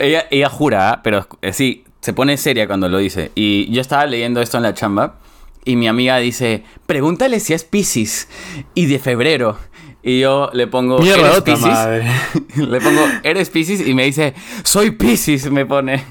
ella, 0.00 0.24
ella 0.30 0.48
jura, 0.48 1.02
pero 1.04 1.26
eh, 1.42 1.52
sí, 1.52 1.84
se 2.00 2.14
pone 2.14 2.38
seria 2.38 2.66
cuando 2.66 2.88
lo 2.88 2.96
dice. 2.96 3.32
Y 3.34 3.70
yo 3.70 3.82
estaba 3.82 4.06
leyendo 4.06 4.40
esto 4.40 4.56
en 4.56 4.62
la 4.62 4.72
chamba 4.72 5.18
y 5.66 5.76
mi 5.76 5.88
amiga 5.88 6.16
dice, 6.16 6.64
pregúntale 6.86 7.38
si 7.38 7.52
es 7.52 7.64
Piscis 7.64 8.28
y 8.74 8.86
de 8.86 8.98
febrero. 8.98 9.58
Y 10.04 10.18
yo 10.20 10.50
le 10.52 10.66
pongo, 10.66 10.98
Mierda, 10.98 11.36
¿eres? 11.36 11.60
Madre. 11.60 12.10
Le 12.56 12.80
pongo, 12.80 13.00
¿eres 13.22 13.50
Piscis? 13.50 13.86
Y 13.86 13.94
me 13.94 14.04
dice, 14.04 14.34
soy 14.64 14.90
Piscis, 14.90 15.48
me 15.50 15.64
pone. 15.64 16.04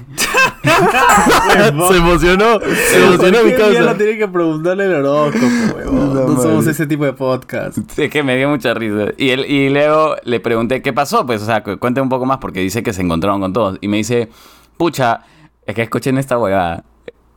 se 1.90 1.96
emocionó. 1.96 2.58
Se 2.60 3.04
emocionó 3.04 3.44
mi 3.44 3.50
¿Por 3.50 3.58
qué 3.60 3.68
mierda 3.70 3.86
causa. 3.86 3.96
tiene 3.98 4.18
que 4.18 4.28
preguntarle 4.28 4.84
el 4.86 4.94
horóscopo, 5.04 5.46
huevón? 5.76 6.14
No, 6.14 6.28
No, 6.28 6.42
somos 6.42 6.66
ese 6.66 6.86
tipo 6.86 7.04
de 7.04 7.12
podcast. 7.12 7.78
Es 7.98 8.10
que 8.10 8.22
me 8.22 8.36
dio 8.36 8.48
mucha 8.48 8.74
risa. 8.74 9.12
Y, 9.16 9.30
él, 9.30 9.44
y 9.46 9.68
luego 9.68 10.16
le 10.24 10.40
pregunté, 10.40 10.82
¿qué 10.82 10.92
pasó? 10.92 11.26
Pues, 11.26 11.42
o 11.42 11.46
sea, 11.46 11.62
cu- 11.62 11.78
cuente 11.78 12.00
un 12.00 12.08
poco 12.08 12.24
más 12.26 12.38
porque 12.38 12.60
dice 12.60 12.82
que 12.82 12.92
se 12.92 13.02
encontraron 13.02 13.40
con 13.40 13.52
todos. 13.52 13.78
Y 13.80 13.88
me 13.88 13.98
dice, 13.98 14.28
pucha, 14.76 15.20
es 15.66 15.74
que 15.74 15.82
escuchen 15.82 16.18
esta 16.18 16.38
huevada. 16.38 16.84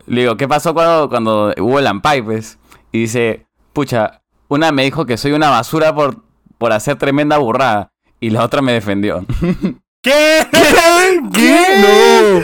Le 0.07 0.21
digo, 0.21 0.37
¿qué 0.37 0.47
pasó 0.47 0.73
cuando, 0.73 1.09
cuando 1.09 1.53
hubo 1.59 1.79
el 1.79 1.87
Ampay, 1.87 2.21
pues? 2.21 2.57
Y 2.91 2.99
dice, 3.01 3.45
pucha, 3.73 4.21
una 4.47 4.71
me 4.71 4.83
dijo 4.83 5.05
que 5.05 5.17
soy 5.17 5.31
una 5.33 5.49
basura 5.49 5.93
por, 5.93 6.23
por 6.57 6.71
hacer 6.73 6.95
tremenda 6.97 7.37
burrada. 7.37 7.91
Y 8.19 8.29
la 8.29 8.43
otra 8.43 8.61
me 8.61 8.73
defendió. 8.73 9.25
¿Qué? 10.01 10.45
¿Qué? 11.33 11.65
No. 11.81 12.39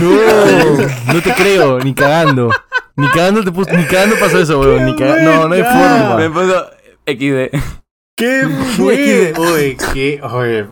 No. 0.00 1.14
No 1.14 1.20
te 1.22 1.32
creo, 1.34 1.78
ni 1.80 1.94
cagando. 1.94 2.50
Ni 2.96 3.08
cagando 3.08 3.42
te 3.42 3.50
puso, 3.50 3.70
ni 3.72 3.84
cagando 3.84 4.16
pasó 4.20 4.38
eso, 4.38 4.60
weón. 4.60 4.84
Ni 4.86 4.94
caga- 4.96 5.22
No, 5.22 5.48
no 5.48 5.54
hay 5.54 5.62
me 5.62 5.68
forma. 5.68 6.32
puso 6.34 6.66
XD. 7.06 7.81
¿Qué 8.16 8.46
fue? 8.76 9.32
Oye, 9.36 9.76
qué. 9.94 10.20
Oye, 10.22 10.66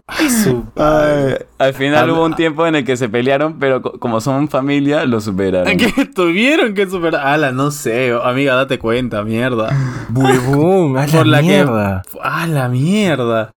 su 0.44 0.64
padre. 0.66 1.46
Al 1.58 1.72
final 1.74 2.00
Habla- 2.00 2.12
hubo 2.12 2.24
un 2.26 2.36
tiempo 2.36 2.66
en 2.66 2.74
el 2.76 2.84
que 2.84 2.96
se 2.96 3.08
pelearon, 3.08 3.58
pero 3.58 3.80
co- 3.82 3.98
como 3.98 4.20
son 4.20 4.48
familia, 4.48 5.04
lo 5.06 5.20
superaron. 5.20 5.74
¿Qué 5.76 6.04
tuvieron 6.14 6.74
que 6.74 6.86
superar? 6.88 7.26
Ala, 7.26 7.50
no 7.52 7.70
sé. 7.70 8.12
Amiga, 8.22 8.54
date 8.54 8.78
cuenta, 8.78 9.22
mierda. 9.24 9.70
Huevón, 10.14 10.98
a 10.98 11.06
la 11.06 11.12
Por 11.12 11.26
la 11.26 11.40
que- 11.40 11.46
mierda. 11.46 12.02
A 12.22 12.46
la 12.46 12.68
mierda. 12.68 13.52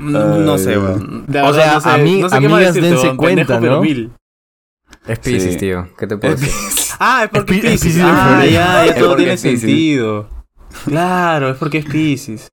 No, 0.00 0.36
no 0.38 0.56
sé, 0.58 0.78
weón. 0.78 1.24
O 1.42 1.52
sea, 1.54 1.74
no 1.74 1.80
sé, 1.80 1.88
ami- 1.88 2.20
no 2.20 2.28
sé 2.28 2.38
qué 2.38 2.48
más 2.48 2.56
amigas, 2.58 2.74
decirte, 2.74 2.88
dense 3.02 3.16
cuenta, 3.16 3.60
¿no? 3.60 3.80
mil. 3.80 4.12
Es 5.06 5.18
Pisces, 5.18 5.54
Sí. 5.54 5.58
tío. 5.58 5.88
¿Qué 5.98 6.06
te 6.06 6.16
puedo 6.18 6.34
decir? 6.36 6.50
Ah, 7.00 7.22
es 7.24 7.30
porque 7.30 7.54
Es 7.56 7.56
es 7.56 7.62
Pi- 7.62 7.66
es 7.74 7.80
Pisces. 7.82 8.02
Ah, 8.04 8.44
ya, 8.44 8.86
ya 8.86 8.94
todo 8.94 9.16
tiene 9.16 9.36
sentido. 9.38 10.28
Claro, 10.84 11.50
es 11.50 11.56
porque 11.56 11.78
es 11.78 11.86
Pisces. 11.86 12.48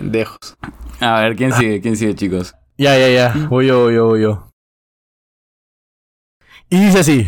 Pendejos. 0.00 0.56
A 1.00 1.20
ver, 1.20 1.36
¿quién 1.36 1.52
sigue? 1.52 1.80
¿Quién 1.80 1.96
sigue, 1.96 2.14
chicos? 2.14 2.54
Ya, 2.78 2.98
ya, 2.98 3.08
ya. 3.08 3.46
Voy 3.48 3.66
yo, 3.66 3.82
voy 3.84 3.94
yo, 3.94 4.06
voy 4.06 4.22
yo. 4.22 4.50
Y 6.68 6.80
dice 6.84 6.98
así. 7.00 7.26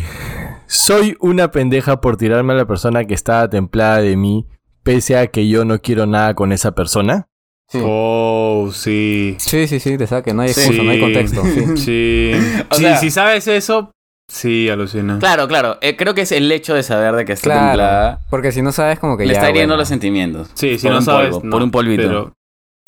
Soy 0.67 1.15
una 1.19 1.49
pendeja 1.51 1.99
por 2.01 2.17
tirarme 2.17 2.53
a 2.53 2.57
la 2.57 2.67
persona 2.67 3.05
que 3.05 3.13
estaba 3.13 3.49
templada 3.49 4.01
de 4.01 4.15
mí, 4.15 4.45
pese 4.83 5.17
a 5.17 5.27
que 5.27 5.47
yo 5.47 5.65
no 5.65 5.79
quiero 5.79 6.05
nada 6.05 6.35
con 6.35 6.51
esa 6.51 6.73
persona. 6.73 7.27
Sí. 7.69 7.79
Oh, 7.83 8.69
sí. 8.73 9.35
Sí, 9.39 9.67
sí, 9.67 9.79
sí, 9.79 9.97
te 9.97 10.07
saque. 10.07 10.33
No 10.33 10.41
hay 10.43 10.53
Sí. 10.53 10.61
excusa, 10.61 10.83
no 10.83 10.91
hay 10.91 10.99
contexto. 10.99 11.43
Sí. 11.43 11.77
Sí. 11.77 12.31
O 12.71 12.75
Sí, 12.75 12.81
sea- 12.83 12.97
si 12.97 13.11
sabes 13.11 13.47
eso, 13.47 13.91
sí, 14.27 14.69
alucina. 14.69 15.17
Claro, 15.19 15.47
claro. 15.47 15.77
eh, 15.81 15.95
creo 15.95 16.13
que 16.13 16.21
es 16.21 16.31
el 16.31 16.51
hecho 16.51 16.73
de 16.75 16.83
saber 16.83 17.15
de 17.15 17.25
que 17.25 17.33
está 17.33 17.43
Claro. 17.49 17.67
templada. 17.69 18.19
Porque 18.29 18.51
si 18.51 18.61
no 18.61 18.71
sabes, 18.71 18.99
como 18.99 19.17
que 19.17 19.25
Le 19.25 19.33
ya. 19.33 19.39
está 19.39 19.49
hiriendo 19.49 19.73
bueno. 19.73 19.81
los 19.81 19.87
sentimientos. 19.87 20.51
Sí, 20.55 20.77
si 20.77 20.83
Por 20.83 20.91
no 20.93 20.97
un 20.99 21.05
sabes. 21.05 21.29
polvo, 21.31 21.45
no, 21.45 21.51
por 21.51 21.61
un 21.63 21.71
polvito. 21.71 22.03
Pero, 22.03 22.33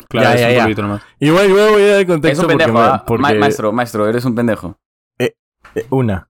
claro, 0.08 0.28
Ya, 0.28 0.34
es 0.48 0.56
ya, 0.56 0.66
un 0.66 0.74
ya. 0.74 0.82
nomás. 0.82 1.02
Igual, 1.20 1.48
igual 1.50 1.70
voy 1.70 1.82
a 1.82 1.86
dar 1.86 1.94
el 1.96 2.00
Es 2.02 2.06
contexto 2.06 2.42
un 2.42 2.48
porque, 2.52 2.64
pendejo, 2.64 2.84
¿ah? 2.84 3.04
porque- 3.06 3.22
Ma- 3.22 3.34
maestro, 3.34 3.72
maestro, 3.72 4.08
eres 4.08 4.24
un 4.24 4.34
pendejo. 4.34 4.78
eh, 5.18 5.34
una. 5.90 6.28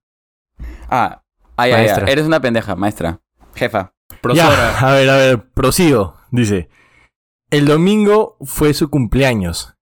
Ah, 0.88 1.22
ah, 1.56 1.68
ya. 1.68 1.76
Eres 2.06 2.26
una 2.26 2.40
pendeja, 2.40 2.76
maestra. 2.76 3.20
Jefa. 3.54 3.92
Profesora. 4.20 4.54
Ya, 4.80 4.88
a 4.88 4.92
ver, 4.92 5.10
a 5.10 5.16
ver, 5.16 5.50
prosigo. 5.52 6.16
Dice, 6.30 6.68
el 7.50 7.66
domingo 7.66 8.36
fue 8.42 8.72
su 8.74 8.88
cumpleaños. 8.90 9.74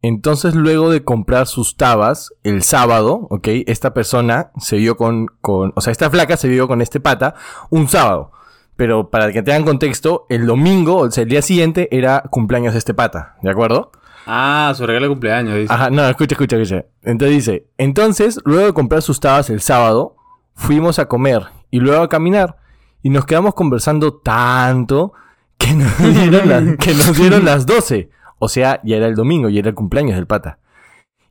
Entonces, 0.00 0.54
luego 0.54 0.90
de 0.90 1.02
comprar 1.02 1.48
sus 1.48 1.76
tabas, 1.76 2.32
el 2.44 2.62
sábado, 2.62 3.26
¿ok? 3.30 3.48
Esta 3.66 3.92
persona 3.94 4.52
se 4.58 4.76
vio 4.76 4.96
con, 4.96 5.26
con, 5.40 5.72
o 5.74 5.80
sea, 5.80 5.90
esta 5.90 6.08
flaca 6.10 6.36
se 6.36 6.46
vio 6.48 6.68
con 6.68 6.80
este 6.80 7.00
pata 7.00 7.34
un 7.70 7.88
sábado. 7.88 8.30
Pero 8.78 9.10
para 9.10 9.32
que 9.32 9.42
tengan 9.42 9.64
contexto, 9.64 10.24
el 10.28 10.46
domingo, 10.46 10.98
o 10.98 11.10
sea, 11.10 11.24
el 11.24 11.28
día 11.28 11.42
siguiente, 11.42 11.88
era 11.90 12.22
cumpleaños 12.30 12.74
de 12.74 12.78
este 12.78 12.94
pata, 12.94 13.34
¿de 13.42 13.50
acuerdo? 13.50 13.90
Ah, 14.24 14.72
su 14.76 14.86
regalo 14.86 15.06
de 15.06 15.10
cumpleaños. 15.10 15.56
Dice. 15.56 15.72
Ajá, 15.74 15.90
no, 15.90 16.08
escucha, 16.08 16.34
escucha, 16.34 16.56
escucha. 16.56 16.84
Entonces 17.02 17.36
dice, 17.36 17.66
entonces, 17.76 18.38
luego 18.44 18.66
de 18.66 18.72
comprar 18.72 19.02
sus 19.02 19.18
tabas 19.18 19.50
el 19.50 19.60
sábado, 19.60 20.14
fuimos 20.54 21.00
a 21.00 21.06
comer 21.08 21.42
y 21.72 21.80
luego 21.80 22.02
a 22.04 22.08
caminar 22.08 22.56
y 23.02 23.10
nos 23.10 23.26
quedamos 23.26 23.54
conversando 23.54 24.14
tanto 24.14 25.12
que 25.58 25.74
nos 25.74 25.98
dieron, 26.14 26.48
la- 26.48 26.76
que 26.76 26.92
nos 26.94 27.16
dieron 27.18 27.44
las 27.44 27.66
12. 27.66 28.10
O 28.38 28.48
sea, 28.48 28.80
ya 28.84 28.96
era 28.96 29.06
el 29.08 29.16
domingo, 29.16 29.48
ya 29.48 29.58
era 29.58 29.70
el 29.70 29.74
cumpleaños 29.74 30.14
del 30.14 30.28
pata. 30.28 30.60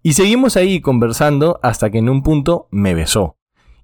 Y 0.03 0.13
seguimos 0.13 0.57
ahí 0.57 0.81
conversando 0.81 1.61
hasta 1.63 1.89
que 1.89 1.99
en 1.99 2.09
un 2.09 2.23
punto 2.23 2.67
me 2.71 2.93
besó. 2.93 3.37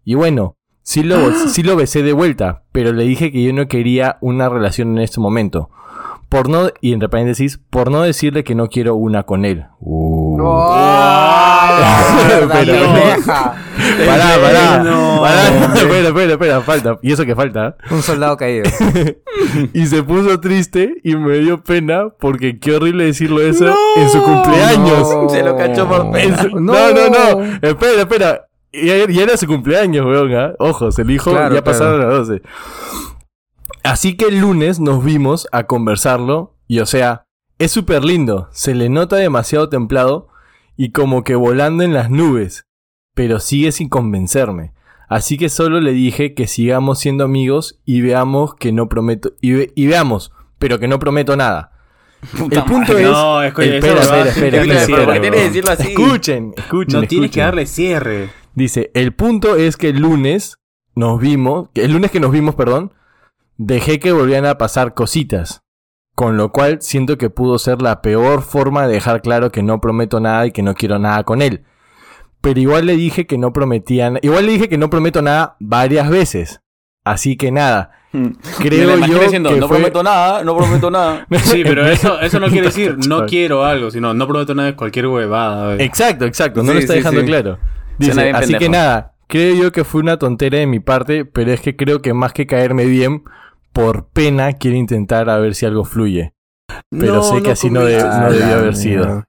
Y 0.04 0.16
bueno, 0.16 0.58
sí 0.84 1.02
lo, 1.04 1.32
sí 1.50 1.64
lo 1.64 1.76
besé 1.76 2.04
de 2.04 2.14
vuelta, 2.14 2.62
pero 2.72 2.92
le 2.94 3.04
dije 3.04 3.32
que 3.32 3.42
yo 3.44 3.52
no 3.54 3.68
quería 3.68 4.18
una 4.22 4.48
relación 4.50 4.98
en 4.98 5.04
este 5.04 5.20
momento. 5.20 5.70
Por 6.30 6.50
no, 6.50 6.70
y 6.82 6.94
entre 6.94 7.10
paréntesis, 7.10 7.60
por 7.70 7.92
no 7.92 8.02
decirle 8.02 8.44
que 8.44 8.56
no 8.56 8.68
quiero 8.68 8.96
una 8.96 9.22
con 9.24 9.46
él. 9.46 9.66
Uh. 9.80 10.40
¡Oh! 10.42 11.70
Pero- 12.28 12.48
pendeja! 12.50 13.56
Pará, 14.06 14.36
pará. 14.42 14.84
No. 14.84 15.22
Pará. 15.22 15.48
espera, 15.76 16.08
espera, 16.10 16.32
espera, 16.34 16.62
falta. 16.62 16.98
Y 17.02 17.12
eso 17.12 17.26
que 17.26 17.36
falta. 17.36 17.76
Un 17.92 18.02
soldado 18.02 18.38
caído. 18.38 18.64
Y 19.74 19.86
se 19.88 20.04
puso 20.04 20.40
triste 20.40 20.96
y 21.04 21.16
me 21.16 21.40
dio 21.40 21.64
pena 21.64 22.10
porque 22.20 22.60
qué 22.60 22.76
horrible 22.76 23.06
decirlo 23.06 23.42
eso 23.42 23.74
en 23.98 24.10
su 24.10 24.22
cumpleaños. 24.24 25.10
No. 25.16 25.30
Se 25.30 25.44
lo 25.44 25.58
cachó 25.58 25.88
por 25.88 26.06
En 26.06 26.12
pena. 26.12 26.42
su- 26.42 26.50
no. 26.60 26.74
no, 26.74 27.10
no, 27.10 27.44
Espera, 27.62 28.02
espera. 28.02 28.42
Y 28.74 28.90
y 28.90 29.20
era 29.20 29.38
su 29.38 29.46
cumpleaños, 29.48 30.06
weón. 30.06 30.34
¿ah? 30.36 30.54
Ojo, 30.60 30.92
se 30.92 31.04
dijo, 31.04 31.32
Claro, 31.32 31.56
ya 31.56 31.62
claro. 31.62 31.64
pasaron 31.64 32.00
las 32.00 32.28
12. 32.28 32.42
Así 33.84 34.16
que 34.16 34.26
el 34.26 34.40
lunes 34.40 34.80
nos 34.80 35.04
vimos 35.04 35.48
a 35.52 35.64
conversarlo. 35.66 36.56
Y 36.68 36.80
o 36.80 36.86
sea, 36.86 37.26
es 37.60 37.72
súper 37.72 38.04
lindo. 38.04 38.50
Se 38.52 38.74
le 38.74 38.90
nota 38.90 39.16
demasiado 39.18 39.70
templado 39.70 40.30
y 40.76 40.92
como 40.92 41.24
que 41.24 41.36
volando 41.36 41.84
en 41.84 41.94
las 41.94 42.10
nubes. 42.10 42.66
Pero 43.14 43.40
sigue 43.40 43.72
sin 43.72 43.90
convencerme. 43.90 44.74
Así 45.08 45.38
que 45.38 45.50
solo 45.50 45.80
le 45.80 45.92
dije 45.92 46.34
que 46.34 46.48
sigamos 46.48 46.98
siendo 47.00 47.24
amigos 47.26 47.80
y 47.86 48.02
veamos 48.02 48.56
que 48.56 48.72
no 48.72 48.90
prometo. 48.90 49.34
Y, 49.42 49.52
ve- 49.52 49.72
y 49.76 49.86
veamos, 49.86 50.32
pero 50.58 50.80
que 50.80 50.88
no 50.88 50.98
prometo 50.98 51.36
nada. 51.36 51.72
Puta 52.38 52.62
El 52.62 52.66
punto 52.66 52.94
madre. 52.94 53.04
es. 53.04 53.12
No, 53.12 53.44
es 53.44 53.54
que 53.54 53.76
espera, 53.78 54.02
espera, 54.02 54.18
va- 54.24 54.28
espera, 54.30 54.62
tiene 54.64 54.74
espera, 54.74 54.76
que 54.76 54.82
espera, 54.82 55.06
¿Por 55.06 55.14
qué 55.14 55.20
Dice, 58.56 58.92
el 58.94 59.14
punto 59.14 59.56
es 59.56 59.78
que 59.78 59.90
el 59.90 60.00
lunes 60.00 60.58
nos 60.96 61.20
vimos, 61.20 61.70
que 61.74 61.86
el 61.86 61.94
lunes 61.94 62.12
que 62.12 62.20
nos 62.20 62.32
vimos, 62.32 62.56
perdón, 62.56 62.94
dejé 63.58 64.00
que 64.00 64.12
volvían 64.12 64.46
a 64.46 64.58
pasar 64.58 64.94
cositas. 64.94 65.62
Con 66.16 66.38
lo 66.38 66.52
cual 66.52 66.78
siento 66.82 67.18
que 67.18 67.32
pudo 67.32 67.58
ser 67.58 67.82
la 67.82 68.04
peor 68.04 68.44
forma 68.44 68.86
de 68.86 68.94
dejar 68.94 69.24
claro 69.24 69.52
que 69.52 69.64
no 69.64 69.82
prometo 69.82 70.20
nada 70.20 70.46
y 70.46 70.52
que 70.52 70.62
no 70.62 70.76
quiero 70.76 71.00
nada 71.00 71.24
con 71.24 71.42
él. 71.42 71.64
Pero 72.42 72.60
igual 72.60 72.86
le 72.86 72.96
dije 72.96 73.26
que 73.26 73.40
no 73.40 73.52
prometía, 73.54 74.12
na- 74.12 74.20
igual 74.22 74.46
le 74.46 74.52
dije 74.52 74.70
que 74.70 74.78
no 74.78 74.92
prometo 74.92 75.24
nada 75.24 75.56
varias 75.60 76.10
veces. 76.10 76.62
Así 77.04 77.36
que 77.36 77.52
nada, 77.52 77.92
Me 78.12 78.32
creo 78.60 78.98
yo 79.08 79.20
diciendo, 79.20 79.50
que 79.50 79.60
no 79.60 79.68
fue- 79.68 79.78
prometo 79.78 80.04
nada, 80.04 80.44
no 80.44 80.56
prometo 80.56 80.92
nada. 80.92 81.26
Sí, 81.44 81.64
pero 81.64 81.88
eso, 81.88 82.20
eso 82.20 82.40
no 82.40 82.48
quiere 82.48 82.68
decir 82.68 82.96
no 83.08 83.26
quiero 83.26 83.66
algo, 83.66 83.90
sino 83.90 84.14
no 84.14 84.28
prometo 84.28 84.54
nada 84.54 84.68
de 84.70 84.76
cualquier 84.76 85.08
huevada. 85.08 85.76
Exacto, 85.78 86.26
exacto, 86.26 86.62
no 86.62 86.68
Sí, 86.70 86.74
lo 86.76 86.80
está 86.80 86.94
sí, 86.94 87.00
dejando 87.00 87.22
sí. 87.22 87.26
claro. 87.26 87.58
Suena 88.00 88.14
Dice, 88.14 88.24
bien 88.24 88.36
así 88.36 88.44
pendejo. 88.54 88.60
que 88.60 88.70
nada, 88.70 89.14
creo 89.28 89.56
yo 89.56 89.72
que 89.72 89.84
fue 89.84 90.02
una 90.02 90.18
tontera 90.18 90.58
de 90.58 90.68
mi 90.68 90.80
parte, 90.80 91.26
pero 91.26 91.52
es 91.52 91.62
que 91.62 91.76
creo 91.76 92.02
que 92.02 92.14
más 92.14 92.34
que 92.34 92.48
caerme 92.48 92.86
bien, 92.86 93.24
por 93.72 94.08
pena 94.10 94.54
quiero 94.54 94.78
intentar 94.78 95.30
a 95.30 95.38
ver 95.38 95.56
si 95.56 95.66
algo 95.66 95.86
fluye. 95.86 96.34
Pero 96.90 97.16
No, 97.16 97.24
sé 97.24 97.36
que 97.42 97.48
no 97.48 97.52
así 97.54 97.70
no, 97.70 97.86
de- 97.86 98.04
no 98.04 98.32
debió 98.32 98.56
haber 98.56 98.76
sido. 98.76 99.24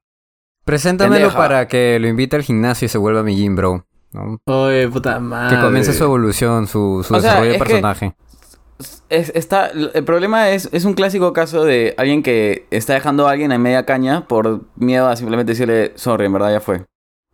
Preséntamelo 0.64 1.16
Pendeja. 1.26 1.36
para 1.36 1.68
que 1.68 1.98
lo 2.00 2.08
invite 2.08 2.36
al 2.36 2.42
gimnasio 2.42 2.86
y 2.86 2.88
se 2.88 2.96
vuelva 2.98 3.22
mi 3.22 3.36
gym 3.36 3.54
bro. 3.54 3.86
¿no? 4.12 4.38
Oye, 4.46 4.88
puta 4.88 5.18
madre. 5.20 5.56
Que 5.56 5.62
comience 5.62 5.92
su 5.92 6.04
evolución, 6.04 6.66
su, 6.66 7.04
su 7.06 7.14
O 7.14 7.20
sea, 7.20 7.30
desarrollo 7.30 7.52
de 7.52 7.58
personaje. 7.58 8.14
Es, 9.10 9.30
está, 9.34 9.66
el 9.68 10.04
problema 10.04 10.50
es, 10.50 10.68
es 10.72 10.84
un 10.84 10.94
clásico 10.94 11.32
caso 11.32 11.64
de 11.64 11.94
alguien 11.98 12.22
que 12.22 12.66
está 12.70 12.94
dejando 12.94 13.28
a 13.28 13.32
alguien 13.32 13.52
en 13.52 13.60
media 13.60 13.84
caña 13.84 14.26
por 14.26 14.62
miedo 14.76 15.08
a 15.08 15.16
simplemente 15.16 15.52
decirle, 15.52 15.92
sorry, 15.96 16.26
en 16.26 16.32
verdad 16.32 16.52
ya 16.52 16.60
fue. 16.60 16.84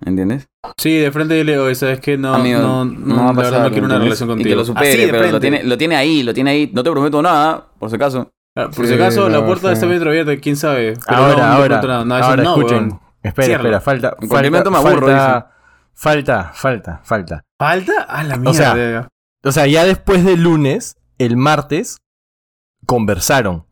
¿Entiendes? 0.04 0.48
Sí, 0.78 0.96
de 0.96 1.12
frente 1.12 1.34
dile, 1.34 1.58
oye, 1.58 1.74
¿sabes 1.74 2.00
qué? 2.00 2.16
No, 2.16 2.34
Amigo, 2.34 2.60
no, 2.60 2.84
no, 2.86 3.16
va 3.16 3.30
a 3.30 3.32
verdad 3.32 3.50
pasar, 3.50 3.62
no 3.64 3.70
quiero 3.70 3.86
una 3.86 3.98
relación 3.98 4.28
Y 4.28 4.32
contigo. 4.32 4.48
que 4.48 4.56
lo 4.56 4.64
supere, 4.64 4.88
Así 4.92 5.04
de 5.04 5.12
pero 5.12 5.30
lo 5.30 5.40
tiene, 5.40 5.62
lo 5.62 5.76
tiene 5.78 5.96
ahí, 5.96 6.22
lo 6.22 6.32
tiene 6.32 6.50
ahí. 6.50 6.70
No 6.72 6.82
te 6.82 6.90
prometo 6.90 7.20
nada, 7.20 7.68
por 7.78 7.90
si 7.90 7.96
acaso. 7.96 8.30
Ah, 8.56 8.64
Por 8.74 8.86
Sí, 8.86 8.86
si 8.88 8.94
acaso, 8.94 9.28
la 9.28 9.40
no, 9.40 9.46
puerta 9.46 9.68
sí. 9.68 9.74
está 9.74 9.86
bien 9.86 10.06
abierta, 10.06 10.36
quién 10.38 10.56
sabe. 10.56 10.94
Pero 11.06 11.18
Ahora, 11.18 11.36
no, 11.36 11.36
no 11.48 11.52
ahora, 11.54 11.82
nada. 11.82 12.04
No, 12.04 12.14
ahora 12.16 12.42
no, 12.42 12.56
escuchen. 12.56 12.78
weón. 12.88 13.00
Espera, 13.22 13.56
espera, 13.56 13.80
falta, 13.80 14.16
En 14.20 14.28
falta, 14.28 14.50
momento 14.50 14.70
me 14.70 14.76
aburro, 14.78 15.06
falta, 15.06 15.50
falta, 15.94 16.50
falta, 16.54 17.00
falta. 17.04 17.42
¿Falta? 17.58 18.02
A 18.04 18.24
la 18.24 18.36
mierda. 18.38 18.50
O 18.50 18.54
sea, 18.54 19.08
O 19.44 19.52
sea, 19.52 19.66
ya 19.66 19.84
después 19.84 20.24
del 20.24 20.42
lunes, 20.42 20.96
el 21.18 21.36
martes, 21.36 21.98
conversaron. 22.86 23.66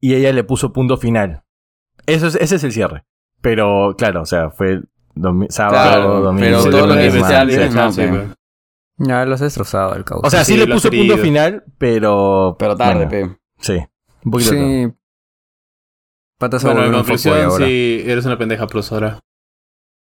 Y 0.00 0.14
ella 0.14 0.32
le 0.32 0.42
puso 0.44 0.72
punto 0.72 0.96
final. 0.96 1.42
Eso 2.06 2.26
es, 2.26 2.34
ese 2.36 2.56
es 2.56 2.64
el 2.64 2.72
cierre. 2.72 3.04
Pero, 3.40 3.94
claro, 3.96 4.22
o 4.22 4.26
sea, 4.26 4.50
fue 4.50 4.82
domi- 5.16 5.48
sábado, 5.50 5.74
Claro, 5.90 6.20
domingo. 6.20 6.58
pero 6.62 6.70
todo 6.70 6.86
lo 6.86 6.94
que 6.94 7.10
pe. 7.10 8.10
weón. 8.12 8.34
Ya 8.98 9.24
lo 9.26 9.34
has 9.34 9.40
destrozado 9.40 9.94
el 9.94 10.04
caos. 10.04 10.22
O 10.24 10.30
sea, 10.30 10.44
sí, 10.44 10.52
Sí, 10.54 10.58
le 10.58 10.66
puso 10.72 10.90
punto 10.90 11.18
final, 11.18 11.64
pero... 11.78 12.56
Pero 12.58 12.76
tarde, 12.76 13.06
bueno, 13.06 13.10
pe. 13.30 13.38
Sí, 13.60 13.78
un 14.24 14.30
poquito 14.30 14.50
tarde. 14.52 14.86
sí. 14.88 14.94
Patas 16.38 16.64
a 16.64 16.68
Bueno, 16.68 16.82
en 16.84 16.88
un 16.88 16.94
conclusión, 17.00 17.40
ahora. 17.44 17.66
sí, 17.66 18.02
eres 18.06 18.24
una 18.26 18.36
pendeja 18.38 18.66
profesora. 18.66 19.20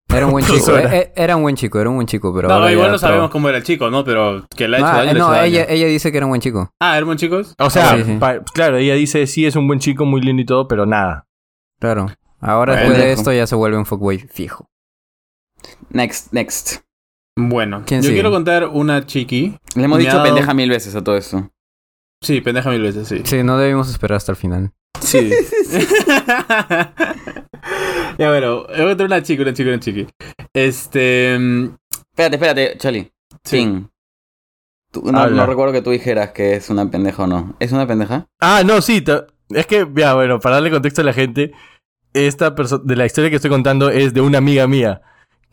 Era 0.09 0.25
un 0.25 0.31
buen 0.33 0.45
chico. 0.45 0.77
Eh, 0.77 0.87
eh, 0.91 1.13
era 1.15 1.35
un 1.35 1.43
buen 1.43 1.55
chico, 1.55 1.79
era 1.79 1.89
un 1.89 1.95
buen 1.95 2.07
chico, 2.07 2.33
pero 2.33 2.47
No, 2.49 2.55
ahora 2.55 2.71
igual 2.71 2.87
ya 2.87 2.91
no 2.93 2.97
sabemos 2.97 3.29
cómo 3.29 3.49
era 3.49 3.57
el 3.57 3.63
chico, 3.63 3.89
¿no? 3.89 4.03
Pero 4.03 4.45
que 4.55 4.67
le 4.67 4.77
ha 4.77 4.79
hecho 4.79 4.87
Ah, 4.87 4.97
daño, 4.97 5.03
le 5.05 5.09
ha 5.11 5.13
no, 5.13 5.33
hecho 5.33 5.43
ella, 5.43 5.59
daño. 5.65 5.73
ella 5.75 5.87
dice 5.87 6.11
que 6.11 6.17
era 6.17 6.25
un 6.25 6.31
buen 6.31 6.41
chico. 6.41 6.69
Ah, 6.79 6.97
¿eran 6.97 7.17
chicos? 7.17 7.55
O 7.59 7.69
sea, 7.69 7.95
Sí, 7.97 8.03
sí. 8.03 8.17
pa- 8.19 8.39
claro, 8.53 8.77
ella 8.77 8.93
dice, 8.95 9.25
sí, 9.27 9.45
es 9.45 9.55
un 9.55 9.67
buen 9.67 9.79
chico, 9.79 10.05
muy 10.05 10.21
lindo 10.21 10.41
y 10.41 10.45
todo, 10.45 10.67
pero 10.67 10.85
nada. 10.85 11.25
Claro. 11.79 12.07
Ahora 12.39 12.73
Bueno, 12.73 12.89
después 12.89 12.97
de 13.05 13.11
esto 13.13 13.33
ya 13.33 13.47
se 13.47 13.55
vuelve 13.55 13.77
un 13.77 13.85
fuckboy 13.85 14.19
fijo. 14.19 14.69
Next, 15.89 16.33
next. 16.33 16.81
Bueno, 17.35 17.83
¿Quién 17.85 18.01
yo 18.01 18.07
sigue? 18.07 18.15
quiero 18.17 18.31
contar 18.31 18.67
una 18.67 19.05
chiqui. 19.05 19.57
Le 19.75 19.83
hemos 19.83 19.97
Me 19.97 20.03
dicho 20.05 20.17
dado- 20.17 20.25
pendeja 20.27 20.53
mil 20.53 20.69
veces 20.69 20.95
a 20.95 21.03
todo 21.03 21.17
esto. 21.17 21.49
Sí, 22.21 22.41
pendeja 22.41 22.69
mil 22.69 22.81
veces, 22.81 23.07
sí. 23.07 23.21
Sí, 23.25 23.43
no 23.43 23.57
debimos 23.57 23.89
esperar 23.89 24.17
hasta 24.17 24.31
el 24.31 24.35
final. 24.37 24.71
Sí. 25.01 25.29
ya, 28.17 28.29
bueno, 28.29 28.63
voy 28.67 28.81
a 28.81 28.85
contar 28.89 29.05
una 29.07 29.23
chica, 29.23 29.41
una 29.43 29.53
chica, 29.53 29.69
una 29.69 29.79
chiqui. 29.79 30.07
Este. 30.53 31.37
mm, 31.39 31.69
Espérate, 32.11 32.35
espérate, 32.35 32.77
Charlie. 32.77 33.11
Sí. 33.43 33.85
Tú- 34.91 35.11
no, 35.11 35.27
no 35.27 35.45
recuerdo 35.47 35.73
que 35.73 35.81
tú 35.81 35.89
dijeras 35.89 36.29
que 36.31 36.53
es 36.55 36.69
una 36.69 36.89
pendeja 36.89 37.23
o 37.23 37.27
no. 37.27 37.55
¿Es 37.59 37.71
una 37.71 37.87
pendeja? 37.87 38.27
Ah, 38.39 38.61
no, 38.65 38.81
sí. 38.81 39.01
te- 39.01 39.25
Es 39.49 39.65
que, 39.65 39.87
ya, 39.95 40.13
bueno, 40.13 40.39
para 40.39 40.55
darle 40.55 40.69
contexto 40.71 41.01
a 41.01 41.05
la 41.05 41.13
gente, 41.13 41.51
esta 42.13 42.53
persona, 42.55 42.83
de 42.85 42.95
la 42.95 43.05
historia 43.07 43.29
que 43.31 43.37
estoy 43.37 43.49
contando 43.51 43.89
es 43.89 44.13
de 44.13 44.21
una 44.21 44.37
amiga 44.37 44.67
mía. 44.67 45.01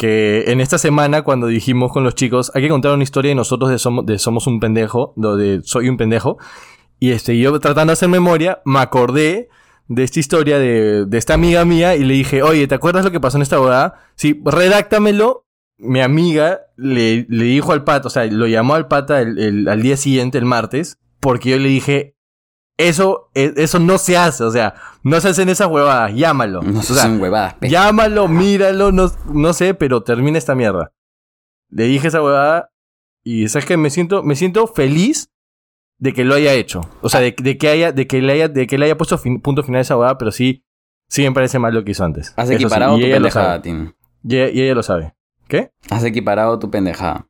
Que 0.01 0.45
en 0.51 0.63
esta 0.63 0.79
semana, 0.79 1.21
cuando 1.21 1.47
dijimos 1.47 1.93
con 1.93 2.05
los 2.05 2.15
chicos, 2.15 2.51
hay 2.55 2.63
que 2.63 2.71
contar 2.71 2.95
una 2.95 3.03
historia 3.03 3.29
de 3.29 3.35
nosotros 3.35 3.69
de 3.71 3.79
Somos, 3.79 4.07
de 4.07 4.19
somos 4.19 4.47
un 4.47 4.59
pendejo, 4.59 5.13
de 5.15 5.61
Soy 5.63 5.91
un 5.91 5.99
pendejo. 5.99 6.39
Y 6.99 7.11
este, 7.11 7.39
yo 7.39 7.61
tratando 7.61 7.91
de 7.91 7.93
hacer 7.93 8.09
memoria, 8.09 8.63
me 8.65 8.79
acordé 8.79 9.51
de 9.89 10.03
esta 10.03 10.19
historia 10.19 10.59
de, 10.59 11.05
de 11.05 11.19
esta 11.19 11.35
amiga 11.35 11.67
mía 11.67 11.97
y 11.97 12.05
le 12.05 12.15
dije, 12.15 12.43
oye, 12.43 12.67
¿te 12.67 12.75
acuerdas 12.77 13.05
lo 13.05 13.11
que 13.11 13.21
pasó 13.21 13.37
en 13.37 13.43
esta 13.43 13.59
boda? 13.59 13.97
Sí, 14.15 14.41
redáctamelo. 14.43 15.45
Mi 15.77 16.01
amiga 16.01 16.61
le, 16.79 17.27
le 17.29 17.45
dijo 17.45 17.73
al 17.73 17.85
pata, 17.85 18.07
o 18.09 18.11
sea, 18.11 18.25
lo 18.25 18.47
llamó 18.47 18.77
al 18.77 18.89
pata 18.89 19.21
el- 19.21 19.39
el- 19.39 19.69
al 19.69 19.83
día 19.83 19.99
siguiente, 19.99 20.39
el 20.39 20.47
martes, 20.47 20.97
porque 21.21 21.51
yo 21.51 21.59
le 21.59 21.69
dije, 21.69 22.15
eso, 22.89 23.31
e- 23.35 23.53
eso 23.57 23.79
no 23.79 23.99
se 23.99 24.17
hace, 24.17 24.45
o 24.45 24.51
sea, 24.51 24.75
no 25.03 25.21
se 25.21 25.29
hacen 25.29 25.49
esas 25.49 25.69
huevadas, 25.69 26.15
llámalo. 26.15 26.63
No 26.63 26.81
o 26.81 26.83
sea, 26.83 27.03
son 27.05 27.21
huevadas, 27.21 27.55
pe. 27.55 27.69
llámalo, 27.69 28.29
míralo, 28.29 28.93
no, 28.93 29.11
no 29.33 29.53
sé, 29.53 29.75
pero 29.75 30.03
termina 30.03 30.39
esta 30.39 30.55
mierda. 30.55 30.93
Le 31.71 31.85
dije 31.85 32.09
esa 32.09 32.23
huevada 32.23 32.71
y 33.23 33.49
sabes 33.49 33.67
que 33.67 33.77
me 33.77 33.91
siento, 33.91 34.23
me 34.23 34.35
siento 34.37 34.67
feliz 34.67 35.31
de 35.99 36.13
que 36.13 36.25
lo 36.25 36.35
haya 36.35 36.53
hecho. 36.55 36.81
O 37.03 37.09
sea, 37.09 37.21
de, 37.21 37.35
de 37.39 37.59
que 37.59 37.69
haya, 37.69 37.93
de 37.93 38.07
que 38.07 38.21
le 38.23 38.33
haya, 38.33 38.49
de 38.49 38.67
que 38.67 38.79
le 38.79 38.87
haya 38.87 38.97
puesto 38.97 39.19
fin- 39.19 39.41
punto 39.41 39.63
final 39.63 39.79
a 39.79 39.83
esa 39.83 39.97
huevada, 39.97 40.19
pero 40.19 40.33
sí, 40.33 40.65
sí 41.09 41.23
me 41.23 41.33
parece 41.33 41.59
mal 41.59 41.75
lo 41.75 41.85
que 41.85 41.91
hizo 41.93 42.05
antes. 42.05 42.33
Has 42.37 42.47
Eso 42.51 42.55
equiparado 42.55 42.97
tu 42.99 43.03
pendejada. 43.03 43.61
Tim. 43.63 43.93
Y 44.25 44.37
ella, 44.37 44.51
y 44.51 44.63
ella 44.63 44.75
lo 44.75 44.83
sabe. 44.83 45.15
¿Qué? 45.49 45.71
Has 45.91 46.05
equiparado 46.05 46.59
tu 46.59 46.71
pendejada. 46.71 47.27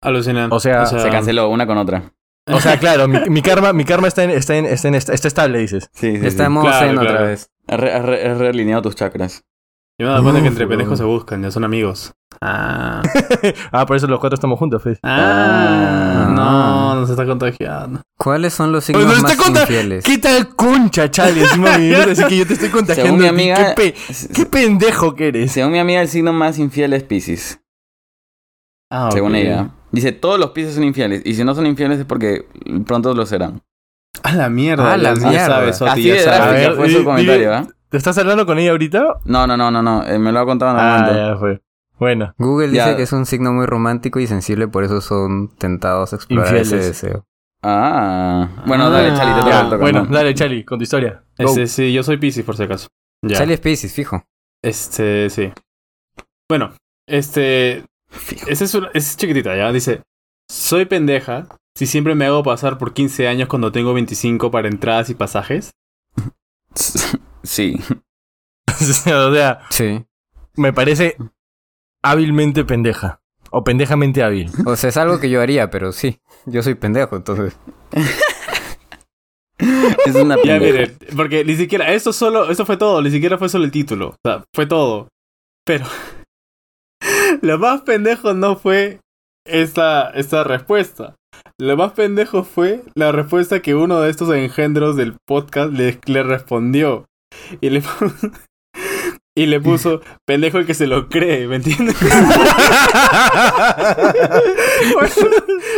Alucinante. 0.00 0.54
O 0.54 0.60
sea, 0.60 0.86
Se 0.86 1.08
canceló 1.10 1.48
una 1.48 1.66
con 1.66 1.78
otra. 1.78 2.12
O 2.48 2.60
sea, 2.60 2.78
claro, 2.78 3.08
mi, 3.08 3.18
mi 3.28 3.42
karma, 3.42 3.72
mi 3.72 3.84
karma 3.84 4.06
está 4.08 4.22
en, 4.24 4.30
está 4.30 4.56
en, 4.56 4.66
está 4.66 4.88
en, 4.88 4.94
está 4.94 5.12
estable, 5.28 5.58
dices. 5.58 5.90
Sí, 5.92 6.16
sí, 6.18 6.26
Estamos 6.26 6.64
Claro, 6.64 6.90
en 6.90 6.98
otra 6.98 7.10
claro. 7.10 7.26
vez. 7.26 7.50
Has, 7.66 7.80
re- 7.80 7.92
has 7.92 8.04
re- 8.04 8.28
has 8.30 8.38
realineado 8.38 8.82
tus 8.82 8.94
chakras. 8.94 9.44
Yo 9.98 10.04
me 10.06 10.10
he 10.10 10.12
dado 10.12 10.22
cuenta 10.24 10.42
que 10.42 10.48
entre 10.48 10.64
Uf, 10.66 10.70
pendejos 10.70 10.98
se 10.98 11.04
buscan, 11.04 11.42
ya 11.42 11.50
son 11.50 11.64
amigos. 11.64 12.14
Ah. 12.40 13.02
Ah, 13.72 13.86
por 13.86 13.96
eso 13.96 14.06
los 14.06 14.20
cuatro 14.20 14.34
estamos 14.34 14.58
juntos, 14.58 14.82
pues. 14.82 14.98
Ah. 15.02 16.26
Ah. 16.28 16.32
No, 16.34 17.00
nos 17.00 17.10
está 17.10 17.24
contagiando. 17.26 18.02
¿Cuáles 18.16 18.52
son 18.52 18.72
los 18.72 18.84
signos 18.84 19.22
más 19.22 19.36
infieles? 19.48 20.04
¿Qué 20.04 20.18
tal 20.18 20.54
concha, 20.54 21.10
Charlie? 21.10 21.40
Encima 21.42 21.74
a 21.74 21.78
decir 21.78 22.26
que 22.26 22.36
yo 22.36 22.46
te 22.46 22.52
estoy 22.54 22.68
contagiando. 22.68 23.06
Según 23.08 23.20
mi 23.22 23.26
amiga, 23.26 23.74
¿Qué, 23.74 23.92
pe- 23.92 23.94
qué 24.34 24.46
pendejo 24.46 25.14
que 25.14 25.28
eres. 25.28 25.52
según 25.52 25.72
mi 25.72 25.78
amiga, 25.78 26.00
el 26.02 26.08
signo 26.08 26.32
más 26.32 26.58
infiel 26.58 26.92
es 26.92 27.02
Pisces. 27.02 27.60
Ah, 28.90 29.08
Según 29.12 29.34
ella. 29.34 29.70
Dice, 29.92 30.12
todos 30.12 30.38
los 30.38 30.50
Pisces 30.50 30.74
son 30.74 30.84
infieles. 30.84 31.22
Y 31.24 31.34
si 31.34 31.44
no 31.44 31.54
son 31.54 31.66
infieles 31.66 32.00
es 32.00 32.04
porque 32.04 32.46
pronto 32.86 33.14
lo 33.14 33.24
serán. 33.26 33.62
A 34.22 34.32
la 34.34 34.48
mierda. 34.48 34.92
A 34.92 34.96
la 34.96 35.14
ya 35.14 35.28
mierda. 35.28 35.46
sabes, 35.46 35.80
Oti, 35.82 35.90
Así 35.90 36.02
ya 36.04 36.14
de 36.14 36.20
sabes. 36.20 36.40
A 36.40 36.44
drástica 36.46 36.68
ver, 36.68 36.76
fue 36.76 36.90
su 36.90 37.04
comentario, 37.04 37.54
¿ah? 37.54 37.66
¿Te 37.88 37.96
estás 37.96 38.18
hablando 38.18 38.46
con 38.46 38.58
ella 38.58 38.72
ahorita? 38.72 39.16
No, 39.24 39.46
no, 39.46 39.56
no, 39.56 39.70
no, 39.70 39.82
no. 39.82 40.04
eh, 40.06 40.18
me 40.18 40.32
lo 40.32 40.40
ha 40.40 40.44
contado 40.44 40.72
en 40.72 40.78
el 40.78 40.82
Ah, 40.84 40.98
momento. 40.98 41.14
ya 41.32 41.36
fue. 41.38 41.62
Bueno. 41.98 42.34
Google 42.36 42.72
Ya. 42.72 42.84
dice 42.86 42.96
que 42.96 43.02
es 43.04 43.12
un 43.12 43.24
signo 43.26 43.52
muy 43.52 43.64
romántico 43.66 44.18
y 44.20 44.26
sensible, 44.26 44.68
por 44.68 44.84
eso 44.84 45.00
son 45.00 45.48
tentados 45.56 46.12
a 46.12 46.16
explorar 46.16 46.46
Infieles. 46.56 46.72
ese 46.72 46.86
deseo. 46.88 47.26
Ah. 47.62 48.48
Bueno, 48.66 48.90
dale, 48.90 49.10
Ah. 49.12 49.16
Chali, 49.16 49.32
te 49.34 49.40
toca, 49.40 49.64
toca, 49.64 49.76
bueno, 49.78 50.04
¿no? 50.04 50.14
dale, 50.14 50.34
Charlie, 50.34 50.64
con 50.64 50.78
tu 50.78 50.82
historia. 50.82 51.22
Este, 51.38 51.66
sí, 51.66 51.92
yo 51.92 52.02
soy 52.02 52.16
Pisces 52.18 52.44
por 52.44 52.56
si 52.56 52.64
acaso. 52.64 52.88
Ya. 53.22 53.38
Charlie 53.38 53.54
es 53.54 53.60
Pisces, 53.60 53.92
fijo. 53.92 54.22
Este, 54.62 55.30
sí. 55.30 55.52
Bueno, 56.48 56.72
este. 57.08 57.84
Esa 58.46 58.64
es, 58.64 58.74
una- 58.74 58.90
es 58.94 59.16
chiquitita, 59.16 59.56
¿ya? 59.56 59.72
Dice: 59.72 60.02
Soy 60.50 60.84
pendeja 60.86 61.46
si 61.76 61.86
siempre 61.86 62.14
me 62.14 62.26
hago 62.26 62.42
pasar 62.42 62.78
por 62.78 62.94
15 62.94 63.28
años 63.28 63.48
cuando 63.48 63.70
tengo 63.72 63.92
25 63.94 64.50
para 64.50 64.68
entradas 64.68 65.10
y 65.10 65.14
pasajes. 65.14 65.70
Sí. 67.42 67.78
o 68.66 69.32
sea, 69.32 69.60
Sí. 69.70 70.04
me 70.56 70.72
parece 70.72 71.16
hábilmente 72.02 72.64
pendeja. 72.64 73.20
O 73.50 73.62
pendejamente 73.62 74.22
hábil. 74.24 74.50
O 74.66 74.74
sea, 74.74 74.90
es 74.90 74.96
algo 74.96 75.20
que 75.20 75.30
yo 75.30 75.40
haría, 75.40 75.70
pero 75.70 75.92
sí. 75.92 76.18
Yo 76.46 76.62
soy 76.64 76.74
pendejo, 76.74 77.14
entonces. 77.16 77.56
Es 79.58 80.14
una 80.14 80.36
Ya, 80.36 80.42
pendeja. 80.58 80.58
miren, 80.60 80.98
porque 81.16 81.44
ni 81.44 81.54
siquiera. 81.56 81.92
Esto 81.92 82.12
solo. 82.12 82.50
Esto 82.50 82.66
fue 82.66 82.76
todo, 82.76 83.00
ni 83.00 83.10
siquiera 83.10 83.38
fue 83.38 83.48
solo 83.48 83.64
el 83.64 83.70
título. 83.70 84.08
O 84.08 84.16
sea, 84.24 84.44
fue 84.52 84.66
todo. 84.66 85.08
Pero. 85.64 85.86
Lo 87.42 87.58
más 87.58 87.82
pendejo 87.82 88.34
no 88.34 88.56
fue 88.56 89.00
esta, 89.46 90.10
esta 90.10 90.44
respuesta. 90.44 91.14
Lo 91.58 91.76
más 91.76 91.92
pendejo 91.92 92.44
fue 92.44 92.82
la 92.94 93.12
respuesta 93.12 93.60
que 93.60 93.74
uno 93.74 94.00
de 94.00 94.10
estos 94.10 94.34
engendros 94.34 94.96
del 94.96 95.14
podcast 95.26 95.72
le, 95.72 95.98
le 96.06 96.22
respondió. 96.22 97.06
Y 97.60 97.70
le, 97.70 97.82
y 99.36 99.46
le 99.46 99.60
puso, 99.60 100.00
pendejo 100.26 100.58
el 100.58 100.66
que 100.66 100.74
se 100.74 100.86
lo 100.86 101.08
cree, 101.08 101.46
¿me 101.46 101.56
entiendes? 101.56 101.96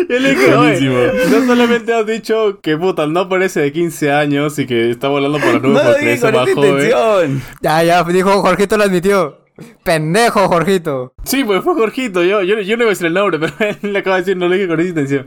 Yo 0.09 0.19
le 0.19 0.31
dije, 0.35 0.55
Buenísimo. 0.55 0.97
"Oye, 0.97 1.27
no 1.31 1.47
solamente 1.47 1.93
has 1.95 2.07
dicho 2.07 2.61
que 2.63 2.77
puta, 2.77 3.07
no 3.07 3.29
parece 3.29 3.61
de 3.61 3.73
15 3.73 4.13
años 4.13 4.59
y 4.59 4.67
que 4.67 4.91
está 4.91 5.09
volando 5.09 5.39
por 5.39 5.55
la 5.55 5.59
nube 5.61 5.73
No 5.75 5.83
porque 5.83 6.13
es 6.13 6.23
más 6.23 6.49
esa 6.49 6.55
joven. 6.95 7.43
Ya, 7.61 7.83
ya, 7.83 8.05
dijo 8.05 8.43
Jorgito 8.43 8.77
lo 8.77 8.85
admitió. 8.85 9.39
Pendejo, 9.83 10.49
Jorgito. 10.49 11.13
Sí, 11.25 11.45
pues 11.45 11.63
fue 11.63 11.75
Jorgito. 11.75 12.23
Yo, 12.23 12.43
yo, 12.43 12.61
yo 12.61 12.77
no 12.77 12.83
iba 12.85 12.91
a 12.91 12.95
decir 12.95 13.07
el 13.07 13.15
nombre, 13.15 13.39
pero 13.59 13.71
él 13.83 13.93
le 13.93 13.99
acaba 13.99 14.17
de 14.17 14.23
decir, 14.23 14.37
no 14.37 14.49
lo 14.49 14.55
dije 14.55 14.69
con 14.69 14.81
esa 14.81 14.89
intención. 14.89 15.27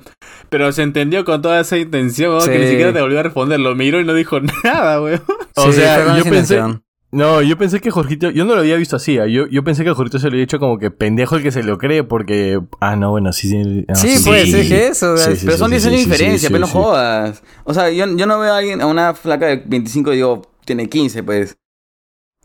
Pero 0.49 0.71
se 0.71 0.83
entendió 0.83 1.23
con 1.25 1.41
toda 1.41 1.59
esa 1.59 1.77
intención, 1.77 2.31
weón, 2.31 2.47
que 2.47 2.53
Sí. 2.55 2.59
ni 2.59 2.67
siquiera 2.69 2.93
te 2.93 3.01
volvió 3.01 3.19
a 3.19 3.23
responder. 3.23 3.59
Lo 3.59 3.75
miró 3.75 3.99
y 3.99 4.05
no 4.05 4.13
dijo 4.13 4.39
nada, 4.63 5.01
weón. 5.01 5.21
O 5.55 5.71
Sí, 5.71 5.79
sea, 5.79 6.05
yo 6.17 6.23
pensé, 6.23 6.29
intención. 6.55 6.83
No, 7.13 7.41
yo 7.41 7.57
pensé 7.57 7.81
que 7.81 7.91
Jorgito, 7.91 8.29
yo 8.29 8.45
no 8.45 8.53
lo 8.55 8.61
había 8.61 8.77
visto 8.77 8.95
así, 8.95 9.17
ah, 9.19 9.27
yo, 9.27 9.45
yo 9.47 9.65
pensé 9.65 9.83
que 9.83 9.89
a 9.89 9.93
Jorgito 9.93 10.17
se 10.17 10.27
lo 10.27 10.31
había 10.31 10.45
hecho 10.45 10.59
como 10.59 10.79
que 10.79 10.91
pendejo 10.91 11.35
el 11.35 11.43
que 11.43 11.51
se 11.51 11.61
lo 11.61 11.77
cree 11.77 12.05
porque... 12.05 12.57
Ah, 12.79 12.95
no, 12.95 13.09
bueno, 13.11 13.33
sí, 13.33 13.49
sí. 13.49 13.85
ah, 13.89 13.95
Sí, 13.95 14.15
pues, 14.23 14.53
es 14.53 14.67
que 14.69 14.87
eso, 14.87 15.17
Sí, 15.17 15.35
sí, 15.35 15.45
Pero 15.45 15.57
sí, 15.57 15.59
son 15.59 15.67
sí, 15.71 15.75
10 15.75 15.85
años 15.87 15.99
sí, 15.99 16.05
de 16.05 16.05
sí, 16.05 16.09
diferencia, 16.09 16.47
sí, 16.47 16.53
pero 16.53 16.61
no 16.61 16.67
sí. 16.67 16.73
jodas. 16.73 17.43
O 17.65 17.73
sea, 17.73 17.89
yo, 17.91 18.05
yo 18.15 18.25
no 18.25 18.39
veo 18.39 18.53
a 18.53 18.57
alguien, 18.59 18.79
a 18.79 18.85
una 18.85 19.13
flaca 19.13 19.47
de 19.47 19.61
25 19.65 20.13
y 20.13 20.15
digo, 20.15 20.41
tiene 20.63 20.87
15, 20.87 21.21
pues. 21.23 21.57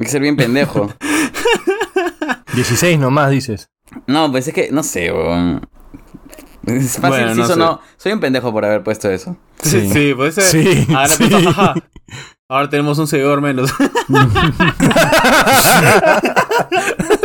Hay 0.01 0.07
que 0.07 0.11
ser 0.11 0.21
bien 0.21 0.35
pendejo. 0.37 0.93
16 2.57 2.99
nomás, 2.99 3.31
dices. 3.31 3.71
no, 4.09 4.31
pues 4.33 4.49
es 4.49 4.55
que, 4.55 4.71
no 4.73 4.83
sé, 4.83 5.13
weón. 5.13 5.69
Es 6.67 6.95
fácil, 6.99 7.09
Bueno, 7.11 7.33
sí 7.35 7.39
no 7.39 7.45
o 7.45 7.49
sé. 7.49 7.57
no. 7.57 7.81
Soy 7.97 8.13
un 8.13 8.19
pendejo 8.21 8.53
por 8.53 8.65
haber 8.65 8.83
puesto 8.83 9.09
eso. 9.09 9.37
Sí, 9.63 9.89
sí, 9.93 10.15
puede 10.15 10.33
ser. 10.33 10.45
Sí, 10.45 10.87
Ahora 10.91 11.09
sí. 11.09 11.31
jaja. 11.31 11.75
Ahora 12.49 12.69
tenemos 12.69 12.99
un 12.99 13.07
seguidor 13.07 13.41
menos. 13.41 13.73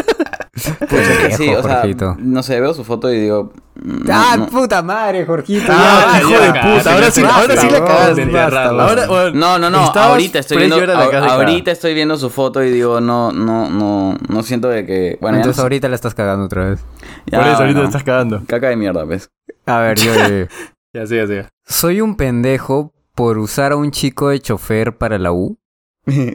Pues 0.90 1.08
Pendejo, 1.08 1.38
sí, 1.38 1.50
o 1.50 1.64
sea, 1.64 1.76
Jorgito. 1.82 2.16
no 2.20 2.44
sé, 2.44 2.60
veo 2.62 2.74
su 2.74 2.84
foto 2.84 3.12
y 3.12 3.20
digo... 3.20 3.52
mm, 3.76 4.04
no- 4.06 4.14
¡Ah, 4.14 4.36
no- 4.38 4.48
puta 4.48 4.82
madre, 4.82 5.26
Jorgito! 5.26 5.72
Ah, 5.74 6.14
Ya, 6.14 6.20
hijo 6.22 6.30
ya 6.32 6.40
de 6.42 6.48
la 6.48 6.62
puta, 6.78 6.94
ahora 6.94 7.12
sí, 7.12 7.22
ahora 7.24 7.56
sí 7.58 7.70
la 7.70 7.86
cagaste. 7.86 8.38
Ahora, 8.38 9.32
No, 9.34 9.60
no, 9.60 9.70
no, 9.70 9.78
ahorita 9.94 10.40
estoy 10.40 10.58
viendo, 10.58 10.86
la 10.86 11.04
ahorita 11.34 11.72
estoy 11.72 11.94
viendo 11.94 12.18
su 12.18 12.30
foto 12.30 12.64
y 12.64 12.72
digo, 12.72 13.02
no, 13.02 13.32
no, 13.32 13.70
no, 13.70 14.18
no 14.30 14.44
siento 14.44 14.68
de 14.70 14.86
que, 14.86 15.18
bueno, 15.22 15.38
ya 15.38 15.42
Entonces 15.42 15.58
no 15.58 15.64
ahorita 15.64 15.90
la 15.90 15.96
estás 15.96 16.14
cagando 16.14 16.46
otra 16.46 16.70
vez. 16.70 16.80
Ya, 17.28 17.40
Por 17.40 17.48
eso 17.48 17.58
ahorita 17.58 17.80
te 17.82 17.86
estás 17.86 18.04
cagando. 18.04 18.42
Caca 18.48 18.70
de 18.70 18.76
mierda, 18.76 19.06
pues. 19.06 19.30
A 19.66 19.80
ver, 19.80 19.98
yo... 20.00 20.14
yo- 20.14 20.46
Ya, 20.94 21.08
siga, 21.08 21.26
siga. 21.28 21.50
Soy 21.66 22.02
un 22.02 22.18
pendejo 22.18 22.94
por 23.16 23.38
usar 23.38 23.72
a 23.72 23.76
un 23.78 23.92
chico 23.92 24.30
de 24.30 24.40
chofer 24.42 24.98
para 24.98 25.18
la 25.18 25.32
U. 25.32 25.58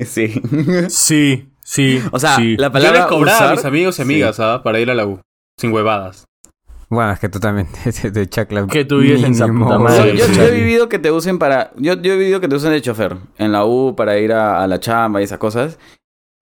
sí. 0.06 0.40
Sí, 0.88 1.48
sí. 1.66 2.00
O 2.12 2.18
sea, 2.18 2.36
sí. 2.36 2.56
la 2.56 2.68
Yo 2.68 2.72
palabra 2.72 2.98
les 3.00 3.06
cobraba 3.08 3.38
usar- 3.38 3.48
a 3.48 3.54
mis 3.56 3.64
amigos 3.64 3.98
y 3.98 4.02
amigas, 4.02 4.38
¿ah? 4.40 4.62
Para 4.62 4.78
ir 4.80 4.90
a 4.90 4.94
la 4.94 5.06
U. 5.06 5.20
Sin 5.58 5.72
huevadas. 5.72 6.24
Bueno, 6.88 7.10
es 7.10 7.18
que 7.18 7.28
tú 7.28 7.40
también 7.40 7.66
te, 8.02 8.10
te 8.12 8.26
chacla. 8.28 8.66
Que 8.68 8.84
tú 8.84 8.98
vives 9.00 9.22
en 9.24 9.32
esa 9.32 9.46
puta 9.48 9.74
Yo, 9.74 9.78
madre. 9.80 10.16
yo- 10.16 10.26
yo 10.32 10.42
he 10.44 10.50
vivido 10.52 10.88
que 10.88 10.98
te 11.00 11.10
usen 11.10 11.38
para. 11.38 11.72
Yo, 11.76 11.94
yo 11.94 12.12
he 12.12 12.16
vivido 12.16 12.40
que 12.40 12.48
te 12.48 12.54
usen 12.54 12.70
de 12.70 12.80
chofer 12.80 13.16
en 13.38 13.50
la 13.52 13.64
U 13.64 13.94
para 13.96 14.18
ir 14.18 14.32
a, 14.32 14.62
a 14.62 14.66
la 14.68 14.78
chamba 14.80 15.20
y 15.20 15.24
esas 15.24 15.38
cosas. 15.38 15.78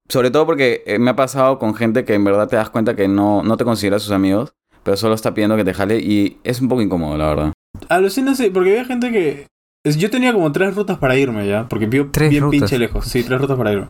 Sobre 0.08 0.30
todo 0.30 0.44
porque 0.44 0.82
eh, 0.86 0.98
me 0.98 1.10
ha 1.12 1.16
pasado 1.16 1.58
con 1.58 1.74
gente 1.74 2.04
que 2.04 2.12
en 2.12 2.24
verdad 2.24 2.46
te 2.46 2.56
das 2.56 2.68
cuenta 2.68 2.94
que 2.94 3.08
no, 3.08 3.42
no 3.42 3.56
te 3.56 3.64
considera 3.64 3.98
sus 3.98 4.10
amigos, 4.12 4.52
pero 4.82 4.98
solo 4.98 5.14
está 5.14 5.32
pidiendo 5.32 5.56
que 5.56 5.64
te 5.64 5.72
jale 5.72 5.98
y 5.98 6.38
es 6.44 6.60
un 6.60 6.68
poco 6.68 6.82
incómodo, 6.82 7.16
la 7.16 7.26
verdad. 7.28 7.52
Alucina, 7.88 8.34
sí, 8.34 8.50
porque 8.50 8.70
había 8.72 8.84
gente 8.84 9.10
que. 9.10 9.46
Yo 9.96 10.10
tenía 10.10 10.32
como 10.34 10.52
tres 10.52 10.74
rutas 10.74 10.98
para 10.98 11.16
irme 11.16 11.46
ya, 11.46 11.66
porque 11.68 11.86
vivo 11.86 12.08
bien 12.18 12.42
rutas. 12.42 12.60
pinche 12.60 12.78
lejos. 12.78 13.06
Sí, 13.06 13.22
tres 13.24 13.40
rutas 13.40 13.56
para 13.56 13.72
irme. 13.72 13.88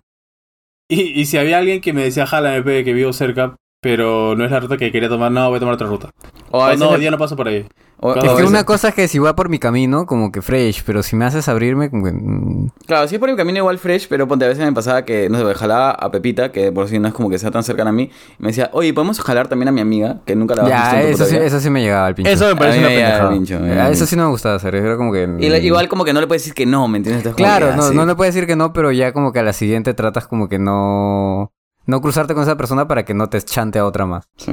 Y, 0.89 1.21
y 1.21 1.27
si 1.27 1.39
había 1.39 1.59
alguien 1.59 1.81
que 1.81 1.93
me 1.93 2.05
decía, 2.05 2.27
jala, 2.27 2.57
MP, 2.57 2.85
que 2.85 2.93
vivo 2.93 3.13
cerca, 3.13 3.57
pero 3.85 4.35
no 4.37 4.45
es 4.45 4.51
la 4.51 4.59
ruta 4.61 4.77
que 4.79 4.91
quería 4.91 5.09
tomar, 5.09 5.31
no, 5.31 5.49
voy 5.51 5.59
a 5.59 5.61
tomar 5.61 5.75
otra 5.75 5.87
ruta. 5.87 6.11
O 6.51 6.61
a 6.63 6.67
O 6.67 6.69
veces 6.71 6.81
no, 6.81 6.97
ya 6.99 7.11
no 7.11 7.19
paso 7.19 7.37
por 7.37 7.49
ahí. 7.49 7.67
o- 8.01 8.15
Es 8.15 8.21
que 8.23 8.29
veces- 8.29 8.49
una 8.49 8.65
cosa 8.65 8.89
es 8.89 8.95
que 8.95 9.09
si 9.09 9.19
va 9.19 9.35
por 9.37 9.49
mi 9.49 9.59
camino, 9.59 10.07
como 10.07 10.31
que 10.33 10.41
fresh, 10.43 10.83
pero 10.85 11.03
si 11.03 11.17
me 11.17 11.25
haces 11.25 11.49
abrirme, 11.49 11.91
como 11.91 12.05
que... 12.05 12.13
mm, 12.13 12.69
Claro, 12.87 13.07
sí 13.09 13.19
por 13.19 13.29
el 13.31 13.37
camino 13.37 13.59
igual 13.59 13.79
fresh, 13.79 14.07
pero 14.09 14.27
ponte, 14.29 14.45
a 14.45 14.49
veces 14.49 14.65
me 14.65 14.73
pasaba 14.73 15.05
que, 15.05 15.29
no 15.29 15.39
sé, 15.39 15.55
jalaba 15.55 15.91
a 15.91 16.11
Pepita, 16.11 16.51
que 16.53 16.71
por 16.73 16.89
si 16.89 16.99
no 16.99 17.09
es 17.09 17.15
como 17.15 17.29
que 17.31 17.39
sea 17.39 17.51
tan 17.51 17.63
cercana 17.63 17.91
a 17.91 17.93
mí, 17.93 18.05
y 18.39 18.43
me 18.43 18.49
decía, 18.49 18.71
oye, 18.73 18.93
¿podemos 18.95 19.21
jalar 19.21 19.49
también 19.49 19.69
a 19.69 19.73
mi 19.73 19.81
amiga? 19.81 20.21
Que 20.25 20.35
nunca 20.37 20.55
la 20.55 20.63
habías 20.63 20.81
visto 20.83 20.97
Ya, 20.97 21.03
en 21.03 21.09
tu 21.09 21.15
eso 21.15 21.25
sí, 21.27 21.35
vida?" 21.37 21.45
eso 21.47 21.61
sí 21.61 21.71
me 21.71 21.83
llegaba 21.83 22.07
al 22.07 22.15
pinche. 22.15 22.33
Eso 22.33 22.47
me 22.47 22.57
parece 22.57 22.79
mí 22.79 22.85
una 22.85 22.95
pendejada. 22.95 23.31
pincho, 23.31 23.57
el 23.59 23.71
eso 23.73 23.91
pincho. 23.91 24.07
sí 24.07 24.17
no 24.17 24.25
me 24.25 24.31
gustaba 24.31 24.55
hacer, 24.57 24.75
era 24.77 24.97
como 24.97 25.13
que... 25.13 25.29
Y 25.41 25.49
la- 25.49 25.59
igual 25.59 25.89
como 25.89 26.05
que 26.05 26.13
no 26.13 26.21
le 26.21 26.27
puedes 26.27 26.43
decir 26.43 26.55
que 26.55 26.67
no, 26.67 26.89
¿me 26.89 26.99
entiendes? 26.99 27.25
Entonces, 27.25 27.37
Claro, 27.45 27.75
no, 27.77 27.89
sí. 27.91 27.95
no 27.97 28.07
le 28.07 28.15
puedes 28.15 28.35
decir 28.35 28.47
que 28.47 28.57
no, 28.57 28.73
pero 28.73 28.93
ya 28.93 29.13
como 29.13 29.33
que 29.33 29.41
a 29.41 29.43
la 29.43 29.53
siguiente 29.53 29.93
tratas 29.95 30.27
como 30.27 30.49
que 30.49 30.59
no... 30.59 31.53
No 31.87 32.01
cruzarte 32.01 32.35
con 32.35 32.43
esa 32.43 32.57
persona 32.57 32.89
para 32.89 33.05
que 33.05 33.15
no 33.15 33.29
te 33.29 33.41
chante 33.43 33.79
a 33.79 33.87
otra 33.87 34.07
más. 34.07 34.29
Sí. 34.37 34.53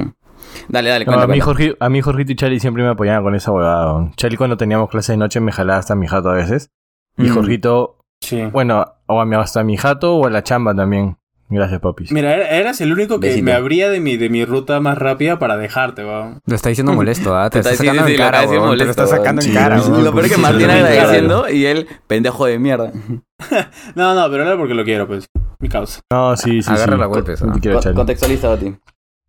Dale, 0.68 0.90
dale, 0.90 1.04
No, 1.06 1.12
a, 1.12 1.20
mí 1.26 1.26
cuenta. 1.26 1.44
Jorge, 1.44 1.76
a 1.80 1.88
mí 1.88 2.00
Jorgito 2.00 2.32
y 2.32 2.36
Charlie 2.36 2.60
siempre 2.60 2.82
me 2.82 2.90
apoyaban 2.90 3.22
con 3.22 3.34
esa 3.34 3.52
huevada. 3.52 4.10
Charlie 4.16 4.36
cuando 4.36 4.56
teníamos 4.56 4.90
clases 4.90 5.08
de 5.14 5.16
noche 5.16 5.40
me 5.40 5.52
jalaba 5.52 5.78
hasta 5.78 5.94
mi 5.94 6.06
jato 6.06 6.30
a 6.30 6.34
veces. 6.34 6.70
Y 7.16 7.24
Mm. 7.30 7.34
Jorgito, 7.34 7.98
Sí. 8.20 8.42
bueno, 8.52 8.84
o 9.06 9.20
a 9.20 9.24
mi- 9.24 9.36
hasta 9.36 9.62
mi 9.64 9.76
jato 9.76 10.16
o 10.16 10.26
a 10.26 10.30
la 10.30 10.42
chamba 10.42 10.74
también. 10.74 11.16
Gracias, 11.48 11.80
papis. 11.80 12.10
Mira, 12.12 12.34
era- 12.34 12.48
eras 12.48 12.80
el 12.80 12.92
único 12.92 13.20
que 13.20 13.26
Besito. 13.28 13.44
me 13.44 13.52
abría 13.52 13.90
de 13.90 14.00
mi, 14.00 14.16
de 14.16 14.30
mi 14.30 14.44
ruta 14.46 14.80
más 14.80 14.96
rápida 14.96 15.38
para 15.38 15.58
dejarte, 15.58 16.02
weón. 16.02 16.40
Lo 16.46 16.54
está 16.54 16.70
diciendo 16.70 16.94
molesto, 16.94 17.36
¿ah? 17.36 17.50
Te, 17.50 17.60
Te 17.60 17.68
está 17.68 17.70
está- 17.72 17.82
sí, 17.82 17.88
sacando 17.88 18.06
sí, 18.08 18.12
en 18.14 18.18
lo 18.18 18.24
cara, 18.24 18.38
está 18.44 18.50
Te 18.52 18.84
lo 18.84 18.90
está 18.90 19.06
sacando 19.06 19.42
en 19.42 19.48
sí, 19.48 19.54
cara, 19.54 19.78
sí. 19.80 19.90
Lo 19.90 20.12
peor 20.12 20.24
es 20.24 20.30
que 20.30 20.36
Sí, 20.36 20.40
Martín 20.40 20.60
sí, 20.60 20.66
sí, 20.66 20.72
agradeciendo 20.72 21.48
y 21.50 21.66
él, 21.66 21.86
pendejo 22.06 22.46
de 22.46 22.58
mierda. 22.58 22.90
No, 23.94 24.14
no, 24.14 24.30
pero 24.30 24.44
era 24.44 24.56
porque 24.56 24.72
lo 24.74 24.84
quiero, 24.84 25.06
pues. 25.06 25.26
Mi 25.62 25.68
causa. 25.68 26.00
No, 26.10 26.36
sí, 26.36 26.60
sí, 26.60 26.70
Agarra 26.70 26.94
sí. 26.94 26.98
la 27.00 27.06
No 27.46 27.52
¿ah? 27.52 27.58
quiero, 27.60 27.76
Con- 27.76 27.82
Charlie. 27.84 27.96
Contextualista, 27.96 28.48
Bati. 28.48 28.76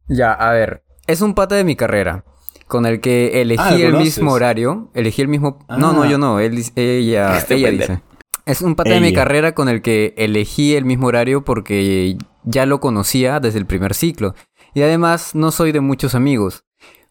Ya, 0.10 0.34
a 0.34 0.52
ver. 0.52 0.84
Es 1.08 1.22
un 1.22 1.36
pata 1.36 1.56
de 1.56 1.64
mi 1.64 1.76
carrera. 1.76 2.26
Con 2.68 2.86
el 2.88 3.00
que 3.02 3.42
elegí 3.42 3.62
Ah, 3.64 3.72
¿lo 3.78 3.98
el 4.00 4.04
mismo 4.04 4.32
horario. 4.34 4.90
Elegí 4.96 5.22
el 5.22 5.28
mismo. 5.28 5.60
Ah. 5.70 5.78
No, 5.78 5.94
no, 5.94 6.06
yo 6.06 6.18
no. 6.18 6.40
Él, 6.40 6.56
dice- 6.56 6.74
ella, 6.76 7.38
Este 7.38 7.56
ella 7.56 7.70
dice. 7.72 8.02
Es 8.46 8.62
un 8.62 8.76
pata 8.76 8.90
de 8.90 9.00
mi 9.00 9.14
carrera 9.14 9.54
con 9.54 9.70
el 9.70 9.82
que 9.82 10.14
elegí 10.18 10.76
el 10.76 10.84
mismo 10.86 11.08
horario 11.08 11.46
porque 11.46 12.18
ya 12.44 12.66
lo 12.66 12.80
conocía 12.82 13.40
desde 13.40 13.60
el 13.60 13.66
primer 13.66 13.94
ciclo. 13.94 14.34
Y 14.74 14.82
además 14.82 15.36
no 15.36 15.52
soy 15.52 15.72
de 15.72 15.80
muchos 15.82 16.16
amigos. 16.16 16.66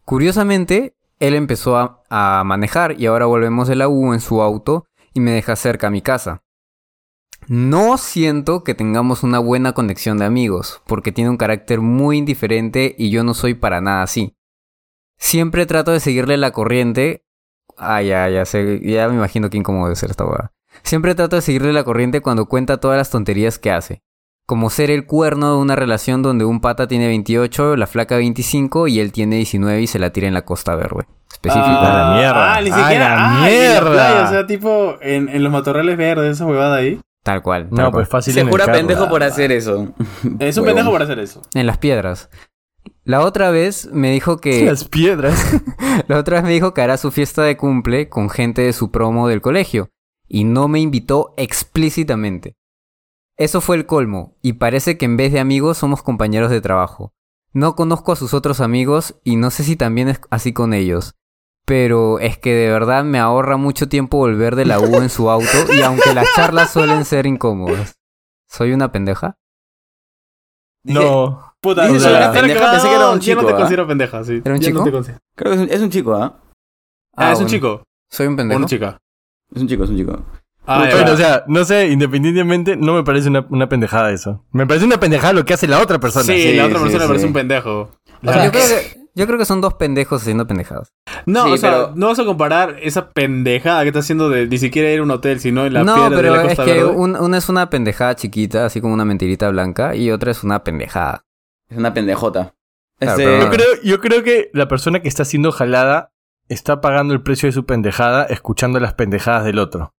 Curiosamente, 0.05 0.95
él 1.19 1.33
empezó 1.33 1.77
a, 1.77 2.01
a 2.09 2.43
manejar 2.43 2.99
y 2.99 3.05
ahora 3.05 3.25
volvemos 3.25 3.67
de 3.69 3.75
la 3.77 3.87
U 3.87 4.13
en 4.13 4.19
su 4.19 4.41
auto 4.41 4.85
y 5.13 5.21
me 5.21 5.31
deja 5.31 5.55
cerca 5.55 5.87
a 5.87 5.91
mi 5.91 6.01
casa. 6.01 6.43
No 7.55 7.99
siento 7.99 8.63
que 8.63 8.73
tengamos 8.73 9.21
una 9.21 9.37
buena 9.37 9.73
conexión 9.73 10.17
de 10.17 10.25
amigos, 10.25 10.81
porque 10.87 11.11
tiene 11.11 11.29
un 11.29 11.37
carácter 11.37 11.81
muy 11.81 12.17
indiferente 12.17 12.95
y 12.97 13.11
yo 13.11 13.23
no 13.23 13.35
soy 13.35 13.53
para 13.53 13.79
nada 13.79 14.01
así. 14.01 14.35
Siempre 15.19 15.67
trato 15.67 15.91
de 15.91 15.99
seguirle 15.99 16.37
la 16.37 16.49
corriente. 16.49 17.27
Ah, 17.77 18.01
ya, 18.01 18.27
ya 18.27 18.45
sé, 18.45 18.79
ya 18.83 19.07
me 19.07 19.13
imagino 19.13 19.51
qué 19.51 19.57
incómodo 19.57 19.85
debe 19.85 19.95
ser 19.97 20.09
esta 20.09 20.25
hueá. 20.25 20.51
Siempre 20.81 21.13
trato 21.13 21.35
de 21.35 21.43
seguirle 21.43 21.73
la 21.73 21.83
corriente 21.83 22.21
cuando 22.21 22.47
cuenta 22.47 22.77
todas 22.77 22.97
las 22.97 23.11
tonterías 23.11 23.59
que 23.59 23.69
hace. 23.71 24.01
Como 24.47 24.71
ser 24.71 24.89
el 24.89 25.05
cuerno 25.05 25.51
de 25.55 25.61
una 25.61 25.75
relación 25.75 26.23
donde 26.23 26.45
un 26.45 26.59
pata 26.59 26.87
tiene 26.87 27.05
28, 27.05 27.75
la 27.75 27.85
flaca 27.85 28.17
25 28.17 28.87
y 28.87 28.99
él 28.99 29.11
tiene 29.11 29.35
19 29.35 29.79
y 29.79 29.85
se 29.85 29.99
la 29.99 30.09
tira 30.09 30.27
en 30.27 30.33
la 30.33 30.43
Costa 30.43 30.73
Verde. 30.75 31.05
Específico. 31.31 31.67
Ah, 31.69 32.09
la 32.09 32.15
mierda. 32.17 32.55
Ah, 32.55 32.61
ni 32.63 32.69
Ah, 32.71 32.77
siquiera. 32.79 33.09
la 33.09 33.15
ah, 33.43 33.47
en 33.47 33.55
mierda. 33.59 33.91
playa, 33.91 34.23
o 34.25 34.29
sea, 34.31 34.47
tipo 34.47 34.95
en, 35.01 35.29
en 35.29 35.43
los 35.43 35.51
matorrales 35.51 35.95
verdes, 35.97 36.31
esa 36.37 36.47
huevada 36.47 36.77
ahí. 36.77 36.99
Tal 37.23 37.41
cual. 37.41 37.69
tal 37.69 37.71
No, 37.71 37.75
cual. 37.85 37.91
pues 37.91 38.09
fácil 38.09 38.33
Se 38.33 38.41
en 38.41 38.47
el 38.47 38.51
jura 38.51 38.65
carro. 38.65 38.77
pendejo 38.77 39.09
por 39.09 39.23
hacer 39.23 39.51
eso. 39.51 39.93
Es 40.39 40.57
un 40.57 40.65
pendejo 40.65 40.91
por 40.91 41.01
hacer 41.01 41.19
eso. 41.19 41.41
En 41.53 41.65
las 41.65 41.77
piedras. 41.77 42.29
La 43.05 43.21
otra 43.21 43.49
vez 43.51 43.89
me 43.91 44.11
dijo 44.11 44.37
que... 44.37 44.65
Las 44.69 44.83
piedras. 44.85 45.55
La 46.07 46.17
otra 46.17 46.37
vez 46.37 46.43
me 46.43 46.51
dijo 46.53 46.73
que 46.73 46.81
hará 46.81 46.97
su 46.97 47.11
fiesta 47.11 47.43
de 47.43 47.55
cumple 47.57 48.09
con 48.09 48.29
gente 48.29 48.61
de 48.61 48.73
su 48.73 48.91
promo 48.91 49.27
del 49.27 49.41
colegio 49.41 49.89
y 50.27 50.43
no 50.43 50.67
me 50.67 50.79
invitó 50.79 51.33
explícitamente. 51.37 52.55
Eso 53.37 53.61
fue 53.61 53.77
el 53.77 53.85
colmo 53.85 54.37
y 54.41 54.53
parece 54.53 54.97
que 54.97 55.05
en 55.05 55.17
vez 55.17 55.31
de 55.31 55.39
amigos 55.39 55.77
somos 55.77 56.03
compañeros 56.03 56.51
de 56.51 56.61
trabajo. 56.61 57.13
No 57.51 57.75
conozco 57.75 58.11
a 58.11 58.15
sus 58.15 58.33
otros 58.33 58.61
amigos 58.61 59.15
y 59.23 59.35
no 59.37 59.49
sé 59.49 59.63
si 59.63 59.75
también 59.75 60.09
es 60.09 60.21
así 60.29 60.53
con 60.53 60.73
ellos. 60.73 61.15
Pero 61.65 62.19
es 62.19 62.37
que 62.37 62.53
de 62.53 62.69
verdad 62.69 63.03
me 63.05 63.19
ahorra 63.19 63.55
mucho 63.57 63.87
tiempo 63.87 64.17
volver 64.17 64.55
de 64.55 64.65
la 64.65 64.79
U 64.79 65.01
en 65.01 65.09
su 65.09 65.29
auto 65.31 65.73
y 65.73 65.81
aunque 65.81 66.13
las 66.13 66.27
charlas 66.35 66.71
suelen 66.71 67.05
ser 67.05 67.25
incómodas. 67.25 67.95
¿Soy 68.49 68.73
una 68.73 68.91
pendeja? 68.91 69.37
no. 70.83 71.49
Puta, 71.61 71.85
Dice 71.87 71.95
o 71.95 71.99
sea, 72.01 72.09
soy 72.09 72.17
una 72.17 72.25
espera 72.25 72.41
pendeja, 72.47 72.71
pensé 72.71 72.87
que 72.89 72.95
era 72.95 73.09
un 73.11 73.19
Yo 73.21 73.35
no 73.35 73.45
te 73.45 73.53
¿ah? 73.53 73.55
considero 73.55 73.87
pendeja, 73.87 74.23
sí. 74.25 74.41
¿Era 74.43 74.53
un 74.53 74.59
chico? 74.59 74.79
No 74.79 74.83
te 74.83 74.91
considero- 74.91 75.19
Creo 75.33 75.51
que 75.53 75.55
es 75.55 75.61
un, 75.63 75.69
es 75.71 75.81
un 75.81 75.89
chico, 75.89 76.13
¿ah? 76.15 76.39
Ah, 77.15 77.31
es 77.31 77.39
un 77.39 77.47
chico. 77.47 77.83
¿Soy 78.11 78.27
un 78.27 78.35
pendejo? 78.35 78.57
una 78.57 78.67
chica. 78.67 78.97
Es 79.55 79.61
un 79.61 79.67
chico, 79.69 79.85
es 79.85 79.89
un 79.91 79.95
chico. 79.97 80.21
Ah, 80.67 80.89
o 81.09 81.15
sea, 81.15 81.45
no 81.47 81.63
sé, 81.63 81.87
independientemente, 81.87 82.75
no 82.75 82.93
me 82.95 83.03
parece 83.03 83.29
una, 83.29 83.45
una 83.49 83.69
pendejada 83.69 84.11
eso. 84.11 84.43
Me 84.51 84.67
parece 84.67 84.85
una 84.85 84.99
pendejada 84.99 85.31
lo 85.31 85.45
que 85.45 85.53
hace 85.53 85.67
la 85.67 85.79
otra 85.81 85.99
persona. 85.99 86.25
Sí, 86.25 86.41
Sí, 86.41 86.53
la 86.57 86.65
otra 86.65 86.79
sí, 86.79 86.83
persona 86.83 87.03
sí. 87.03 87.07
parece 87.07 87.25
un 87.27 87.33
pendejo. 87.33 87.91
Yo, 88.21 88.31
creo 88.31 88.51
que, 88.51 89.02
yo 89.15 89.25
creo 89.27 89.37
que 89.37 89.45
son 89.45 89.61
dos 89.61 89.75
pendejos 89.75 90.21
haciendo 90.21 90.47
pendejadas. 90.47 90.91
No, 91.25 91.45
Sí, 91.45 91.51
o 91.53 91.57
sea, 91.57 91.71
pero- 91.71 91.91
no 91.95 92.07
vas 92.07 92.19
a 92.19 92.25
comparar 92.25 92.77
esa 92.81 93.11
pendejada 93.11 93.81
que 93.83 93.89
está 93.89 93.99
haciendo 93.99 94.29
de 94.29 94.47
ni 94.47 94.57
siquiera 94.57 94.91
ir 94.91 94.99
a 94.99 95.03
un 95.03 95.11
hotel, 95.11 95.39
sino 95.39 95.65
en 95.65 95.73
la 95.73 95.83
no, 95.83 95.93
piedra 95.95 96.09
de 96.09 96.15
pero 96.15 96.35
la 96.35 96.41
es 96.41 96.47
Costa 96.49 96.65
que 96.65 96.73
Verde. 96.73 96.89
un- 96.89 97.15
una 97.15 97.37
es 97.37 97.49
una 97.49 97.69
pendejada 97.69 98.15
chiquita, 98.15 98.65
así 98.65 98.81
como 98.81 98.93
una 98.93 99.05
mentirita 99.05 99.49
blanca, 99.49 99.95
y 99.95 100.11
otra 100.11 100.31
es 100.31 100.43
una 100.43 100.63
pendejada. 100.63 101.23
Es 101.69 101.77
una 101.77 101.93
pendejota. 101.93 102.55
Claro, 102.99 103.19
Este, 103.19 103.39
Yo 103.39 103.49
creo, 103.49 103.67
yo 103.83 103.99
creo 103.99 104.23
que 104.23 104.49
la 104.53 104.67
persona 104.67 105.01
que 105.01 105.07
está 105.09 105.25
siendo 105.25 105.51
jalada 105.51 106.11
está 106.47 106.79
pagando 106.81 107.13
el 107.13 107.21
precio 107.23 107.47
de 107.47 107.53
su 107.53 107.65
pendejada 107.65 108.23
escuchando 108.25 108.79
las 108.79 108.93
pendejadas 108.93 109.43
del 109.45 109.59
otro. 109.59 109.93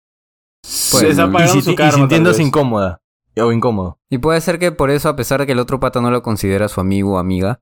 Se 0.64 1.10
está 1.10 1.26
Y, 1.26 1.32
pagando 1.32 1.54
si- 1.54 1.62
su 1.62 1.72
y 1.72 1.76
karma, 1.76 1.92
tal 1.92 2.00
sintiéndose 2.02 2.44
incómoda. 2.44 3.00
O 3.36 3.52
incómodo. 3.52 3.98
Y 4.12 4.20
puede 4.20 4.40
ser 4.42 4.60
que 4.60 4.72
por 4.72 4.92
eso, 4.92 5.10
a 5.10 5.16
pesar 5.16 5.40
de 5.40 5.46
que 5.48 5.54
el 5.54 5.60
otro 5.60 5.80
pata 5.80 6.00
no 6.02 6.12
lo 6.12 6.22
considera 6.22 6.68
su 6.68 6.80
amigo 6.80 7.14
o 7.16 7.18
amiga, 7.18 7.60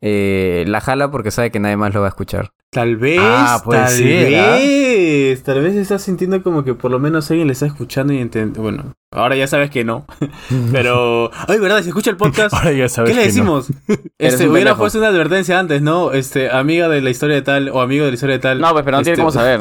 eh, 0.00 0.64
la 0.66 0.80
jala 0.80 1.10
porque 1.10 1.30
sabe 1.30 1.50
que 1.50 1.60
nadie 1.60 1.76
más 1.76 1.94
lo 1.94 2.00
va 2.00 2.06
a 2.06 2.10
escuchar. 2.10 2.50
Tal 2.70 2.96
vez, 2.96 3.20
Ah, 3.22 3.60
puede 3.64 3.80
tal 3.80 3.92
¿ah? 4.34 4.56
vez, 4.56 5.42
tal 5.44 5.60
vez 5.62 5.76
estás 5.76 6.02
sintiendo 6.02 6.42
como 6.42 6.64
que 6.64 6.74
por 6.74 6.90
lo 6.90 6.98
menos 6.98 7.30
alguien 7.30 7.46
le 7.46 7.52
está 7.52 7.66
escuchando 7.66 8.12
y 8.12 8.18
entiende. 8.18 8.58
Bueno, 8.60 8.94
ahora 9.12 9.36
ya 9.36 9.46
sabes 9.46 9.70
que 9.70 9.84
no, 9.84 10.04
pero, 10.72 11.30
ay, 11.46 11.58
verdad, 11.60 11.82
si 11.82 11.88
escucha 11.88 12.10
el 12.10 12.16
podcast, 12.16 12.52
Ahora 12.54 12.72
ya 12.72 12.88
sabes 12.88 13.10
¿qué 13.10 13.16
le 13.16 13.22
que 13.32 13.42
no. 13.42 13.56
decimos? 13.62 13.68
Este, 14.18 14.48
hubiera 14.48 14.74
puesto 14.76 14.98
una 14.98 15.08
advertencia 15.08 15.58
antes, 15.58 15.82
¿no? 15.82 16.12
Este, 16.12 16.50
amiga 16.50 16.88
de 16.88 17.00
la 17.00 17.10
historia 17.10 17.36
de 17.36 17.42
tal 17.42 17.68
o 17.68 17.80
amigo 17.80 18.04
de 18.04 18.10
la 18.10 18.14
historia 18.14 18.36
de 18.36 18.40
tal. 18.40 18.60
No, 18.60 18.72
pues 18.72 18.84
pero 18.84 18.96
no 18.96 19.02
tiene 19.02 19.12
Este, 19.14 19.22
cómo 19.22 19.30
saber. 19.30 19.60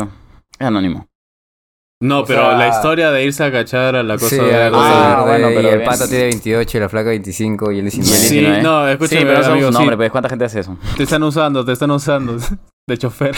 Es 0.57 0.67
anónimo. 0.67 1.07
No, 2.03 2.19
O 2.19 2.25
pero 2.25 2.41
sea- 2.49 2.57
la 2.57 2.67
historia 2.67 3.11
de 3.11 3.23
irse 3.23 3.43
a 3.43 3.51
cachar 3.51 3.95
a 3.95 4.03
la 4.03 4.15
cosa 4.15 4.29
Sí, 4.29 4.37
cosa 4.37 4.51
Ah, 4.51 5.23
verde, 5.25 5.29
bueno, 5.29 5.47
pero 5.55 5.69
y 5.69 5.71
el 5.79 5.83
pata 5.83 6.07
tiene 6.07 6.23
28 6.25 6.77
y 6.77 6.81
la 6.81 6.89
flaca 6.89 7.09
25 7.09 7.71
y 7.71 7.79
él 7.79 7.85
19. 7.85 8.17
Sí, 8.17 8.35
19. 8.39 8.61
no, 8.61 8.87
escúchame, 8.89 9.19
sí, 9.21 9.25
pero 9.25 9.39
eso 9.39 9.41
es 9.41 9.47
amigo, 9.53 9.67
un 9.67 9.73
sí. 9.73 9.79
nombre, 9.79 9.97
pues 9.97 10.11
¿cuánta 10.11 10.29
gente 10.29 10.45
hace 10.45 10.59
eso? 10.59 10.77
Te 10.97 11.03
están 11.03 11.23
usando, 11.23 11.63
te 11.63 11.71
están 11.71 11.91
usando 11.91 12.37
de 12.87 12.97
chofer. 12.97 13.35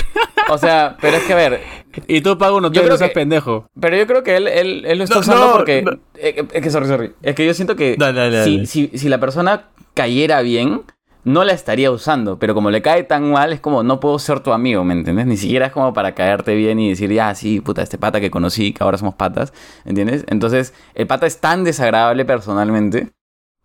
O 0.49 0.57
sea, 0.57 0.95
pero 0.99 1.17
es 1.17 1.23
que 1.23 1.33
a 1.33 1.35
ver, 1.35 1.61
Y 2.07 2.21
tú 2.21 2.37
pagas 2.37 2.55
un 2.55 2.63
Yo 2.63 2.67
hotel, 2.69 2.81
creo 2.81 2.91
no 2.93 2.97
seas 2.97 3.11
pendejo. 3.11 3.67
pero 3.79 3.97
yo 3.97 4.05
creo 4.07 4.23
que 4.23 4.35
él, 4.35 4.47
él, 4.47 4.83
él 4.85 4.97
lo 4.97 5.03
está 5.03 5.15
No, 5.15 5.21
usando 5.21 5.45
no, 5.47 5.53
porque... 5.53 5.81
no. 5.81 5.91
eh, 6.17 6.45
Es 6.51 6.61
que, 6.61 6.69
sorry, 6.69 6.87
sorry. 6.87 7.11
Es 7.23 7.35
que 7.35 7.45
yo 7.45 7.53
siento 7.53 7.75
que 7.75 7.95
Dale, 7.97 8.19
dale, 8.19 8.43
si, 8.43 8.55
dale. 8.55 8.65
si, 8.67 8.91
si 8.95 9.09
la 9.09 9.19
persona 9.19 9.65
cayera 9.93 10.41
bien, 10.41 10.81
no 11.25 11.43
la 11.43 11.51
estaría 11.53 11.91
usando. 11.91 12.39
Pero 12.39 12.53
como 12.53 12.71
le 12.71 12.81
cae 12.81 13.03
tan 13.03 13.29
mal, 13.31 13.51
es 13.51 13.59
como, 13.59 13.83
no 13.83 13.99
puedo 13.99 14.17
ser 14.19 14.39
tu 14.39 14.53
amigo, 14.53 14.83
¿me 14.85 14.93
entiendes? 14.93 15.25
Ni 15.25 15.35
siquiera 15.37 15.65
es 15.65 15.71
como 15.73 15.93
para 15.93 16.15
caerte 16.15 16.55
bien 16.55 16.79
y 16.79 16.89
decir, 16.89 17.11
ya, 17.11 17.35
sí, 17.35 17.59
puta, 17.59 17.81
este 17.81 17.97
pata 17.97 18.21
que 18.21 18.31
conocí, 18.31 18.71
que 18.71 18.83
ahora 18.83 18.97
somos 18.97 19.15
patas, 19.15 19.51
¿entiendes? 19.83 20.23
Entonces, 20.29 20.73
el 20.93 21.07
pata 21.07 21.25
es 21.25 21.41
tan 21.41 21.63
desagradable 21.65 22.23
personalmente 22.23 23.09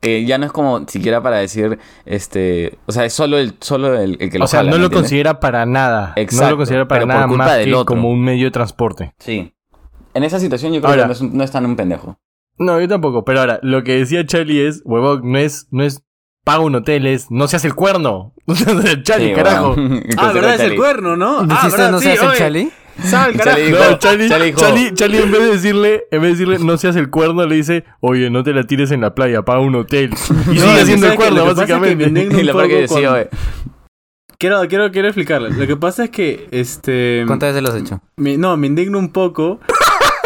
que 0.01 0.25
ya 0.25 0.39
no 0.39 0.47
es 0.47 0.53
como 0.53 0.89
siquiera 0.89 1.23
para 1.23 1.37
decir, 1.37 1.79
este... 2.07 2.79
O 2.87 2.93
sea, 2.93 3.05
es 3.05 3.13
solo 3.13 3.37
el, 3.37 3.55
solo 3.61 3.95
el, 4.01 4.17
el 4.19 4.31
que 4.31 4.39
lo 4.39 4.47
O 4.47 4.49
sea, 4.49 4.61
jala, 4.61 4.71
no 4.71 4.77
¿me 4.77 4.81
lo 4.81 4.85
entiendes? 4.87 5.03
considera 5.11 5.41
para 5.41 5.67
nada. 5.67 6.15
no 6.17 6.23
Exacto, 6.23 6.51
lo 6.53 6.57
considera 6.57 6.89
para 6.89 7.05
nada 7.05 7.27
más 7.27 7.59
que 7.59 7.75
otro. 7.75 7.85
como 7.85 8.09
un 8.11 8.23
medio 8.25 8.47
de 8.47 8.51
transporte. 8.51 9.13
Sí. 9.19 9.53
En 10.15 10.25
esa 10.25 10.41
situación 10.41 10.73
yo 10.73 10.81
creo 10.81 10.91
Ahora- 10.93 11.03
que 11.03 11.07
no 11.09 11.13
es, 11.13 11.23
no 11.23 11.45
es 11.45 11.51
tan 11.51 11.67
un 11.67 11.77
pendejo. 11.77 12.19
No, 12.59 12.81
yo 12.81 12.89
tampoco. 12.89 13.25
Pero 13.27 13.41
ahora, 13.41 13.61
lo 13.63 13.85
que 13.85 13.99
decía 13.99 14.25
Charlie 14.25 14.67
es, 14.67 14.81
huevón, 14.87 15.21
no 15.31 15.39
es, 15.39 15.69
no 15.71 15.83
es 15.85 16.03
paga 16.51 16.65
un 16.65 16.75
hotel, 16.75 17.07
es 17.07 17.31
no 17.31 17.47
se 17.49 17.57
hace 17.57 17.69
el 17.69 17.75
cuerno. 17.75 18.33
Charlie, 19.03 19.29
Sí, 19.29 19.35
carajo. 19.35 19.75
bueno. 19.75 19.97
El 20.05 20.15
Ah, 20.19 20.33
¿verdad? 20.33 20.55
Es 20.57 20.61
el 20.63 20.77
cuerno, 20.77 21.17
¿no? 21.17 21.41
Ah, 21.41 21.47
¿Dijiste 21.47 21.71
¿verdad? 21.77 21.91
no 21.93 21.99
Sí, 22.01 22.05
se 22.07 22.13
hace 22.13 22.27
el 22.27 22.33
chali? 22.39 22.71
Sal, 23.03 23.33
dijo- 23.33 23.79
No, 23.79 23.99
Charlie, 23.99 24.29
Charlie, 24.95 25.19
en 25.23 25.31
vez 25.31 25.41
de 25.43 25.51
decirle, 25.53 26.05
en 26.11 26.21
vez 26.21 26.37
de 26.39 26.45
decirle 26.45 26.59
no 26.67 26.77
seas 26.77 26.97
el 26.97 27.09
cuerno, 27.09 27.47
le 27.47 27.55
dice, 27.55 27.85
oye, 28.01 28.29
no 28.31 28.43
te 28.43 28.53
la 28.53 28.65
tires 28.65 28.91
en 28.91 29.01
la 29.01 29.15
playa, 29.15 29.43
paga 29.43 29.61
un 29.61 29.75
hotel. 29.77 30.11
Y 30.51 30.55
No, 30.59 30.61
sigue 30.61 30.81
haciendo 30.81 31.07
el 31.07 31.15
cuerno, 31.15 31.39
es 31.45 31.49
que 31.51 31.55
básicamente. 31.55 32.05
Y 32.41 32.43
la 32.43 32.53
que 32.69 32.81
decía, 32.83 33.13
oye, 33.13 33.29
Quiero, 34.39 34.61
quiero, 34.69 34.91
quiero 34.91 35.09
explicarle. 35.09 35.51
Lo 35.51 35.67
que 35.67 35.77
pasa 35.77 36.05
es 36.05 36.11
que, 36.11 36.49
este... 36.51 37.25
¿Cuántas 37.27 37.51
veces 37.51 37.63
lo 37.63 37.69
has 37.69 37.77
hecho? 37.77 38.01
me- 38.17 38.37
no, 38.39 38.57
me 38.57 38.67
indigno 38.67 38.99
un 38.99 39.13
poco 39.13 39.61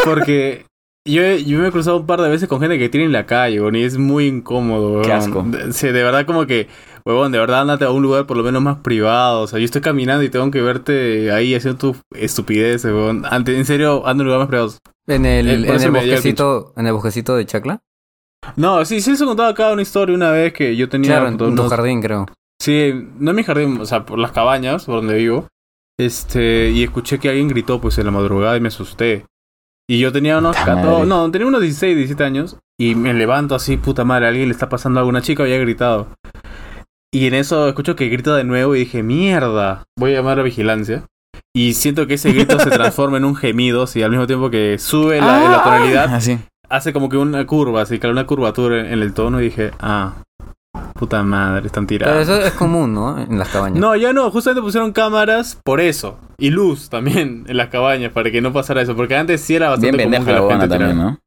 porque 0.05 0.65
yo, 1.07 1.23
yo 1.37 1.59
me 1.59 1.69
he 1.69 1.71
cruzado 1.73 1.99
un 1.99 2.07
par 2.07 2.21
de 2.21 2.29
veces 2.31 2.49
con 2.49 2.61
gente 2.61 2.79
que 2.79 2.89
tiene 2.89 3.07
en 3.07 3.13
la 3.13 3.27
calle, 3.27 3.61
weón, 3.61 3.77
y 3.77 3.83
es 3.83 3.99
muy 3.99 4.27
incómodo, 4.27 5.03
Qué 5.03 5.09
weón. 5.09 5.19
asco. 5.21 5.43
De- 5.47 5.73
Sí, 5.73 5.87
de 5.89 6.03
verdad 6.03 6.25
como 6.27 6.47
que, 6.47 6.69
huevón, 7.05 7.31
de 7.33 7.39
verdad 7.39 7.61
andate 7.63 7.85
a 7.85 7.91
un 7.91 8.03
lugar 8.03 8.27
por 8.27 8.37
lo 8.37 8.43
menos 8.43 8.63
más 8.63 8.79
privado. 8.79 9.43
O 9.43 9.47
sea, 9.47 9.59
yo 9.59 9.65
estoy 9.65 9.81
caminando 9.83 10.23
y 10.25 10.31
tengo 10.31 10.51
que 10.51 10.63
verte 10.63 11.31
ahí 11.33 11.55
haciendo 11.55 11.79
tu 11.79 11.97
estupidez, 12.17 12.85
weón. 12.85 13.25
Ante- 13.29 13.57
en 13.57 13.65
serio, 13.67 14.07
ando 14.07 14.23
en 14.23 14.27
lugares 14.29 14.41
más 14.43 14.49
privados. 14.49 14.79
¿En 15.07 15.27
el, 15.27 15.49
Eh, 15.49 15.53
en 15.69 15.83
el 15.83 15.91
bosquecito, 15.91 16.73
en 16.77 16.87
el 16.87 16.93
bosquecito 16.95 17.37
de 17.37 17.45
Chacla? 17.47 17.81
No, 18.57 18.85
sí, 18.85 19.01
sí 19.01 19.11
les 19.11 19.21
he 19.21 19.25
contado 19.25 19.49
acá 19.51 19.73
una 19.73 19.83
historia 19.83 20.15
una 20.15 20.31
vez 20.31 20.53
que 20.53 20.77
yo 20.77 20.89
tenía... 20.89 21.11
Claro, 21.11 21.29
en 21.29 21.35
puta, 21.39 21.45
tu 21.47 21.53
unos- 21.53 21.69
jardín, 21.71 22.01
creo. 22.03 22.27
Sí, 22.61 22.93
no 23.19 23.31
en 23.31 23.37
mi 23.37 23.43
jardín, 23.43 23.79
o 23.81 23.85
sea, 23.87 24.07
por 24.07 24.19
las 24.19 24.33
cabañas, 24.33 24.85
por 24.85 24.97
donde 24.97 25.15
vivo. 25.17 25.49
Este, 25.99 26.71
y 26.71 26.83
escuché 26.83 27.19
que 27.19 27.29
alguien 27.29 27.49
gritó 27.49 27.81
pues 27.81 27.99
en 27.99 28.07
la 28.07 28.11
madrugada 28.13 28.57
y 28.57 28.61
me 28.61 28.69
asusté. 28.69 29.27
Y 29.89 29.99
yo 30.01 30.13
tenía 30.13 30.39
unos 30.39 30.57
Puta 30.57 30.67
14, 30.77 30.89
madre. 30.91 31.07
no, 31.07 31.31
tenía 31.31 31.47
unos 31.47 31.61
16, 31.61 31.97
17 31.97 32.25
años 32.25 32.57
y 32.81 32.95
me 32.95 33.13
levanto 33.13 33.55
así, 33.55 33.77
puta 33.77 34.05
madre, 34.05 34.27
a 34.27 34.29
alguien 34.31 34.49
le 34.49 34.53
está 34.53 34.69
pasando 34.69 34.99
algo, 35.01 35.11
una 35.11 35.21
chica 35.23 35.43
había 35.43 35.59
gritado. 35.59 36.09
Y 37.13 37.27
en 37.27 37.35
eso 37.35 37.69
escucho 37.69 37.95
que 37.95 38.09
grita 38.09 38.35
de 38.35 38.45
nuevo 38.45 38.75
y 38.75 38.81
dije, 38.81 39.03
"Mierda, 39.03 39.85
voy 39.99 40.13
a 40.13 40.17
llamar 40.17 40.41
a 40.41 40.43
vigilancia." 40.43 41.05
Y 41.55 41.75
siento 41.75 42.07
que 42.07 42.15
ese 42.15 42.33
grito 42.33 42.59
se 42.59 42.71
transforma 42.71 43.19
en 43.19 43.25
un 43.25 43.37
gemido, 43.37 43.85
y 43.95 44.03
al 44.03 44.11
mismo 44.11 44.27
tiempo 44.27 44.51
que 44.51 44.79
sube 44.79 45.21
la, 45.21 45.49
la 45.49 45.63
tonalidad, 45.63 46.13
Así. 46.13 46.39
hace 46.69 46.93
como 46.93 47.09
que 47.09 47.17
una 47.17 47.47
curva, 47.47 47.83
así 47.83 47.99
que 48.01 48.09
una 48.09 48.27
curvatura 48.27 48.81
en, 48.81 48.87
en 48.87 49.03
el 49.03 49.13
tono 49.15 49.41
y 49.41 49.45
dije, 49.45 49.71
"Ah, 49.79 50.15
puta 50.95 51.23
madre, 51.23 51.67
están 51.67 51.87
Pero 51.87 52.05
tirados." 52.05 52.23
eso 52.29 52.41
es 52.41 52.53
común, 52.53 52.95
¿no? 52.95 53.19
En 53.19 53.39
las 53.39 53.49
cabañas. 53.49 53.79
No, 53.79 53.95
ya 53.97 54.13
no, 54.13 54.31
justamente 54.31 54.63
pusieron 54.63 54.93
cámaras 54.93 55.59
por 55.65 55.81
eso. 55.81 56.19
Y 56.39 56.51
luz 56.51 56.89
también 56.91 57.45
en 57.49 57.57
las 57.57 57.69
cabañas 57.69 58.13
para 58.13 58.31
que 58.31 58.41
no 58.41 58.53
pasara 58.53 58.83
eso. 58.83 58.95
Porque 58.97 59.17
antes 59.17 59.41
sí 59.41 59.55
era 59.55 59.71
bastante 59.71 59.97
Bien 59.97 60.11
común 60.11 60.27
que 60.27 60.33
la 60.33 60.41
gente 60.41 60.69
también, 60.69 60.91
tirara. 60.91 60.95
¿no? 60.95 61.19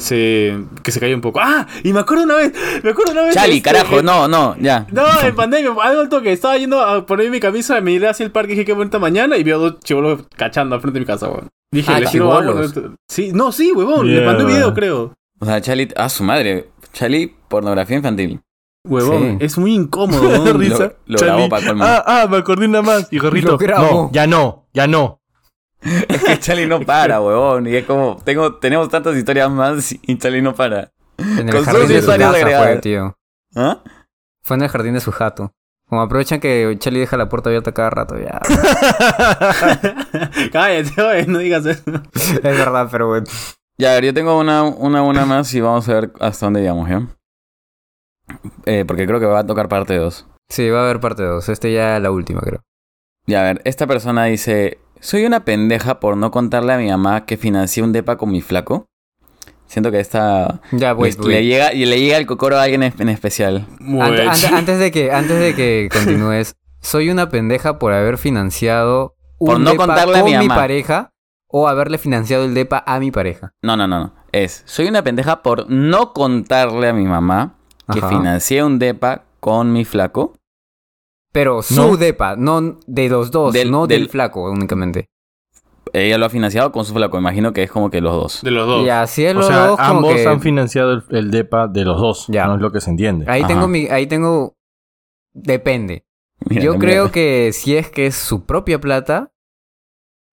Sí, 0.00 0.50
que 0.82 0.90
se 0.90 0.98
cayó 1.00 1.14
un 1.14 1.20
poco. 1.20 1.40
¡Ah! 1.40 1.66
Y 1.84 1.92
me 1.92 2.00
acuerdo 2.00 2.24
una 2.24 2.34
vez, 2.34 2.52
me 2.82 2.90
acuerdo 2.90 3.12
una 3.12 3.22
vez. 3.22 3.34
Chali, 3.34 3.58
este, 3.58 3.70
carajo, 3.70 4.00
eh, 4.00 4.02
no, 4.02 4.26
no, 4.26 4.56
ya. 4.58 4.86
No, 4.92 5.04
en 5.22 5.34
pandemia, 5.34 5.70
algo 5.80 6.00
al 6.00 6.08
toque. 6.08 6.32
Estaba 6.32 6.58
yendo 6.58 6.80
a 6.80 7.06
poner 7.06 7.30
mi 7.30 7.38
camisa, 7.40 7.80
me 7.80 7.92
iré 7.92 8.08
hacia 8.08 8.24
el 8.24 8.32
parque 8.32 8.52
y 8.52 8.56
dije 8.56 8.66
qué 8.66 8.72
bonita 8.72 8.98
mañana 8.98 9.36
y 9.36 9.44
veo 9.44 9.58
dos 9.58 9.80
chivolos 9.80 10.24
cachando 10.36 10.74
al 10.74 10.80
frente 10.80 10.98
de 10.98 11.00
mi 11.00 11.06
casa, 11.06 11.28
weón. 11.28 11.48
Dije, 11.72 11.92
Ah, 11.92 12.00
le 12.00 12.06
tiro. 12.06 12.96
Sí, 13.08 13.30
no, 13.32 13.50
sí, 13.52 13.72
huevón, 13.72 14.12
le 14.12 14.24
mandé 14.24 14.44
un 14.44 14.50
video, 14.50 14.74
creo. 14.74 15.14
O 15.40 15.46
sea, 15.46 15.60
Chali, 15.60 15.88
a 15.96 16.08
su 16.08 16.22
madre. 16.22 16.70
Chali, 16.92 17.34
pornografía 17.48 17.96
infantil. 17.96 18.40
Huevón, 18.86 19.38
Sí. 19.38 19.44
es 19.46 19.58
muy 19.58 19.74
incómodo. 19.74 20.52
Risa. 20.58 20.92
lo 21.06 21.18
Charlie, 21.18 21.48
grabó 21.48 21.50
pa' 21.50 21.66
colmo. 21.66 21.84
Ah, 21.84 22.02
ah, 22.06 22.26
me 22.30 22.36
acordé 22.38 22.66
una 22.66 22.82
más. 22.82 23.08
Y 23.10 23.18
Jorrito, 23.18 23.56
Lo 23.58 23.78
no, 23.78 24.10
ya 24.12 24.26
no, 24.26 24.66
ya 24.74 24.86
no. 24.86 25.20
Es 25.80 26.22
que 26.22 26.38
Chali 26.38 26.66
no 26.66 26.80
para, 26.86 27.20
huevón. 27.20 27.66
Y 27.66 27.76
es 27.76 27.84
como, 27.86 28.16
tengo, 28.24 28.54
tenemos 28.56 28.88
tantas 28.88 29.16
historias 29.16 29.50
más 29.50 29.94
y 30.02 30.18
Chali 30.18 30.42
no 30.42 30.54
para. 30.54 30.92
En 31.18 31.48
el 31.48 31.54
con 31.54 31.64
jardín 31.64 31.88
de 31.88 31.94
su 31.94 31.98
historias 32.00 32.32
casa 32.32 32.40
fue, 32.42 32.54
agregadas. 32.54 32.80
tío. 32.80 33.16
¿Ah? 33.56 33.78
Fue 34.42 34.56
en 34.56 34.62
el 34.62 34.68
jardín 34.68 34.94
de 34.94 35.00
su 35.00 35.12
jato. 35.12 35.52
Como 35.88 36.00
aprovechan 36.02 36.40
que 36.40 36.74
Charlie 36.78 37.00
deja 37.00 37.16
la 37.16 37.28
puerta 37.28 37.50
abierta 37.50 37.72
cada 37.72 37.90
rato, 37.90 38.16
ya. 38.18 38.40
Cállate, 40.52 41.02
oye, 41.02 41.26
no 41.26 41.38
digas 41.38 41.64
eso. 41.66 41.82
es 42.14 42.42
verdad, 42.42 42.88
pero 42.90 43.08
bueno. 43.08 43.26
Ya, 43.78 43.92
a 43.92 43.94
ver, 43.94 44.06
yo 44.06 44.14
tengo 44.14 44.38
una, 44.38 44.62
una 44.62 45.02
buena 45.02 45.24
más 45.26 45.52
y 45.54 45.60
vamos 45.60 45.88
a 45.88 45.94
ver 45.94 46.12
hasta 46.20 46.46
dónde 46.46 46.60
llegamos, 46.60 46.88
¿ya? 46.88 47.06
Eh, 48.66 48.84
porque 48.86 49.06
creo 49.06 49.20
que 49.20 49.26
va 49.26 49.40
a 49.40 49.46
tocar 49.46 49.68
parte 49.68 49.96
2. 49.96 50.26
Sí, 50.48 50.68
va 50.70 50.80
a 50.80 50.84
haber 50.84 51.00
parte 51.00 51.22
2. 51.22 51.48
Este 51.48 51.72
ya 51.72 51.98
la 52.00 52.10
última, 52.10 52.40
creo. 52.40 52.60
Ya, 53.26 53.40
a 53.40 53.44
ver, 53.44 53.62
esta 53.64 53.86
persona 53.86 54.24
dice: 54.24 54.78
Soy 55.00 55.24
una 55.24 55.44
pendeja 55.44 56.00
por 56.00 56.16
no 56.16 56.30
contarle 56.30 56.72
a 56.72 56.78
mi 56.78 56.88
mamá 56.90 57.24
que 57.26 57.36
financié 57.36 57.82
un 57.82 57.92
depa 57.92 58.16
con 58.16 58.30
mi 58.30 58.40
flaco. 58.42 58.86
Siento 59.66 59.90
que 59.90 59.98
esta. 60.00 60.60
Ya, 60.72 60.92
le, 60.92 61.00
wait, 61.00 61.18
le 61.18 61.26
wait. 61.26 61.44
llega, 61.44 61.72
y 61.72 61.86
le 61.86 61.98
llega 62.00 62.18
el 62.18 62.26
cocoro 62.26 62.58
a 62.58 62.62
alguien 62.62 62.82
en, 62.82 63.08
especial. 63.08 63.66
Ante- 63.80 64.28
ante- 64.28 64.46
antes 64.48 64.78
de 64.78 64.90
que, 64.90 65.10
antes 65.10 65.38
de 65.40 65.54
que 65.54 65.88
continúes, 65.92 66.54
soy 66.80 67.08
una 67.10 67.30
pendeja 67.30 67.78
por 67.78 67.92
haber 67.92 68.18
financiado 68.18 69.14
un 69.38 69.48
Por 69.48 69.60
no 69.60 69.70
depa 69.70 69.86
contarle 69.86 70.18
a 70.18 70.20
con 70.20 70.30
mi 70.30 70.36
mi 70.36 70.46
mamá. 70.48 70.54
pareja 70.60 71.10
o 71.48 71.66
haberle 71.66 71.96
financiado 71.98 72.44
el 72.44 72.52
depa 72.54 72.84
a 72.86 73.00
mi 73.00 73.10
pareja. 73.10 73.52
No, 73.62 73.76
no, 73.76 73.88
no, 73.88 73.98
no. 74.00 74.14
Es: 74.32 74.62
Soy 74.66 74.86
una 74.86 75.02
pendeja 75.02 75.42
por 75.42 75.68
no 75.70 76.12
contarle 76.12 76.88
a 76.88 76.92
mi 76.92 77.04
mamá 77.06 77.56
que 77.92 77.98
Ajá. 77.98 78.08
financié 78.08 78.62
un 78.64 78.78
depa 78.78 79.24
con 79.40 79.72
mi 79.72 79.84
flaco. 79.84 80.34
Pero 81.32 81.62
su 81.62 81.74
No. 81.74 81.96
depa, 81.96 82.36
no 82.36 82.78
de 82.86 83.08
los 83.08 83.30
dos, 83.30 83.52
Del- 83.52 83.70
no 83.70 83.86
del, 83.86 84.02
del- 84.02 84.08
flaco 84.08 84.50
únicamente. 84.50 85.06
Ella 85.92 86.18
lo 86.18 86.26
ha 86.26 86.30
financiado 86.30 86.72
con 86.72 86.84
su 86.84 86.92
flaco. 86.92 87.18
Imagino 87.18 87.52
que 87.52 87.62
es 87.62 87.70
como 87.70 87.88
que 87.90 88.00
los 88.00 88.14
dos. 88.14 88.42
De 88.42 88.50
los 88.50 88.66
dos. 88.66 88.84
Y 88.84 88.88
así 88.88 89.24
es 89.24 89.34
O 89.34 89.38
los 89.38 89.46
sea, 89.46 89.66
dos 89.66 89.76
como 89.76 89.90
ambos 89.98 90.14
que... 90.14 90.26
han 90.26 90.40
financiado 90.40 90.92
el, 90.92 91.04
el 91.10 91.30
DEPA 91.30 91.68
de 91.68 91.84
los 91.84 92.00
dos. 92.00 92.26
Ya. 92.28 92.46
No 92.46 92.54
es 92.56 92.60
lo 92.60 92.72
que 92.72 92.80
se 92.80 92.90
entiende. 92.90 93.26
Ahí 93.28 93.42
Ajá. 93.42 93.48
tengo 93.48 93.68
mi, 93.68 93.86
ahí 93.86 94.06
tengo... 94.06 94.54
Depende. 95.32 96.04
Mira, 96.48 96.62
Yo 96.62 96.72
mira. 96.74 96.84
creo 96.84 97.12
que 97.12 97.52
si 97.52 97.76
es 97.76 97.90
que 97.90 98.06
es 98.06 98.14
su 98.16 98.44
propia 98.44 98.80
plata, 98.80 99.30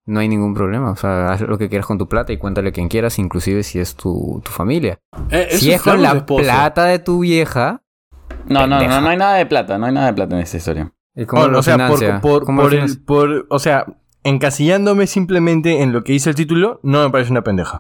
no 0.06 0.20
hay 0.20 0.28
ningún 0.28 0.54
problema. 0.54 0.92
O 0.92 0.96
sea, 0.96 1.28
haz 1.32 1.42
lo 1.42 1.58
que 1.58 1.70
quieras 1.70 1.86
con 1.86 1.98
tu 1.98 2.08
plata 2.08 2.34
y 2.34 2.38
cuéntale 2.38 2.70
a 2.70 2.72
quien 2.72 2.88
quieras, 2.90 3.20
inclusive 3.20 3.64
si 3.64 3.80
es 3.80 3.96
tu, 3.96 4.42
tu 4.44 4.52
familia. 4.52 5.00
Eh, 5.30 5.48
si 5.52 5.72
es 5.72 5.82
con 5.82 6.02
la 6.02 6.26
plata 6.26 6.86
de 6.86 7.00
tu 7.00 7.20
vieja, 7.20 7.84
No, 8.48 8.66
no, 8.68 8.82
no, 8.82 9.02
no 9.02 9.08
hay 9.10 9.18
nada 9.18 9.36
de 9.36 9.46
plata. 9.46 9.78
No 9.78 9.86
hay 9.86 9.94
nada 9.94 10.08
de 10.08 10.14
plata 10.14 10.36
en 10.36 10.42
esta 10.42 10.58
historia. 10.58 10.92
¿y 11.16 11.26
¿cómo 11.26 11.44
Oh, 11.44 11.48
lo 11.50 11.60
o 11.60 11.64
sea, 11.64 11.88
por, 11.88 12.22
por, 12.22 12.46
¿Cómo 12.46 12.62
por 12.64 12.74
lo 12.74 12.84
el, 12.84 13.04
por- 13.04 13.46
o 13.50 13.60
sea, 13.60 13.86
encasillándome 14.24 15.08
simplemente 15.08 15.82
en 15.82 15.92
lo 15.94 16.04
que 16.04 16.14
dice 16.14 16.30
el 16.30 16.36
título, 16.36 16.80
no 16.84 17.04
me 17.04 17.10
parece 17.10 17.32
una 17.32 17.44
pendeja. 17.44 17.80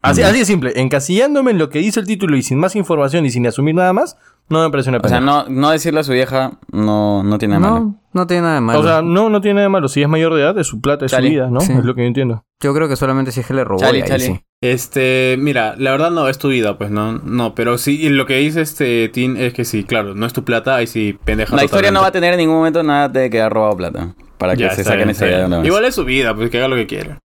Así, 0.00 0.20
Ujú. 0.20 0.30
así 0.30 0.38
de 0.40 0.44
simple, 0.44 0.72
encasillándome 0.80 1.52
en 1.52 1.58
lo 1.58 1.68
que 1.70 1.78
dice 1.78 2.00
el 2.00 2.06
título 2.06 2.36
y 2.36 2.42
sin 2.42 2.58
más 2.58 2.74
información 2.76 3.24
y 3.24 3.30
sin 3.30 3.46
asumir 3.46 3.74
nada 3.76 3.92
más, 3.92 4.16
no 4.52 4.62
me 4.62 4.70
parece 4.70 4.90
una 4.90 4.98
O 5.02 5.08
sea, 5.08 5.20
no, 5.20 5.46
no 5.48 5.70
decirle 5.70 6.00
a 6.00 6.04
su 6.04 6.12
vieja 6.12 6.52
no, 6.70 7.22
no 7.22 7.38
tiene 7.38 7.58
nada 7.58 7.72
malo. 7.72 7.84
No, 7.86 8.00
no 8.12 8.26
tiene 8.26 8.42
nada 8.42 8.54
de 8.54 8.60
malo. 8.60 8.78
O 8.80 8.82
sea, 8.84 9.02
no, 9.02 9.28
no 9.30 9.40
tiene 9.40 9.54
nada 9.56 9.64
de 9.64 9.70
malo. 9.70 9.88
Si 9.88 10.02
es 10.02 10.08
mayor 10.08 10.34
de 10.34 10.42
edad, 10.42 10.58
es 10.58 10.66
su 10.66 10.80
plata, 10.80 11.06
es 11.06 11.10
Chale. 11.12 11.28
su 11.28 11.32
vida, 11.32 11.48
¿no? 11.50 11.60
Sí. 11.60 11.72
Es 11.72 11.84
lo 11.84 11.94
que 11.94 12.02
yo 12.02 12.06
entiendo. 12.06 12.44
Yo 12.62 12.72
creo 12.74 12.88
que 12.88 12.96
solamente 12.96 13.32
si 13.32 13.40
es 13.40 13.46
que 13.46 13.54
le 13.54 13.64
robó. 13.64 13.80
Chale, 13.80 14.02
chale. 14.04 14.20
sí. 14.24 14.40
Este, 14.60 15.36
mira, 15.40 15.74
la 15.76 15.90
verdad 15.90 16.12
no 16.12 16.28
es 16.28 16.38
tu 16.38 16.48
vida, 16.48 16.78
pues 16.78 16.90
no, 16.92 17.14
no, 17.18 17.54
pero 17.56 17.78
sí, 17.78 18.00
y 18.00 18.08
lo 18.10 18.26
que 18.26 18.36
dice 18.36 18.60
este 18.60 19.08
Tin 19.08 19.36
es 19.36 19.52
que 19.54 19.64
sí, 19.64 19.82
claro, 19.82 20.14
no 20.14 20.24
es 20.24 20.32
tu 20.32 20.44
plata, 20.44 20.76
ahí 20.76 20.86
sí, 20.86 21.18
pendeja. 21.24 21.56
La 21.56 21.64
historia 21.64 21.90
no 21.90 22.00
va 22.00 22.06
a 22.06 22.12
tener 22.12 22.32
en 22.34 22.38
ningún 22.38 22.58
momento 22.58 22.80
nada 22.84 23.08
de 23.08 23.28
que 23.28 23.40
ha 23.40 23.48
robado 23.48 23.76
plata. 23.76 24.14
para 24.38 24.54
que 24.54 24.62
Ya, 24.62 24.70
se 24.70 24.84
saquen 24.84 24.98
bien, 25.00 25.10
esa 25.10 25.26
idea 25.26 25.38
de 25.38 25.42
bien. 25.42 25.46
una 25.48 25.58
vez. 25.58 25.66
Igual 25.66 25.84
es 25.84 25.94
su 25.96 26.04
vida, 26.04 26.32
pues 26.36 26.48
que 26.50 26.58
haga 26.58 26.68
lo 26.68 26.76
que 26.76 26.86
quiera. 26.86 27.18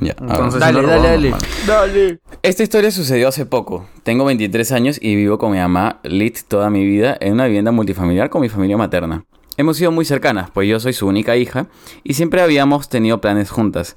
Ya. 0.00 0.14
Entonces, 0.20 0.60
Dale, 0.60 0.82
no 0.82 0.88
dale. 0.88 1.34
Dale. 1.66 2.20
Esta 2.42 2.62
historia 2.62 2.90
sucedió 2.90 3.28
hace 3.28 3.46
poco. 3.46 3.86
Tengo 4.04 4.24
23 4.24 4.72
años 4.72 4.98
y 5.00 5.16
vivo 5.16 5.38
con 5.38 5.52
mi 5.52 5.58
mamá 5.58 6.00
Lit 6.04 6.38
toda 6.46 6.70
mi 6.70 6.84
vida 6.84 7.16
en 7.20 7.32
una 7.32 7.46
vivienda 7.46 7.72
multifamiliar 7.72 8.30
con 8.30 8.42
mi 8.42 8.48
familia 8.48 8.76
materna. 8.76 9.24
Hemos 9.56 9.76
sido 9.76 9.90
muy 9.90 10.04
cercanas, 10.04 10.50
pues 10.50 10.68
yo 10.68 10.78
soy 10.78 10.92
su 10.92 11.06
única 11.08 11.36
hija 11.36 11.66
y 12.04 12.14
siempre 12.14 12.40
habíamos 12.40 12.88
tenido 12.88 13.20
planes 13.20 13.50
juntas. 13.50 13.96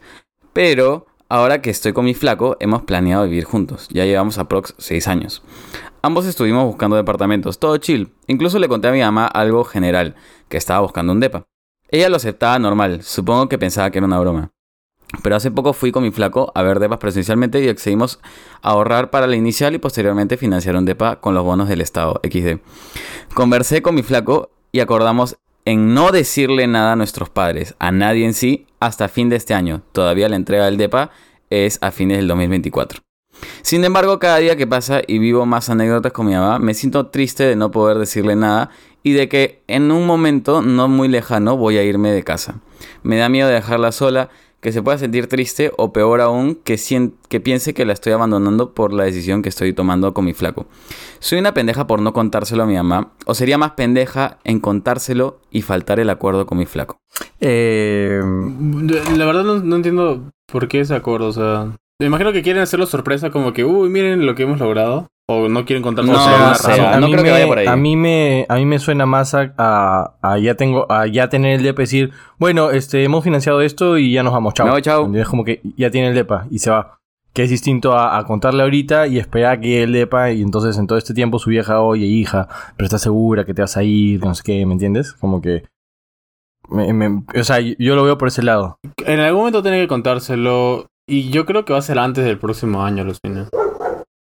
Pero 0.53 1.05
ahora 1.29 1.61
que 1.61 1.69
estoy 1.69 1.93
con 1.93 2.05
mi 2.05 2.15
flaco, 2.15 2.57
hemos 2.59 2.81
planeado 2.81 3.25
vivir 3.25 3.43
juntos. 3.43 3.87
Ya 3.91 4.05
llevamos 4.05 4.39
aprox 4.39 4.73
6 4.79 5.07
años. 5.07 5.43
Ambos 6.01 6.25
estuvimos 6.25 6.65
buscando 6.65 6.95
departamentos, 6.95 7.59
todo 7.59 7.77
chill. 7.77 8.11
Incluso 8.25 8.57
le 8.57 8.67
conté 8.67 8.87
a 8.87 8.91
mi 8.91 9.01
mamá 9.01 9.27
algo 9.27 9.63
general, 9.63 10.15
que 10.49 10.57
estaba 10.57 10.79
buscando 10.79 11.13
un 11.13 11.19
depa. 11.19 11.45
Ella 11.89 12.09
lo 12.09 12.15
aceptaba 12.15 12.57
normal, 12.57 13.03
supongo 13.03 13.47
que 13.47 13.59
pensaba 13.59 13.91
que 13.91 13.99
era 13.99 14.07
una 14.07 14.19
broma. 14.19 14.51
Pero 15.23 15.35
hace 15.35 15.51
poco 15.51 15.73
fui 15.73 15.91
con 15.91 16.03
mi 16.03 16.11
flaco 16.11 16.51
a 16.55 16.61
ver 16.61 16.79
depas 16.79 16.99
presencialmente 16.99 17.61
y 17.63 17.69
accedimos 17.69 18.19
a 18.61 18.71
ahorrar 18.71 19.09
para 19.09 19.27
la 19.27 19.35
inicial 19.35 19.75
y 19.75 19.79
posteriormente 19.79 20.37
financiar 20.37 20.75
un 20.75 20.85
depa 20.85 21.19
con 21.19 21.33
los 21.33 21.43
bonos 21.43 21.67
del 21.67 21.81
Estado, 21.81 22.21
XD. 22.23 22.59
Conversé 23.33 23.81
con 23.81 23.95
mi 23.95 24.03
flaco 24.03 24.51
y 24.71 24.79
acordamos 24.79 25.37
en 25.65 25.93
no 25.93 26.11
decirle 26.11 26.67
nada 26.67 26.93
a 26.93 26.95
nuestros 26.95 27.29
padres, 27.29 27.75
a 27.79 27.91
nadie 27.91 28.25
en 28.25 28.33
sí, 28.33 28.65
hasta 28.79 29.09
fin 29.09 29.29
de 29.29 29.35
este 29.35 29.53
año. 29.53 29.83
Todavía 29.91 30.29
la 30.29 30.37
entrega 30.37 30.65
del 30.65 30.77
depa 30.77 31.11
es 31.49 31.77
a 31.81 31.91
fines 31.91 32.17
del 32.17 32.27
2024. 32.27 33.01
Sin 33.61 33.83
embargo, 33.83 34.19
cada 34.19 34.37
día 34.37 34.55
que 34.55 34.67
pasa 34.67 35.01
y 35.05 35.19
vivo 35.19 35.45
más 35.45 35.69
anécdotas 35.69 36.11
con 36.11 36.27
mi 36.27 36.33
mamá, 36.33 36.59
me 36.59 36.73
siento 36.73 37.07
triste 37.07 37.43
de 37.43 37.55
no 37.55 37.71
poder 37.71 37.97
decirle 37.97 38.35
nada 38.35 38.69
y 39.03 39.13
de 39.13 39.29
que 39.29 39.61
en 39.67 39.91
un 39.91 40.05
momento 40.05 40.61
no 40.61 40.87
muy 40.87 41.07
lejano 41.07 41.57
voy 41.57 41.77
a 41.77 41.83
irme 41.83 42.11
de 42.11 42.23
casa. 42.23 42.59
Me 43.03 43.17
da 43.17 43.29
miedo 43.29 43.49
dejarla 43.49 43.91
sola, 43.91 44.29
que 44.61 44.71
se 44.71 44.81
pueda 44.83 44.97
sentir 44.97 45.27
triste 45.27 45.71
o 45.77 45.91
peor 45.91 46.21
aún, 46.21 46.55
que, 46.55 46.75
sien- 46.77 47.13
que 47.29 47.39
piense 47.39 47.73
que 47.73 47.83
la 47.83 47.93
estoy 47.93 48.13
abandonando 48.13 48.73
por 48.73 48.93
la 48.93 49.03
decisión 49.03 49.41
que 49.41 49.49
estoy 49.49 49.73
tomando 49.73 50.13
con 50.13 50.23
mi 50.25 50.33
flaco. 50.33 50.67
¿Soy 51.19 51.39
una 51.39 51.53
pendeja 51.53 51.87
por 51.87 52.01
no 52.01 52.13
contárselo 52.13 52.63
a 52.63 52.65
mi 52.67 52.75
mamá? 52.75 53.11
¿O 53.25 53.33
sería 53.33 53.57
más 53.57 53.71
pendeja 53.71 54.37
en 54.43 54.59
contárselo 54.59 55.39
y 55.51 55.63
faltar 55.63 55.99
el 55.99 56.09
acuerdo 56.09 56.45
con 56.45 56.57
mi 56.59 56.65
flaco? 56.65 56.97
Eh, 57.39 58.21
La 59.17 59.25
verdad 59.25 59.43
no, 59.43 59.59
no 59.59 59.75
entiendo 59.75 60.31
por 60.45 60.67
qué 60.67 60.81
ese 60.81 60.93
acuerdo, 60.95 61.27
o 61.27 61.33
sea... 61.33 61.75
Me 62.01 62.07
imagino 62.07 62.33
que 62.33 62.41
quieren 62.41 62.61
hacerlo 62.61 62.85
sorpresa 62.85 63.29
como 63.29 63.53
que, 63.53 63.63
uy, 63.63 63.89
miren 63.89 64.25
lo 64.25 64.35
que 64.35 64.43
hemos 64.43 64.59
logrado. 64.59 65.07
O 65.27 65.47
no 65.47 65.63
quieren 65.63 65.81
contar 65.81 66.03
No, 66.03 66.11
por 66.13 66.19
o 66.21 66.23
alguna 66.25 66.55
sea, 66.55 66.75
razón. 66.75 66.99
no 67.01 67.07
mí 67.07 67.13
creo 67.13 67.23
que 67.23 67.31
vaya 67.31 67.47
por 67.47 67.57
ahí. 67.59 67.67
A 67.67 67.75
mí 67.77 67.95
me, 67.95 68.45
a 68.49 68.55
mí 68.55 68.65
me 68.65 68.79
suena 68.79 69.05
más 69.05 69.33
a, 69.33 69.53
a- 69.57 70.15
a 70.21 70.37
ya 70.39 70.55
tengo, 70.55 70.91
a 70.91 71.07
ya 71.07 71.29
tener 71.29 71.53
el 71.57 71.63
depa 71.63 71.81
y 71.81 71.85
decir, 71.85 72.11
bueno, 72.37 72.71
este, 72.71 73.03
hemos 73.05 73.23
financiado 73.23 73.61
esto 73.61 73.97
y 73.97 74.11
ya 74.11 74.23
nos 74.23 74.33
vamos, 74.33 74.53
chao. 74.55 74.67
Voy, 74.69 74.81
chao. 74.81 75.09
Es 75.15 75.27
como 75.29 75.45
que 75.45 75.61
ya 75.77 75.89
tiene 75.89 76.09
el 76.09 76.15
depa 76.15 76.47
y 76.51 76.59
se 76.59 76.69
va. 76.71 76.97
Que 77.33 77.43
es 77.43 77.49
distinto 77.49 77.93
a, 77.93 78.17
a 78.17 78.25
contarle 78.25 78.63
ahorita 78.63 79.07
y 79.07 79.19
esperar 79.19 79.53
a 79.53 79.59
que 79.61 79.83
el 79.83 79.93
depa 79.93 80.31
y 80.31 80.41
entonces 80.41 80.77
en 80.77 80.85
todo 80.87 80.97
este 80.97 81.13
tiempo 81.13 81.39
su 81.39 81.49
vieja, 81.49 81.79
oye, 81.79 82.05
hija, 82.05 82.49
pero 82.75 82.85
estás 82.85 83.01
segura 83.03 83.45
que 83.45 83.53
te 83.53 83.61
vas 83.61 83.77
a 83.77 83.83
ir, 83.83 84.19
no 84.25 84.35
sé 84.35 84.43
qué, 84.43 84.65
¿me 84.65 84.73
entiendes? 84.73 85.13
Como 85.13 85.41
que... 85.41 85.63
me- 86.69 86.91
me- 86.91 87.23
o 87.39 87.43
sea, 87.45 87.59
yo 87.61 87.95
lo 87.95 88.03
veo 88.03 88.17
por 88.17 88.27
ese 88.27 88.43
lado. 88.43 88.79
En 89.05 89.21
algún 89.21 89.41
momento 89.41 89.61
tiene 89.61 89.79
que 89.79 89.87
contárselo. 89.87 90.87
Y 91.11 91.29
yo 91.29 91.45
creo 91.45 91.65
que 91.65 91.73
va 91.73 91.79
a 91.79 91.81
ser 91.81 91.99
antes 91.99 92.23
del 92.23 92.37
próximo 92.37 92.83
año, 92.85 93.03
Lucina. 93.03 93.49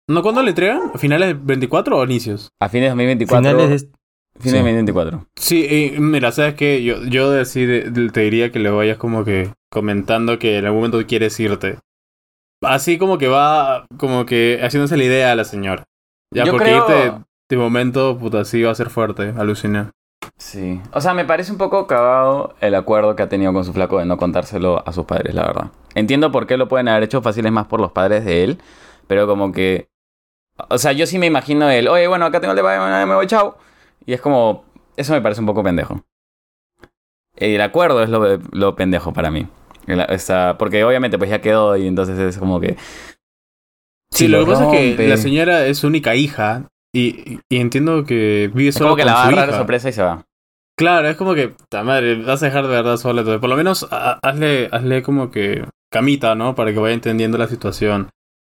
¿No 0.09 0.23
cuándo 0.23 0.41
le 0.41 0.49
entregan? 0.49 0.91
¿Finales 0.95 1.27
del 1.29 1.37
24 1.37 1.95
o 1.97 2.03
inicios? 2.03 2.49
A 2.59 2.69
fines 2.69 2.85
de 2.85 2.89
2024. 2.89 3.51
Finales 3.51 3.81
de... 3.83 3.87
Fines 4.39 4.43
de 4.43 4.49
sí. 4.49 4.55
2024. 4.57 5.25
Sí, 5.35 5.65
y 5.95 5.99
mira, 5.99 6.31
¿sabes 6.31 6.55
qué? 6.55 6.83
Yo, 6.83 7.03
yo 7.05 7.29
decide- 7.31 7.91
te 8.11 8.21
diría 8.21 8.51
que 8.51 8.57
le 8.59 8.71
vayas 8.71 8.97
como 8.97 9.23
que 9.23 9.51
comentando 9.71 10.39
que 10.39 10.57
en 10.57 10.65
algún 10.65 10.81
momento 10.81 11.05
quieres 11.07 11.39
irte. 11.39 11.77
Así 12.63 12.97
como 12.97 13.17
que 13.19 13.27
va, 13.27 13.85
como 13.97 14.25
que 14.25 14.59
haciéndose 14.63 14.97
la 14.97 15.03
idea 15.03 15.31
a 15.31 15.35
la 15.35 15.43
señora. 15.45 15.83
Ya, 16.33 16.45
Yo 16.45 16.51
porque 16.53 16.65
creo- 16.65 16.79
irte 16.79 17.23
de 17.49 17.57
momento, 17.57 18.17
puta, 18.17 18.43
sí 18.43 18.63
va 18.63 18.71
a 18.71 18.75
ser 18.75 18.89
fuerte, 18.89 19.33
alucina. 19.37 19.91
Sí. 20.41 20.81
O 20.91 20.99
sea, 21.01 21.13
me 21.13 21.23
parece 21.23 21.51
un 21.51 21.59
poco 21.59 21.85
cagado 21.85 22.55
el 22.61 22.73
acuerdo 22.73 23.15
que 23.15 23.21
ha 23.21 23.29
tenido 23.29 23.53
con 23.53 23.63
su 23.63 23.73
flaco 23.73 23.99
de 23.99 24.05
no 24.05 24.17
contárselo 24.17 24.81
a 24.87 24.91
sus 24.91 25.05
padres, 25.05 25.35
la 25.35 25.43
verdad. 25.43 25.67
Entiendo 25.93 26.31
por 26.31 26.47
qué 26.47 26.57
lo 26.57 26.67
pueden 26.67 26.87
haber 26.87 27.03
hecho 27.03 27.21
fáciles 27.21 27.51
más 27.51 27.67
por 27.67 27.79
los 27.79 27.91
padres 27.91 28.25
de 28.25 28.43
él, 28.43 28.57
pero 29.05 29.27
como 29.27 29.51
que... 29.51 29.87
O 30.69 30.79
sea, 30.79 30.93
yo 30.93 31.05
sí 31.05 31.19
me 31.19 31.27
imagino 31.27 31.69
él, 31.69 31.87
oye, 31.87 32.07
bueno, 32.07 32.25
acá 32.25 32.41
tengo 32.41 32.53
el 32.53 32.57
de 32.57 33.05
me 33.05 33.13
voy, 33.13 33.27
chao. 33.27 33.55
Y 34.07 34.13
es 34.13 34.19
como... 34.19 34.65
Eso 34.97 35.13
me 35.13 35.21
parece 35.21 35.41
un 35.41 35.47
poco 35.47 35.63
pendejo. 35.63 36.03
El 37.35 37.61
acuerdo 37.61 38.01
es 38.01 38.09
lo, 38.09 38.39
lo 38.51 38.75
pendejo 38.75 39.13
para 39.13 39.29
mí. 39.29 39.47
Porque 40.57 40.83
obviamente 40.83 41.19
pues 41.19 41.29
ya 41.29 41.39
quedó 41.39 41.77
y 41.77 41.85
entonces 41.85 42.17
es 42.17 42.39
como 42.39 42.59
que... 42.59 42.77
Sí, 44.09 44.27
lo, 44.27 44.43
que 44.43 44.51
pasa 44.51 44.75
es 44.75 44.97
que 44.97 45.07
la 45.07 45.17
señora 45.17 45.67
es 45.67 45.77
su 45.77 45.87
única 45.87 46.15
hija 46.15 46.67
y, 46.93 47.39
y 47.47 47.57
entiendo 47.57 48.05
que 48.05 48.49
vive 48.55 48.69
Es 48.69 48.75
sola 48.75 48.89
como 48.89 48.95
que 48.95 49.03
con 49.03 49.11
la 49.11 49.13
va 49.13 49.23
a 49.23 49.27
agarrar 49.27 49.55
sorpresa 49.55 49.87
y 49.87 49.93
se 49.93 50.01
va. 50.01 50.25
Claro, 50.77 51.07
es 51.09 51.15
como 51.17 51.33
que, 51.35 51.53
ta 51.69 51.83
madre, 51.83 52.21
vas 52.23 52.41
a 52.41 52.45
dejar 52.47 52.63
de 52.63 52.69
verdad 52.69 52.97
sola. 52.97 53.21
Entonces, 53.21 53.39
por 53.39 53.49
lo 53.49 53.55
menos 53.57 53.87
ha- 53.91 54.19
hazle, 54.23 54.67
hazle 54.71 55.03
como 55.03 55.29
que 55.29 55.63
camita, 55.91 56.33
¿no? 56.35 56.55
Para 56.55 56.73
que 56.73 56.79
vaya 56.79 56.93
entendiendo 56.93 57.37
la 57.37 57.47
situación. 57.47 58.09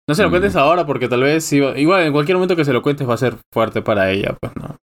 No 0.08 0.14
se 0.14 0.22
lo 0.22 0.28
Mm. 0.28 0.32
cuentes 0.32 0.56
ahora 0.56 0.86
porque 0.86 1.08
tal 1.08 1.22
vez, 1.22 1.52
igual 1.52 2.02
en 2.02 2.12
cualquier 2.12 2.36
momento 2.36 2.56
que 2.56 2.64
se 2.64 2.72
lo 2.72 2.82
cuentes 2.82 3.08
va 3.08 3.14
a 3.14 3.18
ser 3.18 3.36
fuerte 3.52 3.82
para 3.82 4.10
ella, 4.10 4.36
pues, 4.40 4.52
¿no? 4.56 4.76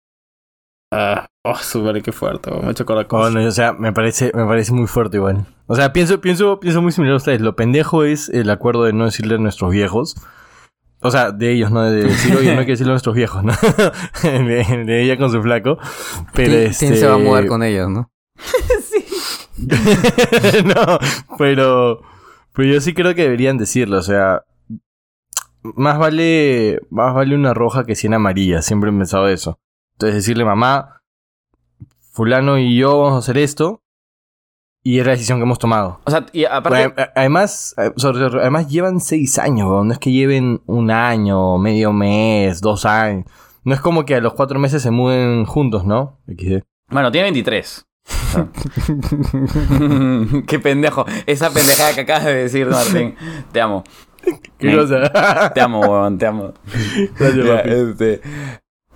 Ah, 0.94 1.28
oh, 1.46 1.56
súper, 1.56 2.02
qué 2.04 2.12
fuerte, 2.12 2.52
me 2.52 2.68
ha 2.68 2.72
hecho 2.72 2.84
acordar 2.84 3.08
cosas. 3.08 3.32
Bueno, 3.34 3.48
o 3.48 3.52
sea, 3.52 3.72
me 3.74 3.94
parece, 3.94 4.32
me 4.36 4.46
parece 4.46 4.74
muy 4.74 4.88
fuerte 4.88 5.18
igual. 5.18 5.46
O 5.68 5.76
sea, 5.76 5.94
pienso, 5.94 6.20
pienso, 6.20 6.60
pienso 6.60 6.82
muy 6.82 6.92
similar 6.92 7.14
a 7.14 7.18
ustedes. 7.18 7.40
Lo 7.40 7.56
pendejo 7.56 8.04
es 8.04 8.28
el 8.30 8.50
acuerdo 8.50 8.84
de 8.84 8.92
no 8.94 9.06
decirle 9.06 9.36
a 9.36 9.38
nuestros 9.38 9.72
viejos. 9.72 10.16
O 11.02 11.10
sea, 11.10 11.32
de 11.32 11.52
ellos, 11.52 11.72
¿no? 11.72 11.82
De 11.82 12.04
decir, 12.04 12.36
oye, 12.36 12.54
no 12.54 12.60
hay 12.60 12.66
que 12.66 12.74
decirle 12.74 12.92
a 12.92 12.94
nuestros 12.94 13.16
viejos, 13.16 13.44
¿no? 13.44 13.54
de, 14.24 14.84
de 14.86 15.04
ella 15.04 15.18
con 15.18 15.32
su 15.32 15.42
flaco. 15.42 15.78
Pero 16.34 16.52
¿Quién, 16.52 16.68
este... 16.68 16.88
quién 16.88 16.98
se 16.98 17.08
va 17.08 17.16
a 17.16 17.18
mudar 17.18 17.48
con 17.48 17.64
ellos, 17.64 17.90
no? 17.90 18.12
no, 20.66 21.00
pero... 21.38 22.02
Pero 22.54 22.74
yo 22.74 22.82
sí 22.82 22.94
creo 22.94 23.16
que 23.16 23.24
deberían 23.24 23.58
decirlo, 23.58 23.98
o 23.98 24.04
sea... 24.04 24.44
Más 25.64 26.00
vale, 26.00 26.80
más 26.90 27.14
vale 27.14 27.36
una 27.36 27.54
roja 27.54 27.86
que 27.86 27.96
cien 27.96 28.14
amarillas, 28.16 28.66
siempre 28.66 28.90
he 28.90 28.94
pensado 28.94 29.28
eso. 29.28 29.60
Entonces 29.94 30.16
decirle, 30.16 30.44
mamá, 30.44 31.02
fulano 32.12 32.58
y 32.58 32.76
yo 32.76 33.00
vamos 33.00 33.16
a 33.16 33.20
hacer 33.20 33.38
esto, 33.38 33.81
y 34.84 35.00
es 35.00 35.06
la 35.06 35.12
decisión 35.12 35.38
que 35.40 35.44
hemos 35.44 35.60
tomado. 35.60 36.00
O 36.06 36.12
sea, 36.12 36.26
y 36.34 36.46
aparte... 36.46 36.94
Además, 37.16 37.76
eh, 37.78 37.92
además 38.40 38.68
llevan 38.68 39.00
seis 39.00 39.38
años, 39.40 39.68
weón. 39.70 39.88
no 39.88 39.94
es 39.94 40.00
que 40.00 40.12
lleven 40.12 40.62
un 40.66 40.90
año, 40.92 41.58
medio 41.58 41.94
mes, 41.94 42.62
dos 42.62 42.86
años. 42.86 43.26
No 43.64 43.74
es 43.76 43.82
como 43.82 44.06
que 44.06 44.16
a 44.16 44.22
los 44.22 44.34
cuatro 44.34 44.60
meses 44.60 44.82
se 44.82 44.90
muden 44.92 45.46
juntos, 45.46 45.86
¿no? 45.86 46.20
Bueno, 46.90 47.12
tiene 47.12 47.26
23. 47.32 47.86
O 48.08 48.32
sea. 48.32 48.48
Qué 50.48 50.60
pendejo. 50.60 51.06
Esa 51.28 51.52
pendejada 51.52 51.94
que 51.94 52.02
acabas 52.02 52.26
de 52.26 52.34
decir, 52.36 52.68
Martín. 52.68 53.16
Te 53.52 53.62
amo. 53.62 53.84
¿Qué 54.58 54.68
Me- 54.68 54.78
cosa? 54.78 55.52
Te 55.54 55.62
amo, 55.62 55.80
weón, 55.82 56.18
te 56.18 56.26
amo. 56.26 56.54
Gracias, 57.20 57.48
papi. 57.48 57.70
este, 57.70 58.22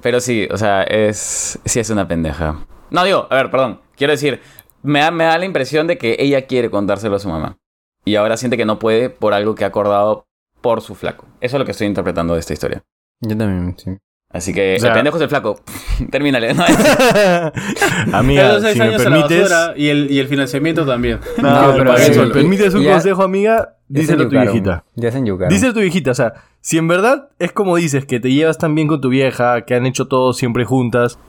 Pero 0.02 0.20
sí, 0.20 0.48
o 0.52 0.58
sea, 0.58 0.84
es. 0.84 1.60
Sí 1.66 1.80
es 1.80 1.90
una 1.90 2.08
pendeja. 2.08 2.58
No, 2.92 3.04
digo, 3.04 3.28
a 3.30 3.36
ver, 3.36 3.50
perdón. 3.52 3.82
Quiero 3.96 4.12
decir, 4.12 4.42
me 4.86 5.00
da, 5.02 5.12
me 5.12 5.24
da 5.26 5.38
la 5.38 5.46
impresión 5.46 5.88
de 5.88 5.98
que 5.98 6.16
ella 6.20 6.46
quiere 6.48 6.70
contárselo 6.70 7.16
a 7.16 7.20
su 7.20 7.30
mamá. 7.30 7.58
Y 8.06 8.16
ahora 8.16 8.38
siente 8.38 8.56
que 8.58 8.66
no 8.66 8.80
puede 8.80 9.10
por 9.10 9.34
algo 9.34 9.56
que 9.56 9.64
ha 9.64 9.68
acordado 9.68 10.28
por 10.62 10.82
su 10.82 10.96
flaco. 10.96 11.26
Eso 11.42 11.58
es 11.58 11.60
lo 11.60 11.66
que 11.66 11.72
estoy 11.72 11.88
interpretando 11.88 12.34
de 12.36 12.40
esta 12.40 12.54
historia. 12.54 12.84
Yo 13.22 13.36
también, 13.38 13.76
sí. 13.78 13.92
Así 14.32 14.54
que 14.54 14.76
O 14.76 14.80
sea- 14.80 14.90
el 14.90 14.96
pendejo 14.96 15.18
es 15.18 15.24
el 15.24 15.30
flaco. 15.30 15.60
Termínale. 16.12 16.54
¿no? 16.54 16.64
Amiga, 18.14 18.60
si 18.74 18.80
me 18.80 18.98
permites... 18.98 19.52
y 19.78 19.88
el, 19.90 20.12
y 20.12 20.20
el 20.20 20.28
financiamiento 20.28 20.86
también. 20.86 21.20
No, 21.42 21.72
No, 21.72 21.78
pero 21.78 21.98
si 21.98 22.20
me 22.20 22.28
permites 22.28 22.74
un 22.74 22.84
ya- 22.84 22.94
consejo, 22.94 23.24
amiga, 23.24 23.78
díselo 23.88 24.24
a 24.24 24.30
tu 24.30 24.38
viejita. 24.40 24.86
Ya 24.96 25.12
se 25.12 25.20
enyucaron. 25.20 25.50
Díselo 25.54 25.72
a 25.72 25.74
tu 25.74 25.80
viejita, 25.82 26.12
o 26.12 26.16
sea, 26.16 26.34
si 26.62 26.78
en 26.78 26.88
verdad 26.88 27.30
es 27.40 27.52
como 27.52 27.76
dices, 27.78 28.06
que 28.06 28.20
te 28.20 28.32
llevas 28.32 28.58
tan 28.58 28.76
bien 28.76 28.88
con 28.88 29.02
tu 29.02 29.10
vieja, 29.10 29.62
que 29.66 29.76
han 29.76 29.86
hecho 29.86 30.08
todo 30.08 30.34
siempre 30.34 30.66
juntas, 30.66 31.20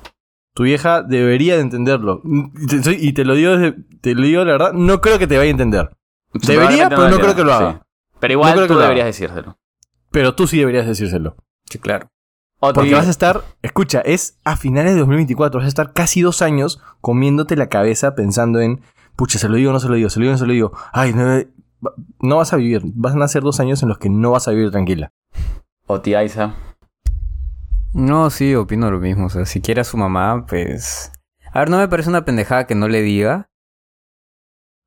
tu 0.57 0.63
vieja 0.65 1.03
debería 1.03 1.55
de 1.57 1.61
entenderlo. 1.61 2.23
Y 2.25 2.67
te, 2.67 2.83
soy- 2.83 2.99
y 2.99 3.13
te 3.13 3.25
lo 3.27 3.35
digo 3.35 3.57
desde- 3.59 3.77
te 4.01 4.15
lo 4.15 4.23
digo 4.23 4.43
la 4.45 4.53
verdad, 4.53 4.73
no 4.73 5.01
creo 5.03 5.19
que 5.19 5.27
te 5.27 5.37
vaya 5.37 5.49
a 5.49 5.51
entender. 5.53 5.91
Debería, 6.33 6.89
pero 6.89 7.09
no 7.09 7.19
creo 7.19 7.37
que 7.37 7.45
lo 7.45 7.53
haga. 7.53 7.73
sí. 7.73 7.79
Pero 8.19 8.33
igual 8.33 8.51
No 8.51 8.57
creo 8.57 8.69
que 8.69 8.75
tú 8.75 8.81
deberías 8.81 9.07
decírselo. 9.07 9.59
Pero 10.11 10.35
tú 10.35 10.47
sí 10.47 10.59
deberías 10.59 10.87
decírselo. 10.87 11.37
Sí, 11.71 11.79
claro. 11.79 12.09
O 12.59 12.73
Porque 12.73 12.95
vas 12.95 13.07
a 13.07 13.11
estar, 13.11 13.43
escucha, 13.61 14.01
es 14.01 14.39
a 14.45 14.57
finales 14.57 14.95
de 14.95 15.01
2024, 15.01 15.59
vas 15.61 15.67
a 15.67 15.69
estar 15.69 15.93
casi 15.93 16.23
dos 16.23 16.41
años 16.41 16.81
comiéndote 17.03 17.55
la 17.55 17.69
cabeza 17.69 18.15
pensando 18.15 18.61
en, 18.61 18.81
pucha, 19.15 19.39
se 19.39 19.51
lo 19.51 19.57
digo, 19.57 19.73
no 19.73 19.81
se 19.81 19.89
lo 19.89 19.95
digo, 19.95 20.09
se 20.09 20.19
lo 20.19 20.23
digo, 20.25 20.33
no 20.33 20.39
se 20.39 20.47
lo 20.47 20.53
digo. 20.55 20.73
Ay, 20.93 21.13
no, 21.13 21.39
no 22.21 22.37
vas 22.39 22.55
a 22.55 22.57
vivir, 22.57 22.81
van 22.95 23.21
a 23.23 23.29
ser 23.29 23.43
dos 23.43 23.61
años 23.61 23.83
en 23.83 23.91
los 23.91 23.99
que 23.99 24.09
no 24.09 24.31
vas 24.31 24.49
a 24.49 24.53
vivir 24.53 24.71
tranquila. 24.71 25.13
O 25.87 26.01
tía 26.01 26.25
Isa. 26.25 26.55
No, 27.97 28.29
sí, 28.31 28.55
opino 28.55 28.91
lo 28.91 29.01
mismo. 29.01 29.27
O 29.27 29.31
sea, 29.31 29.47
si 29.47 29.61
quiere 29.61 29.81
a 29.81 29.85
su 29.85 29.97
mamá, 29.97 30.45
pues... 30.47 31.13
A 31.53 31.61
ver, 31.61 31.71
no 31.71 31.79
me 31.79 31.89
parece 31.89 32.11
una 32.11 32.25
pendejada 32.25 32.67
que 32.67 32.75
no 32.75 32.89
le 32.89 33.01
diga. 33.03 33.49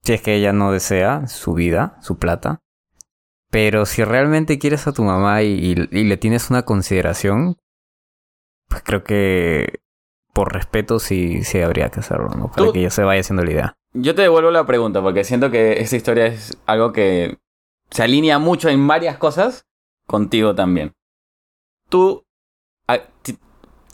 Si 0.03 0.13
es 0.13 0.21
que 0.21 0.35
ella 0.35 0.53
no 0.53 0.71
desea 0.71 1.27
su 1.27 1.53
vida, 1.53 1.97
su 2.01 2.17
plata. 2.17 2.59
Pero 3.49 3.85
si 3.87 4.03
realmente 4.03 4.59
quieres 4.59 4.85
a 4.87 4.93
tu 4.93 5.03
mamá 5.03 5.41
y, 5.41 5.53
y- 5.53 5.89
y 5.99 6.03
le 6.03 6.17
tienes 6.17 6.51
una 6.51 6.63
consideración, 6.65 7.57
pues 8.67 8.83
creo 8.83 9.03
que 9.03 9.79
por 10.33 10.53
respeto 10.53 10.99
sí, 10.99 11.43
sí 11.43 11.59
habría 11.59 11.89
que 11.89 12.01
hacerlo, 12.01 12.29
¿no? 12.29 12.51
Para 12.51 12.67
Tú- 12.67 12.73
que 12.73 12.79
ella 12.81 12.91
se 12.91 13.03
vaya 13.03 13.21
haciendo 13.21 13.43
la 13.43 13.51
idea. 13.51 13.73
Yo 13.93 14.13
te 14.13 14.21
devuelvo 14.21 14.51
la 14.51 14.67
pregunta 14.67 15.01
porque 15.01 15.23
siento 15.23 15.49
que 15.49 15.81
esta 15.81 15.95
historia 15.95 16.27
es 16.27 16.55
algo 16.67 16.93
que 16.93 17.39
se 17.89 18.03
alinea 18.03 18.37
mucho 18.37 18.69
en 18.69 18.87
varias 18.87 19.17
cosas 19.17 19.65
contigo 20.05 20.53
también. 20.53 20.93
¿Tú, 21.89 22.23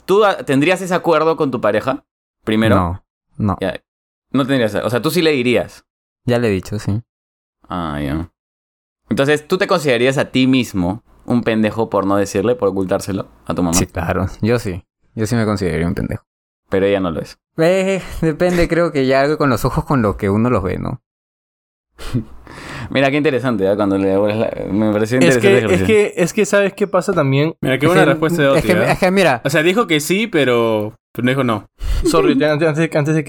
¿tú 0.04 0.24
a- 0.24 0.38
tendrías 0.38 0.80
ese 0.80 0.94
acuerdo 0.94 1.36
con 1.36 1.50
tu 1.50 1.60
pareja? 1.60 2.04
Primero. 2.44 2.76
No, 2.76 3.04
no. 3.36 3.56
Ya. 3.60 3.80
No 4.30 4.46
tendrías. 4.46 4.74
O 4.76 4.90
sea, 4.90 5.00
tú 5.02 5.10
sí 5.10 5.22
le 5.22 5.32
dirías. 5.32 5.84
Ya 6.24 6.38
le 6.38 6.48
he 6.48 6.50
dicho, 6.50 6.78
sí. 6.78 7.02
Ah, 7.68 8.00
ya. 8.02 8.30
Entonces, 9.08 9.46
¿tú 9.46 9.58
te 9.58 9.66
considerarías 9.66 10.18
a 10.18 10.30
ti 10.30 10.46
mismo 10.46 11.02
un 11.24 11.42
pendejo 11.42 11.88
por 11.90 12.06
no 12.06 12.16
decirle, 12.16 12.54
por 12.56 12.68
ocultárselo 12.68 13.28
a 13.46 13.54
tu 13.54 13.62
mamá? 13.62 13.74
Sí, 13.74 13.86
claro. 13.86 14.26
Yo 14.42 14.58
sí. 14.58 14.84
Yo 15.14 15.26
sí 15.26 15.34
me 15.36 15.44
consideraría 15.44 15.86
un 15.86 15.94
pendejo. 15.94 16.24
Pero 16.68 16.86
ella 16.86 17.00
no 17.00 17.10
lo 17.12 17.20
es. 17.20 17.38
Eh, 17.58 18.02
depende, 18.20 18.68
creo 18.68 18.92
que 18.92 19.06
ya 19.06 19.36
con 19.36 19.48
los 19.48 19.64
ojos 19.64 19.84
con 19.84 20.02
lo 20.02 20.16
que 20.16 20.28
uno 20.30 20.50
los 20.50 20.62
ve, 20.62 20.78
¿no? 20.78 21.00
Mira, 22.90 23.10
qué 23.10 23.16
interesante, 23.16 23.70
¿eh? 23.70 23.74
Cuando 23.76 23.98
le 23.98 24.14
la... 24.14 24.50
Me 24.70 24.92
pareció 24.92 25.18
Es 25.18 25.36
interesante. 25.36 25.66
que, 25.66 25.74
es 25.74 25.82
que, 25.82 26.12
es 26.16 26.32
que, 26.32 26.44
¿sabes 26.46 26.72
qué 26.74 26.86
pasa 26.86 27.12
también? 27.12 27.54
Mira, 27.60 27.78
qué 27.78 27.86
buena 27.86 28.02
que- 28.02 28.10
respuesta 28.10 28.42
de 28.42 28.48
es 28.48 28.58
Oti, 28.58 28.66
que, 28.68 28.72
¿eh? 28.74 28.90
es 28.92 28.98
que 28.98 29.10
mira, 29.10 29.40
O 29.44 29.50
sea, 29.50 29.62
dijo 29.62 29.86
que 29.86 30.00
sí, 30.00 30.26
pero, 30.26 30.94
pero 31.16 31.24
no 31.24 31.30
dijo 31.30 31.42
no. 31.44 31.66
Sorry, 32.04 32.32
antes, 32.44 32.76
de 32.76 32.90
que, 32.90 32.98
antes 32.98 33.14
de 33.14 33.24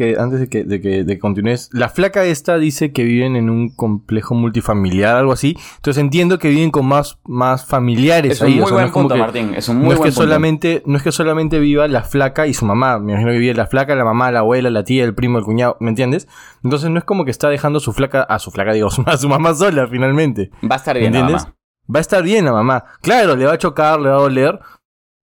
que, 0.50 0.64
de 0.66 0.82
que, 0.82 1.04
de 1.06 1.20
continúes. 1.20 1.70
La 1.72 1.88
flaca 1.88 2.26
esta 2.26 2.58
dice 2.58 2.92
que 2.92 3.06
viven 3.06 3.38
en 3.38 3.50
un 3.50 3.70
complejo 3.74 4.36
multifamiliar, 4.36 5.16
algo 5.16 5.32
así. 5.32 5.58
Entonces 5.78 6.02
entiendo 6.02 6.38
que 6.38 6.50
viven 6.50 6.70
con 6.70 6.86
más, 6.86 7.18
más 7.26 7.66
familiares 7.66 8.34
Es 8.34 8.42
un 8.42 8.48
ahí. 8.48 8.54
muy 8.56 8.64
o 8.64 8.68
sea, 8.68 8.72
no 8.72 8.76
buen 8.76 8.86
es 8.88 8.92
punto, 8.92 9.14
que- 9.16 9.20
Martín. 9.22 9.54
Es 9.56 9.70
un 9.70 9.78
muy 9.78 9.86
no 9.88 9.92
es 9.94 9.98
buen 10.00 10.10
que 10.10 10.14
punto. 10.16 10.22
solamente, 10.24 10.84
no 10.86 10.98
es 10.98 11.04
que 11.04 11.12
solamente 11.14 11.60
viva 11.60 11.88
la 11.88 12.04
flaca 12.04 12.46
y 12.46 12.54
su 12.54 12.66
mamá. 12.66 13.00
Me 13.00 13.14
imagino 13.14 13.32
que 13.32 13.38
vive 13.40 13.54
la 13.54 13.68
flaca, 13.68 13.96
la 13.96 14.04
mamá, 14.04 14.32
la 14.32 14.40
abuela, 14.40 14.70
la 14.70 14.84
tía, 14.84 15.06
el 15.06 15.16
primo, 15.16 15.38
el 15.38 15.46
cuñado, 15.46 15.78
¿me 15.80 15.90
entiendes? 15.90 16.28
Entonces 16.64 16.90
no 16.90 17.00
es 17.00 17.06
como 17.06 17.24
que 17.24 17.32
está 17.32 17.48
dejando 17.50 17.78
a 17.78 17.80
su 17.82 17.94
flaca, 17.94 18.22
a 18.24 18.38
su 18.40 18.52
flaca, 18.52 18.74
digo, 18.74 18.90
a 19.06 19.18
su 19.18 19.30
mamá 19.30 19.54
sola 19.54 19.88
finalmente. 19.88 20.52
Va 20.70 20.76
a 20.76 20.78
estar 20.78 20.98
bien, 20.98 21.14
la 21.14 21.20
¿Entiendes? 21.20 21.44
mamá. 21.46 21.54
Va 21.90 22.00
a 22.00 22.02
estar 22.02 22.22
bien 22.22 22.44
la 22.44 22.52
mamá. 22.52 22.84
Claro, 23.02 23.38
le 23.38 23.46
va 23.46 23.54
a 23.54 23.58
chocar, 23.58 23.98
le 24.02 24.10
va 24.10 24.16
a 24.18 24.20
doler, 24.20 24.60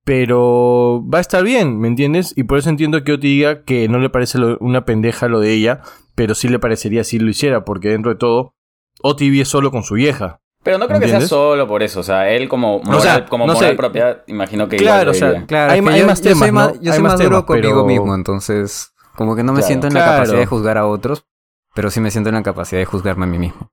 pero 0.05 1.03
va 1.13 1.19
a 1.19 1.21
estar 1.21 1.43
bien, 1.43 1.79
¿me 1.81 1.89
entiendes? 1.89 2.33
Y 2.37 2.45
por 2.45 2.59
eso 2.59 2.69
entiendo 2.71 3.03
que 3.05 3.13
Oti 3.13 3.27
diga 3.29 3.65
que 3.65 3.89
no 3.89 3.99
le 3.99 4.11
parece 4.11 4.39
lo- 4.39 4.59
una 4.61 4.85
pendeja 4.85 5.29
lo 5.29 5.41
de 5.41 5.53
ella, 5.53 5.81
pero 6.15 6.35
sí 6.35 6.49
le 6.49 6.59
parecería 6.59 7.05
si 7.05 7.19
lo 7.19 7.31
hiciera, 7.31 7.65
porque 7.65 7.89
dentro 7.89 8.13
de 8.13 8.19
todo, 8.19 8.55
Oti 9.03 9.31
vive 9.31 9.45
solo 9.45 9.71
con 9.71 9.83
su 9.83 9.95
vieja. 9.95 10.41
Pero 10.63 10.79
no 10.79 10.87
creo 10.87 11.01
que 11.01 11.09
sea 11.09 11.21
solo 11.21 11.67
por 11.67 11.83
eso. 11.83 12.01
O 12.01 12.03
sea, 12.03 12.31
él 12.31 12.49
como 12.49 12.81
moral, 12.81 13.01
sea, 13.03 13.27
como 13.27 13.47
no 13.47 13.53
moral 13.55 13.71
sé. 13.73 13.77
propia, 13.77 14.23
imagino 14.29 14.67
que 14.69 14.77
Claro, 14.77 15.13
igual 15.13 15.33
o 15.33 15.35
sea, 15.37 15.47
claro, 15.47 15.73
Hay 15.73 15.79
yo, 15.81 16.07
más 16.07 16.21
yo 16.23 16.29
temas, 16.31 16.39
soy 16.39 16.53
más, 16.53 16.75
¿no? 16.77 16.81
yo 16.81 16.93
soy 16.93 17.03
más 17.03 17.13
más 17.13 17.19
duro 17.21 17.29
temas, 17.31 17.45
conmigo 17.45 17.69
pero- 17.75 17.85
mismo, 17.87 18.15
entonces 18.15 18.93
como 19.15 19.37
que 19.37 19.43
no 19.43 19.53
me 19.53 19.59
Claro. 19.59 19.67
siento 19.67 19.87
en 19.89 19.95
la 19.95 20.05
capacidad 20.05 20.39
de 20.39 20.47
juzgar 20.47 20.79
a 20.79 20.87
otros, 20.87 21.27
pero 21.75 21.91
sí 21.91 22.01
me 22.01 22.11
siento 22.11 22.31
en 22.31 22.37
la 22.37 22.43
capacidad 22.43 22.81
de 22.81 22.85
juzgarme 22.87 23.25
a 23.25 23.29
mí 23.29 23.39
mismo. 23.39 23.71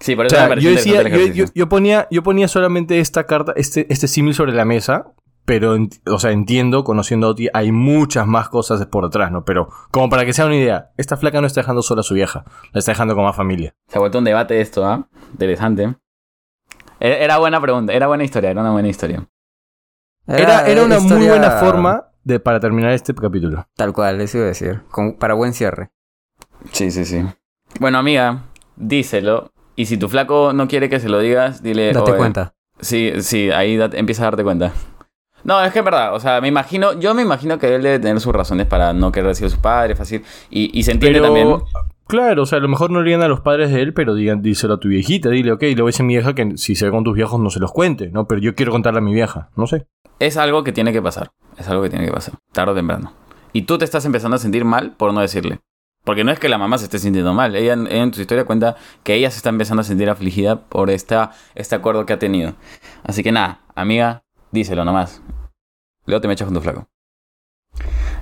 Sí, 0.00 0.16
por 0.16 0.24
O 0.24 0.26
eso 0.26 0.34
sea, 0.36 0.48
me 0.48 0.60
yo 0.60 0.70
decía, 0.70 1.02
yo, 1.08 1.26
yo- 1.28 1.44
yo 1.54 1.68
ponía, 1.68 2.08
yo 2.10 2.22
ponía 2.24 2.48
solamente 2.48 2.98
esta 2.98 3.24
carta, 3.24 3.52
este, 3.54 3.86
este 3.88 4.08
símil 4.08 4.34
sobre 4.34 4.52
la 4.52 4.64
mesa, 4.64 5.12
pero, 5.44 5.76
o 6.06 6.18
sea, 6.18 6.30
entiendo, 6.30 6.84
conociendo 6.84 7.26
a 7.26 7.30
Oti, 7.30 7.48
hay 7.52 7.72
muchas 7.72 8.26
más 8.26 8.48
cosas 8.48 8.84
por 8.86 9.04
detrás, 9.04 9.30
¿no? 9.32 9.44
Pero, 9.44 9.68
como 9.90 10.08
para 10.08 10.24
que 10.24 10.32
sea 10.32 10.46
una 10.46 10.56
idea, 10.56 10.90
esta 10.96 11.16
flaca 11.16 11.40
no 11.40 11.46
está 11.46 11.60
dejando 11.60 11.82
sola 11.82 12.00
a 12.00 12.04
su 12.04 12.14
vieja, 12.14 12.44
la 12.72 12.78
está 12.78 12.92
dejando 12.92 13.14
con 13.14 13.24
más 13.24 13.34
familia. 13.36 13.74
Se 13.88 13.98
ha 13.98 14.00
vuelto 14.00 14.18
un 14.18 14.24
debate 14.24 14.60
esto, 14.60 14.84
¿ah? 14.86 15.08
Interesante. 15.32 15.94
Era 17.00 17.16
era 17.18 17.38
buena 17.38 17.60
pregunta, 17.60 17.92
era 17.92 18.06
buena 18.06 18.22
historia, 18.24 18.50
era 18.50 18.60
una 18.60 18.70
buena 18.72 18.88
historia. 18.88 19.26
Era, 20.26 20.66
era 20.68 20.84
una 20.84 21.00
muy 21.00 21.26
buena 21.26 21.50
forma 21.52 22.04
de, 22.22 22.38
para 22.38 22.60
terminar 22.60 22.92
este 22.92 23.12
capítulo. 23.14 23.66
Tal 23.74 23.92
cual, 23.92 24.20
eso 24.20 24.38
iba 24.38 24.44
a 24.46 24.48
decir, 24.50 24.82
con- 24.90 25.14
para 25.14 25.34
buen 25.34 25.52
cierre. 25.52 25.90
Sí, 26.70 26.92
sí, 26.92 27.04
sí. 27.04 27.24
Bueno, 27.80 27.98
amiga, 27.98 28.44
díselo. 28.76 29.50
Y 29.74 29.86
si 29.86 29.96
tu 29.96 30.08
flaco 30.08 30.52
no 30.52 30.68
quiere 30.68 30.88
que 30.88 31.00
se 31.00 31.08
lo 31.08 31.18
digas, 31.18 31.62
dile. 31.62 31.92
Date 31.92 32.10
"Oye, 32.12 32.18
cuenta. 32.18 32.54
Sí, 32.80 33.12
sí, 33.22 33.50
ahí 33.50 33.76
da- 33.76 33.90
empieza 33.94 34.22
a 34.22 34.26
darte 34.26 34.44
cuenta. 34.44 34.72
No, 35.44 35.62
es 35.64 35.72
que 35.72 35.80
es 35.80 35.84
verdad, 35.84 36.14
o 36.14 36.20
sea, 36.20 36.40
me 36.40 36.48
imagino, 36.48 36.92
yo 36.98 37.14
me 37.14 37.22
imagino 37.22 37.58
que 37.58 37.74
él 37.74 37.82
debe 37.82 37.98
tener 37.98 38.20
sus 38.20 38.32
razones 38.32 38.66
para 38.66 38.92
no 38.92 39.10
querer 39.10 39.28
decir 39.28 39.46
a 39.46 39.50
su 39.50 39.60
padre, 39.60 39.96
fácil. 39.96 40.22
Y, 40.50 40.78
y 40.78 40.82
se 40.84 40.92
entiende 40.92 41.20
Pero, 41.20 41.32
también. 41.34 41.58
claro, 42.06 42.42
o 42.42 42.46
sea, 42.46 42.58
a 42.58 42.60
lo 42.60 42.68
mejor 42.68 42.90
no 42.90 43.00
le 43.00 43.06
digan 43.10 43.22
a 43.22 43.28
los 43.28 43.40
padres 43.40 43.70
de 43.72 43.80
él, 43.82 43.92
pero 43.94 44.14
digan, 44.14 44.40
díselo 44.42 44.74
a 44.74 44.80
tu 44.80 44.88
viejita, 44.88 45.30
dile, 45.30 45.52
ok, 45.52 45.62
le 45.62 45.74
voy 45.76 45.82
a 45.82 45.86
decir 45.86 46.02
a 46.02 46.06
mi 46.06 46.14
vieja 46.14 46.34
que 46.34 46.56
si 46.56 46.76
se 46.76 46.84
ve 46.84 46.90
con 46.92 47.02
tus 47.04 47.14
viejos 47.14 47.40
no 47.40 47.50
se 47.50 47.58
los 47.60 47.72
cuente, 47.72 48.08
¿no? 48.10 48.26
Pero 48.26 48.40
yo 48.40 48.54
quiero 48.54 48.70
contarle 48.72 48.98
a 48.98 49.02
mi 49.02 49.12
vieja, 49.14 49.50
no 49.56 49.66
sé. 49.66 49.86
Es 50.20 50.36
algo 50.36 50.62
que 50.62 50.72
tiene 50.72 50.92
que 50.92 51.02
pasar. 51.02 51.32
Es 51.58 51.68
algo 51.68 51.82
que 51.82 51.90
tiene 51.90 52.06
que 52.06 52.12
pasar. 52.12 52.34
Tarde 52.52 52.72
o 52.72 52.74
temprano. 52.76 53.12
Y 53.52 53.62
tú 53.62 53.78
te 53.78 53.84
estás 53.84 54.04
empezando 54.04 54.36
a 54.36 54.38
sentir 54.38 54.64
mal 54.64 54.92
por 54.96 55.12
no 55.12 55.20
decirle. 55.20 55.58
Porque 56.04 56.24
no 56.24 56.32
es 56.32 56.38
que 56.38 56.48
la 56.48 56.58
mamá 56.58 56.78
se 56.78 56.84
esté 56.84 56.98
sintiendo 56.98 57.32
mal. 57.34 57.54
Ella, 57.54 57.72
en- 57.74 57.86
en 57.86 58.12
su 58.14 58.20
historia 58.20 58.44
cuenta 58.44 58.76
que 59.04 59.14
ella 59.14 59.30
se 59.30 59.36
está 59.36 59.50
empezando 59.50 59.80
a 59.82 59.84
sentir 59.84 60.08
afligida 60.10 60.60
por 60.60 60.90
esta, 60.90 61.30
este 61.54 61.74
acuerdo 61.74 62.06
que 62.06 62.12
ha 62.12 62.18
tenido. 62.18 62.54
Así 63.04 63.22
que 63.22 63.30
nada, 63.32 63.60
amiga, 63.74 64.21
díselo 64.52 64.84
nomás. 64.84 65.22
Luego 66.06 66.20
te 66.20 66.28
me 66.28 66.34
echas 66.34 66.46
con 66.46 66.54
tu 66.54 66.60
flaco. 66.60 66.88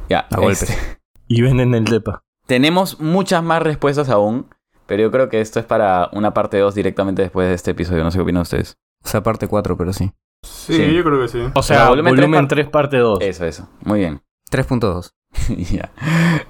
Ya, 0.09 0.27
A 0.31 0.37
golpes. 0.37 0.63
este, 0.63 0.99
Y 1.29 1.43
venden 1.43 1.75
el 1.75 1.85
depa. 1.85 2.25
Tenemos 2.47 3.01
muchas 3.01 3.43
más 3.43 3.63
respuestas 3.63 4.09
aún. 4.09 4.49
Pero 4.87 5.03
yo 5.05 5.11
creo 5.13 5.29
que 5.29 5.41
esto 5.41 5.61
es 5.61 5.67
para 5.67 6.09
una 6.13 6.35
parte 6.35 6.59
2 6.59 6.75
directamente 6.75 7.23
después 7.23 7.47
de 7.49 7.55
este 7.55 7.71
episodio. 7.71 8.03
No 8.03 8.11
sé 8.11 8.19
qué 8.19 8.23
opinan 8.23 8.43
ustedes. 8.43 8.77
O 9.05 9.09
sea, 9.09 9.23
parte 9.23 9.47
4, 9.47 9.77
pero 9.77 9.93
sí. 9.93 10.13
Sí, 10.43 10.75
Sí. 10.75 10.95
yo 10.95 11.05
creo 11.05 11.21
que 11.21 11.29
sí. 11.29 11.39
O 11.55 11.63
sea, 11.63 11.89
volumen 11.89 12.17
volumen, 12.17 12.49
tres 12.49 12.65
3, 12.67 12.73
parte 12.73 12.97
2. 12.97 13.21
Eso, 13.23 13.45
eso. 13.45 13.69
Muy 13.85 14.01
bien. 14.01 14.21
3.2. 14.51 15.13
ya. 15.71 15.93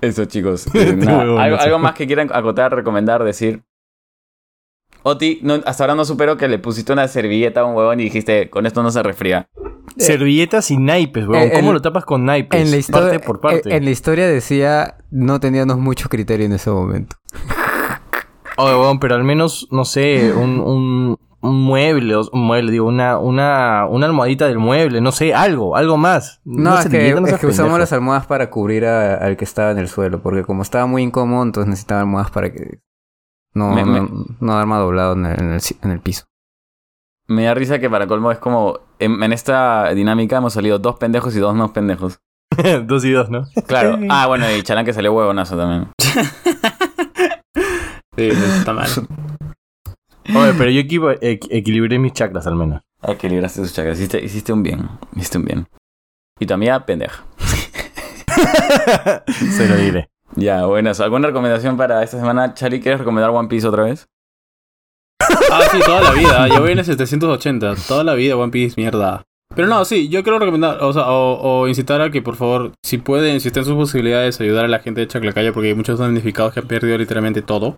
Eso, 0.00 0.24
chicos. 0.24 0.72
Nada, 0.96 1.20
¿algo, 1.42 1.58
algo 1.58 1.78
más 1.78 1.92
que 1.94 2.06
quieran 2.06 2.30
acotar, 2.32 2.74
recomendar, 2.74 3.22
decir? 3.24 3.62
Oti, 5.02 5.40
no, 5.42 5.54
hasta 5.64 5.84
ahora 5.84 5.94
no 5.94 6.04
supero 6.04 6.36
que 6.36 6.46
le 6.48 6.58
pusiste 6.58 6.92
una 6.92 7.08
servilleta 7.08 7.60
a 7.60 7.64
un 7.64 7.74
huevón 7.74 8.00
y 8.00 8.04
dijiste, 8.04 8.50
con 8.50 8.66
esto 8.66 8.82
no 8.82 8.90
se 8.90 9.02
resfría. 9.02 9.48
Servilletas 9.96 10.70
y 10.70 10.76
naipes, 10.76 11.26
weón. 11.26 11.42
Eh, 11.48 11.52
¿Cómo 11.54 11.72
lo 11.72 11.80
tapas 11.82 12.04
con 12.04 12.24
naipes? 12.24 12.60
En 12.60 12.70
la, 12.70 12.76
historia, 12.76 13.10
parte 13.12 13.26
por 13.26 13.40
parte. 13.40 13.68
en- 13.70 13.76
en 13.76 13.84
la 13.84 13.90
historia 13.90 14.26
decía, 14.28 14.98
no 15.10 15.40
teníamos 15.40 15.78
mucho 15.78 16.08
criterio 16.08 16.46
en 16.46 16.52
ese 16.52 16.70
momento. 16.70 17.16
Oye, 18.56 18.74
weón, 18.74 18.98
pero 19.00 19.14
al 19.14 19.24
menos, 19.24 19.66
no 19.70 19.84
sé, 19.84 20.32
un, 20.34 20.60
un, 20.60 21.18
un 21.40 21.62
mueble, 21.62 22.14
o- 22.16 22.28
un 22.32 22.42
mueble, 22.46 22.70
digo, 22.70 22.86
una, 22.86 23.18
una, 23.18 23.86
una 23.88 24.06
almohadita 24.06 24.46
del 24.46 24.58
mueble, 24.58 25.00
no 25.00 25.12
sé, 25.12 25.32
algo, 25.34 25.76
algo 25.76 25.96
más. 25.96 26.40
No, 26.44 26.78
es 26.78 26.86
que, 26.88 27.14
no 27.14 27.26
es 27.26 27.38
que 27.38 27.46
usamos 27.46 27.78
las 27.78 27.92
almohadas 27.94 28.26
para 28.26 28.50
cubrir 28.50 28.84
a- 28.84 29.14
al 29.14 29.36
que 29.38 29.44
estaba 29.44 29.70
en 29.70 29.78
el 29.78 29.88
suelo, 29.88 30.22
porque 30.22 30.42
como 30.44 30.62
estaba 30.62 30.84
muy 30.86 31.02
incómodo, 31.02 31.42
entonces 31.42 31.68
necesitaba 31.70 32.02
almohadas 32.02 32.30
para 32.30 32.52
que 32.52 32.80
no, 33.54 33.72
Me- 33.74 33.84
no, 33.84 34.02
me- 34.04 34.24
no 34.40 34.52
arma 34.52 34.78
doblado 34.78 35.12
en 35.14 35.26
el, 35.26 35.40
en 35.40 35.52
el 35.52 35.60
ci- 35.60 35.76
en 35.82 35.90
el 35.90 36.00
piso. 36.00 36.24
Me 37.26 37.44
da 37.44 37.54
risa 37.54 37.78
que 37.78 37.88
para 37.88 38.06
colmo 38.06 38.32
es 38.32 38.38
como, 38.38 38.80
en, 38.98 39.22
en 39.22 39.32
esta 39.32 39.92
dinámica 39.94 40.38
hemos 40.38 40.52
salido 40.52 40.78
dos 40.78 40.96
pendejos 40.96 41.34
y 41.36 41.38
dos 41.38 41.54
no 41.54 41.72
pendejos. 41.72 42.18
dos 42.84 43.04
y 43.04 43.12
dos, 43.12 43.30
¿no? 43.30 43.46
Claro. 43.66 43.98
Ah, 44.08 44.26
bueno, 44.26 44.50
y 44.50 44.62
Chalán 44.62 44.84
que 44.84 44.92
salió 44.92 45.12
huevonazo 45.12 45.56
también. 45.56 45.88
Sí, 48.16 48.26
está 48.28 48.72
mal. 48.74 48.88
Oye, 50.34 50.52
pero 50.58 50.68
yo 50.70 50.80
equivo- 50.80 51.12
equ- 51.20 51.46
equilibré 51.50 51.98
mis 51.98 52.12
chakras 52.12 52.46
al 52.46 52.54
menos. 52.56 52.82
Equilibraste 53.02 53.62
sus 53.62 53.72
chakras. 53.72 53.96
Hiciste, 53.98 54.22
hiciste 54.22 54.52
un 54.52 54.62
bien. 54.62 54.88
Hiciste 55.16 55.38
un 55.38 55.44
bien. 55.44 55.68
Y 56.38 56.44
tu 56.44 56.52
amiga, 56.52 56.84
pendeja. 56.84 57.24
Se 59.28 59.68
lo 59.68 59.76
diré. 59.76 60.10
Ya, 60.36 60.64
buenas. 60.66 61.00
¿Alguna 61.00 61.28
recomendación 61.28 61.76
para 61.76 62.02
esta 62.02 62.18
semana? 62.18 62.54
Charlie, 62.54 62.80
¿quieres 62.80 63.00
recomendar 63.00 63.30
One 63.30 63.48
Piece 63.48 63.66
otra 63.66 63.84
vez? 63.84 64.06
Ah, 65.50 65.62
sí, 65.70 65.78
toda 65.84 66.00
la 66.00 66.12
vida. 66.12 66.48
Yo 66.48 66.60
voy 66.60 66.72
en 66.72 66.78
el 66.78 66.84
780. 66.84 67.74
Toda 67.88 68.04
la 68.04 68.14
vida 68.14 68.36
One 68.36 68.52
Piece, 68.52 68.80
mierda. 68.80 69.24
Pero 69.54 69.66
no, 69.66 69.84
sí, 69.84 70.08
yo 70.08 70.22
quiero 70.22 70.38
recomendar, 70.38 70.78
o 70.80 70.92
sea, 70.92 71.04
o, 71.08 71.66
incitar 71.66 72.00
a 72.00 72.10
que 72.10 72.22
por 72.22 72.36
favor, 72.36 72.72
si 72.84 72.98
pueden, 72.98 73.40
si 73.40 73.48
están 73.48 73.64
sus 73.64 73.74
posibilidades, 73.74 74.40
ayudar 74.40 74.64
a 74.64 74.68
la 74.68 74.78
gente 74.78 75.00
de 75.00 75.08
Chaclacaya, 75.08 75.52
porque 75.52 75.68
hay 75.70 75.74
muchos 75.74 75.98
damnificados 75.98 76.54
que 76.54 76.60
han 76.60 76.68
perdido 76.68 76.96
literalmente 76.96 77.42
todo. 77.42 77.76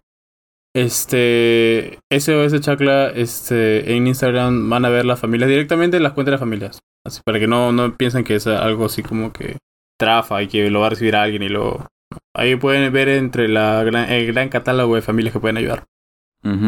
Este, 0.74 1.98
SOS 2.11 2.61
Chacla, 2.61 3.09
este, 3.09 3.96
en 3.96 4.07
Instagram 4.07 4.68
van 4.68 4.84
a 4.84 4.90
ver 4.90 5.07
las 5.07 5.20
familias 5.20 5.48
directamente 5.48 5.96
en 5.96 6.03
las 6.03 6.12
cuentas 6.12 6.30
de 6.30 6.32
las 6.32 6.40
familias. 6.40 6.78
Así, 7.07 7.20
para 7.24 7.40
que 7.40 7.46
no, 7.46 7.72
no 7.72 7.96
piensen 7.96 8.24
que 8.24 8.34
es 8.34 8.46
algo 8.46 8.84
así 8.84 9.03
como 9.03 9.32
que 9.32 9.57
trafa 9.98 10.42
y 10.42 10.48
que 10.48 10.70
lo 10.70 10.80
va 10.80 10.88
a 10.88 10.90
recibir 10.90 11.16
alguien 11.16 11.42
y 11.42 11.48
luego... 11.48 11.86
Ahí 12.35 12.57
pueden 12.57 12.93
ver 12.93 13.09
entre 13.09 13.49
la 13.49 13.83
gran- 13.85 14.11
el 14.11 14.27
gran 14.33 14.49
catálogo 14.49 14.95
de 14.95 15.03
familias 15.03 15.33
que 15.33 15.41
pueden 15.41 15.57
ayudar. 15.57 15.85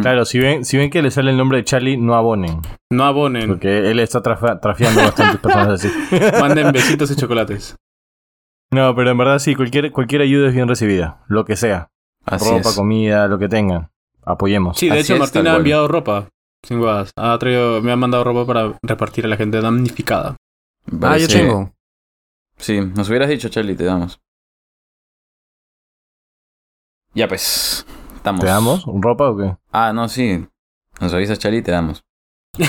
Claro, 0.02 0.24
si 0.24 0.38
ven, 0.38 0.64
si 0.64 0.76
ven 0.76 0.88
que 0.88 1.02
le 1.02 1.10
sale 1.10 1.32
el 1.32 1.36
nombre 1.36 1.58
de 1.58 1.64
Charlie, 1.64 1.96
no 1.96 2.14
abonen. 2.14 2.60
No 2.92 3.04
abonen, 3.04 3.48
Porque 3.48 3.90
él 3.90 3.98
está 3.98 4.22
trafa- 4.22 4.60
trafiando 4.60 5.00
bastantes 5.02 5.40
personas 5.40 5.84
así. 5.84 5.88
manden 6.40 6.70
besitos 6.70 7.10
y 7.10 7.16
chocolates. 7.16 7.74
No, 8.70 8.94
pero 8.94 9.10
en 9.10 9.18
verdad 9.18 9.40
sí, 9.40 9.56
cualquier, 9.56 9.90
cualquier 9.90 10.22
ayuda 10.22 10.48
es 10.48 10.54
bien 10.54 10.68
recibida. 10.68 11.24
Lo 11.26 11.44
que 11.44 11.56
sea. 11.56 11.88
Así 12.24 12.48
Ropa, 12.48 12.68
es. 12.70 12.76
comida, 12.76 13.26
lo 13.26 13.38
que 13.40 13.48
tengan. 13.48 13.90
Apoyemos. 14.24 14.78
Sí, 14.78 14.88
de 14.88 15.00
Así 15.00 15.12
hecho 15.12 15.24
tal 15.32 15.46
ha 15.48 15.56
enviado 15.56 15.88
ropa. 15.88 16.28
Sin 16.62 16.78
guadas. 16.78 17.10
Ha 17.16 17.36
traído, 17.38 17.82
me 17.82 17.90
ha 17.90 17.96
mandado 17.96 18.22
ropa 18.22 18.46
para 18.46 18.78
repartir 18.82 19.24
a 19.24 19.28
la 19.28 19.36
gente 19.36 19.60
damnificada. 19.60 20.36
Ah, 21.02 21.18
yo 21.18 21.26
tengo. 21.26 21.72
Sí, 22.58 22.80
nos 22.80 23.08
hubieras 23.08 23.28
dicho, 23.28 23.48
Charlie, 23.48 23.74
te 23.74 23.84
damos. 23.84 24.20
Ya 27.14 27.28
pues, 27.28 27.86
estamos. 28.14 28.40
¿Te 28.40 28.46
damos 28.46 28.84
ropa 28.86 29.30
o 29.30 29.36
qué? 29.36 29.56
Ah, 29.72 29.92
no, 29.92 30.08
sí. 30.08 30.46
Nos 31.00 31.12
avisas, 31.14 31.38
Charlie, 31.38 31.62
te 31.62 31.70
damos. 31.72 32.04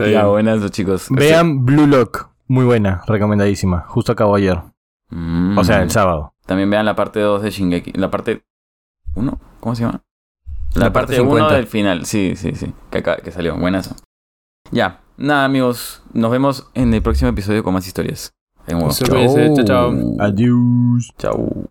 Ya, 0.00 0.26
buenas, 0.26 0.70
chicos. 0.70 1.08
Vean 1.10 1.64
Blue 1.64 1.88
Lock. 1.88 2.30
Muy 2.46 2.64
buena, 2.64 3.02
recomendadísima. 3.08 3.80
Justo 3.88 4.12
acabó 4.12 4.36
ayer. 4.36 4.62
Mm. 5.10 5.58
O 5.58 5.64
sea, 5.64 5.82
el 5.82 5.90
sábado. 5.90 6.34
También 6.46 6.70
vean 6.70 6.86
la 6.86 6.94
parte 6.94 7.18
2 7.18 7.42
de 7.42 7.50
Shingeki. 7.50 7.92
La 7.94 8.08
parte 8.08 8.42
1, 9.16 9.40
¿cómo 9.58 9.74
se 9.74 9.82
llama? 9.82 10.04
La, 10.74 10.84
La 10.84 10.92
parte 10.92 11.16
parte 11.16 11.20
1 11.22 11.30
50. 11.32 11.56
del 11.56 11.66
final. 11.66 12.06
Sí, 12.06 12.34
sí, 12.36 12.54
sí. 12.54 12.72
Que, 12.90 12.98
acá- 12.98 13.16
que 13.16 13.32
salió. 13.32 13.56
Buenazo. 13.56 13.96
Ya. 14.70 15.00
Nada, 15.16 15.44
amigos. 15.44 16.00
Nos 16.12 16.30
vemos 16.30 16.70
en 16.74 16.94
el 16.94 17.02
próximo 17.02 17.30
episodio 17.30 17.64
con 17.64 17.74
más 17.74 17.86
historias. 17.86 18.32
En 18.68 18.78
chao. 19.64 19.92
Adiós. 20.20 21.12
Chao. 21.18 21.64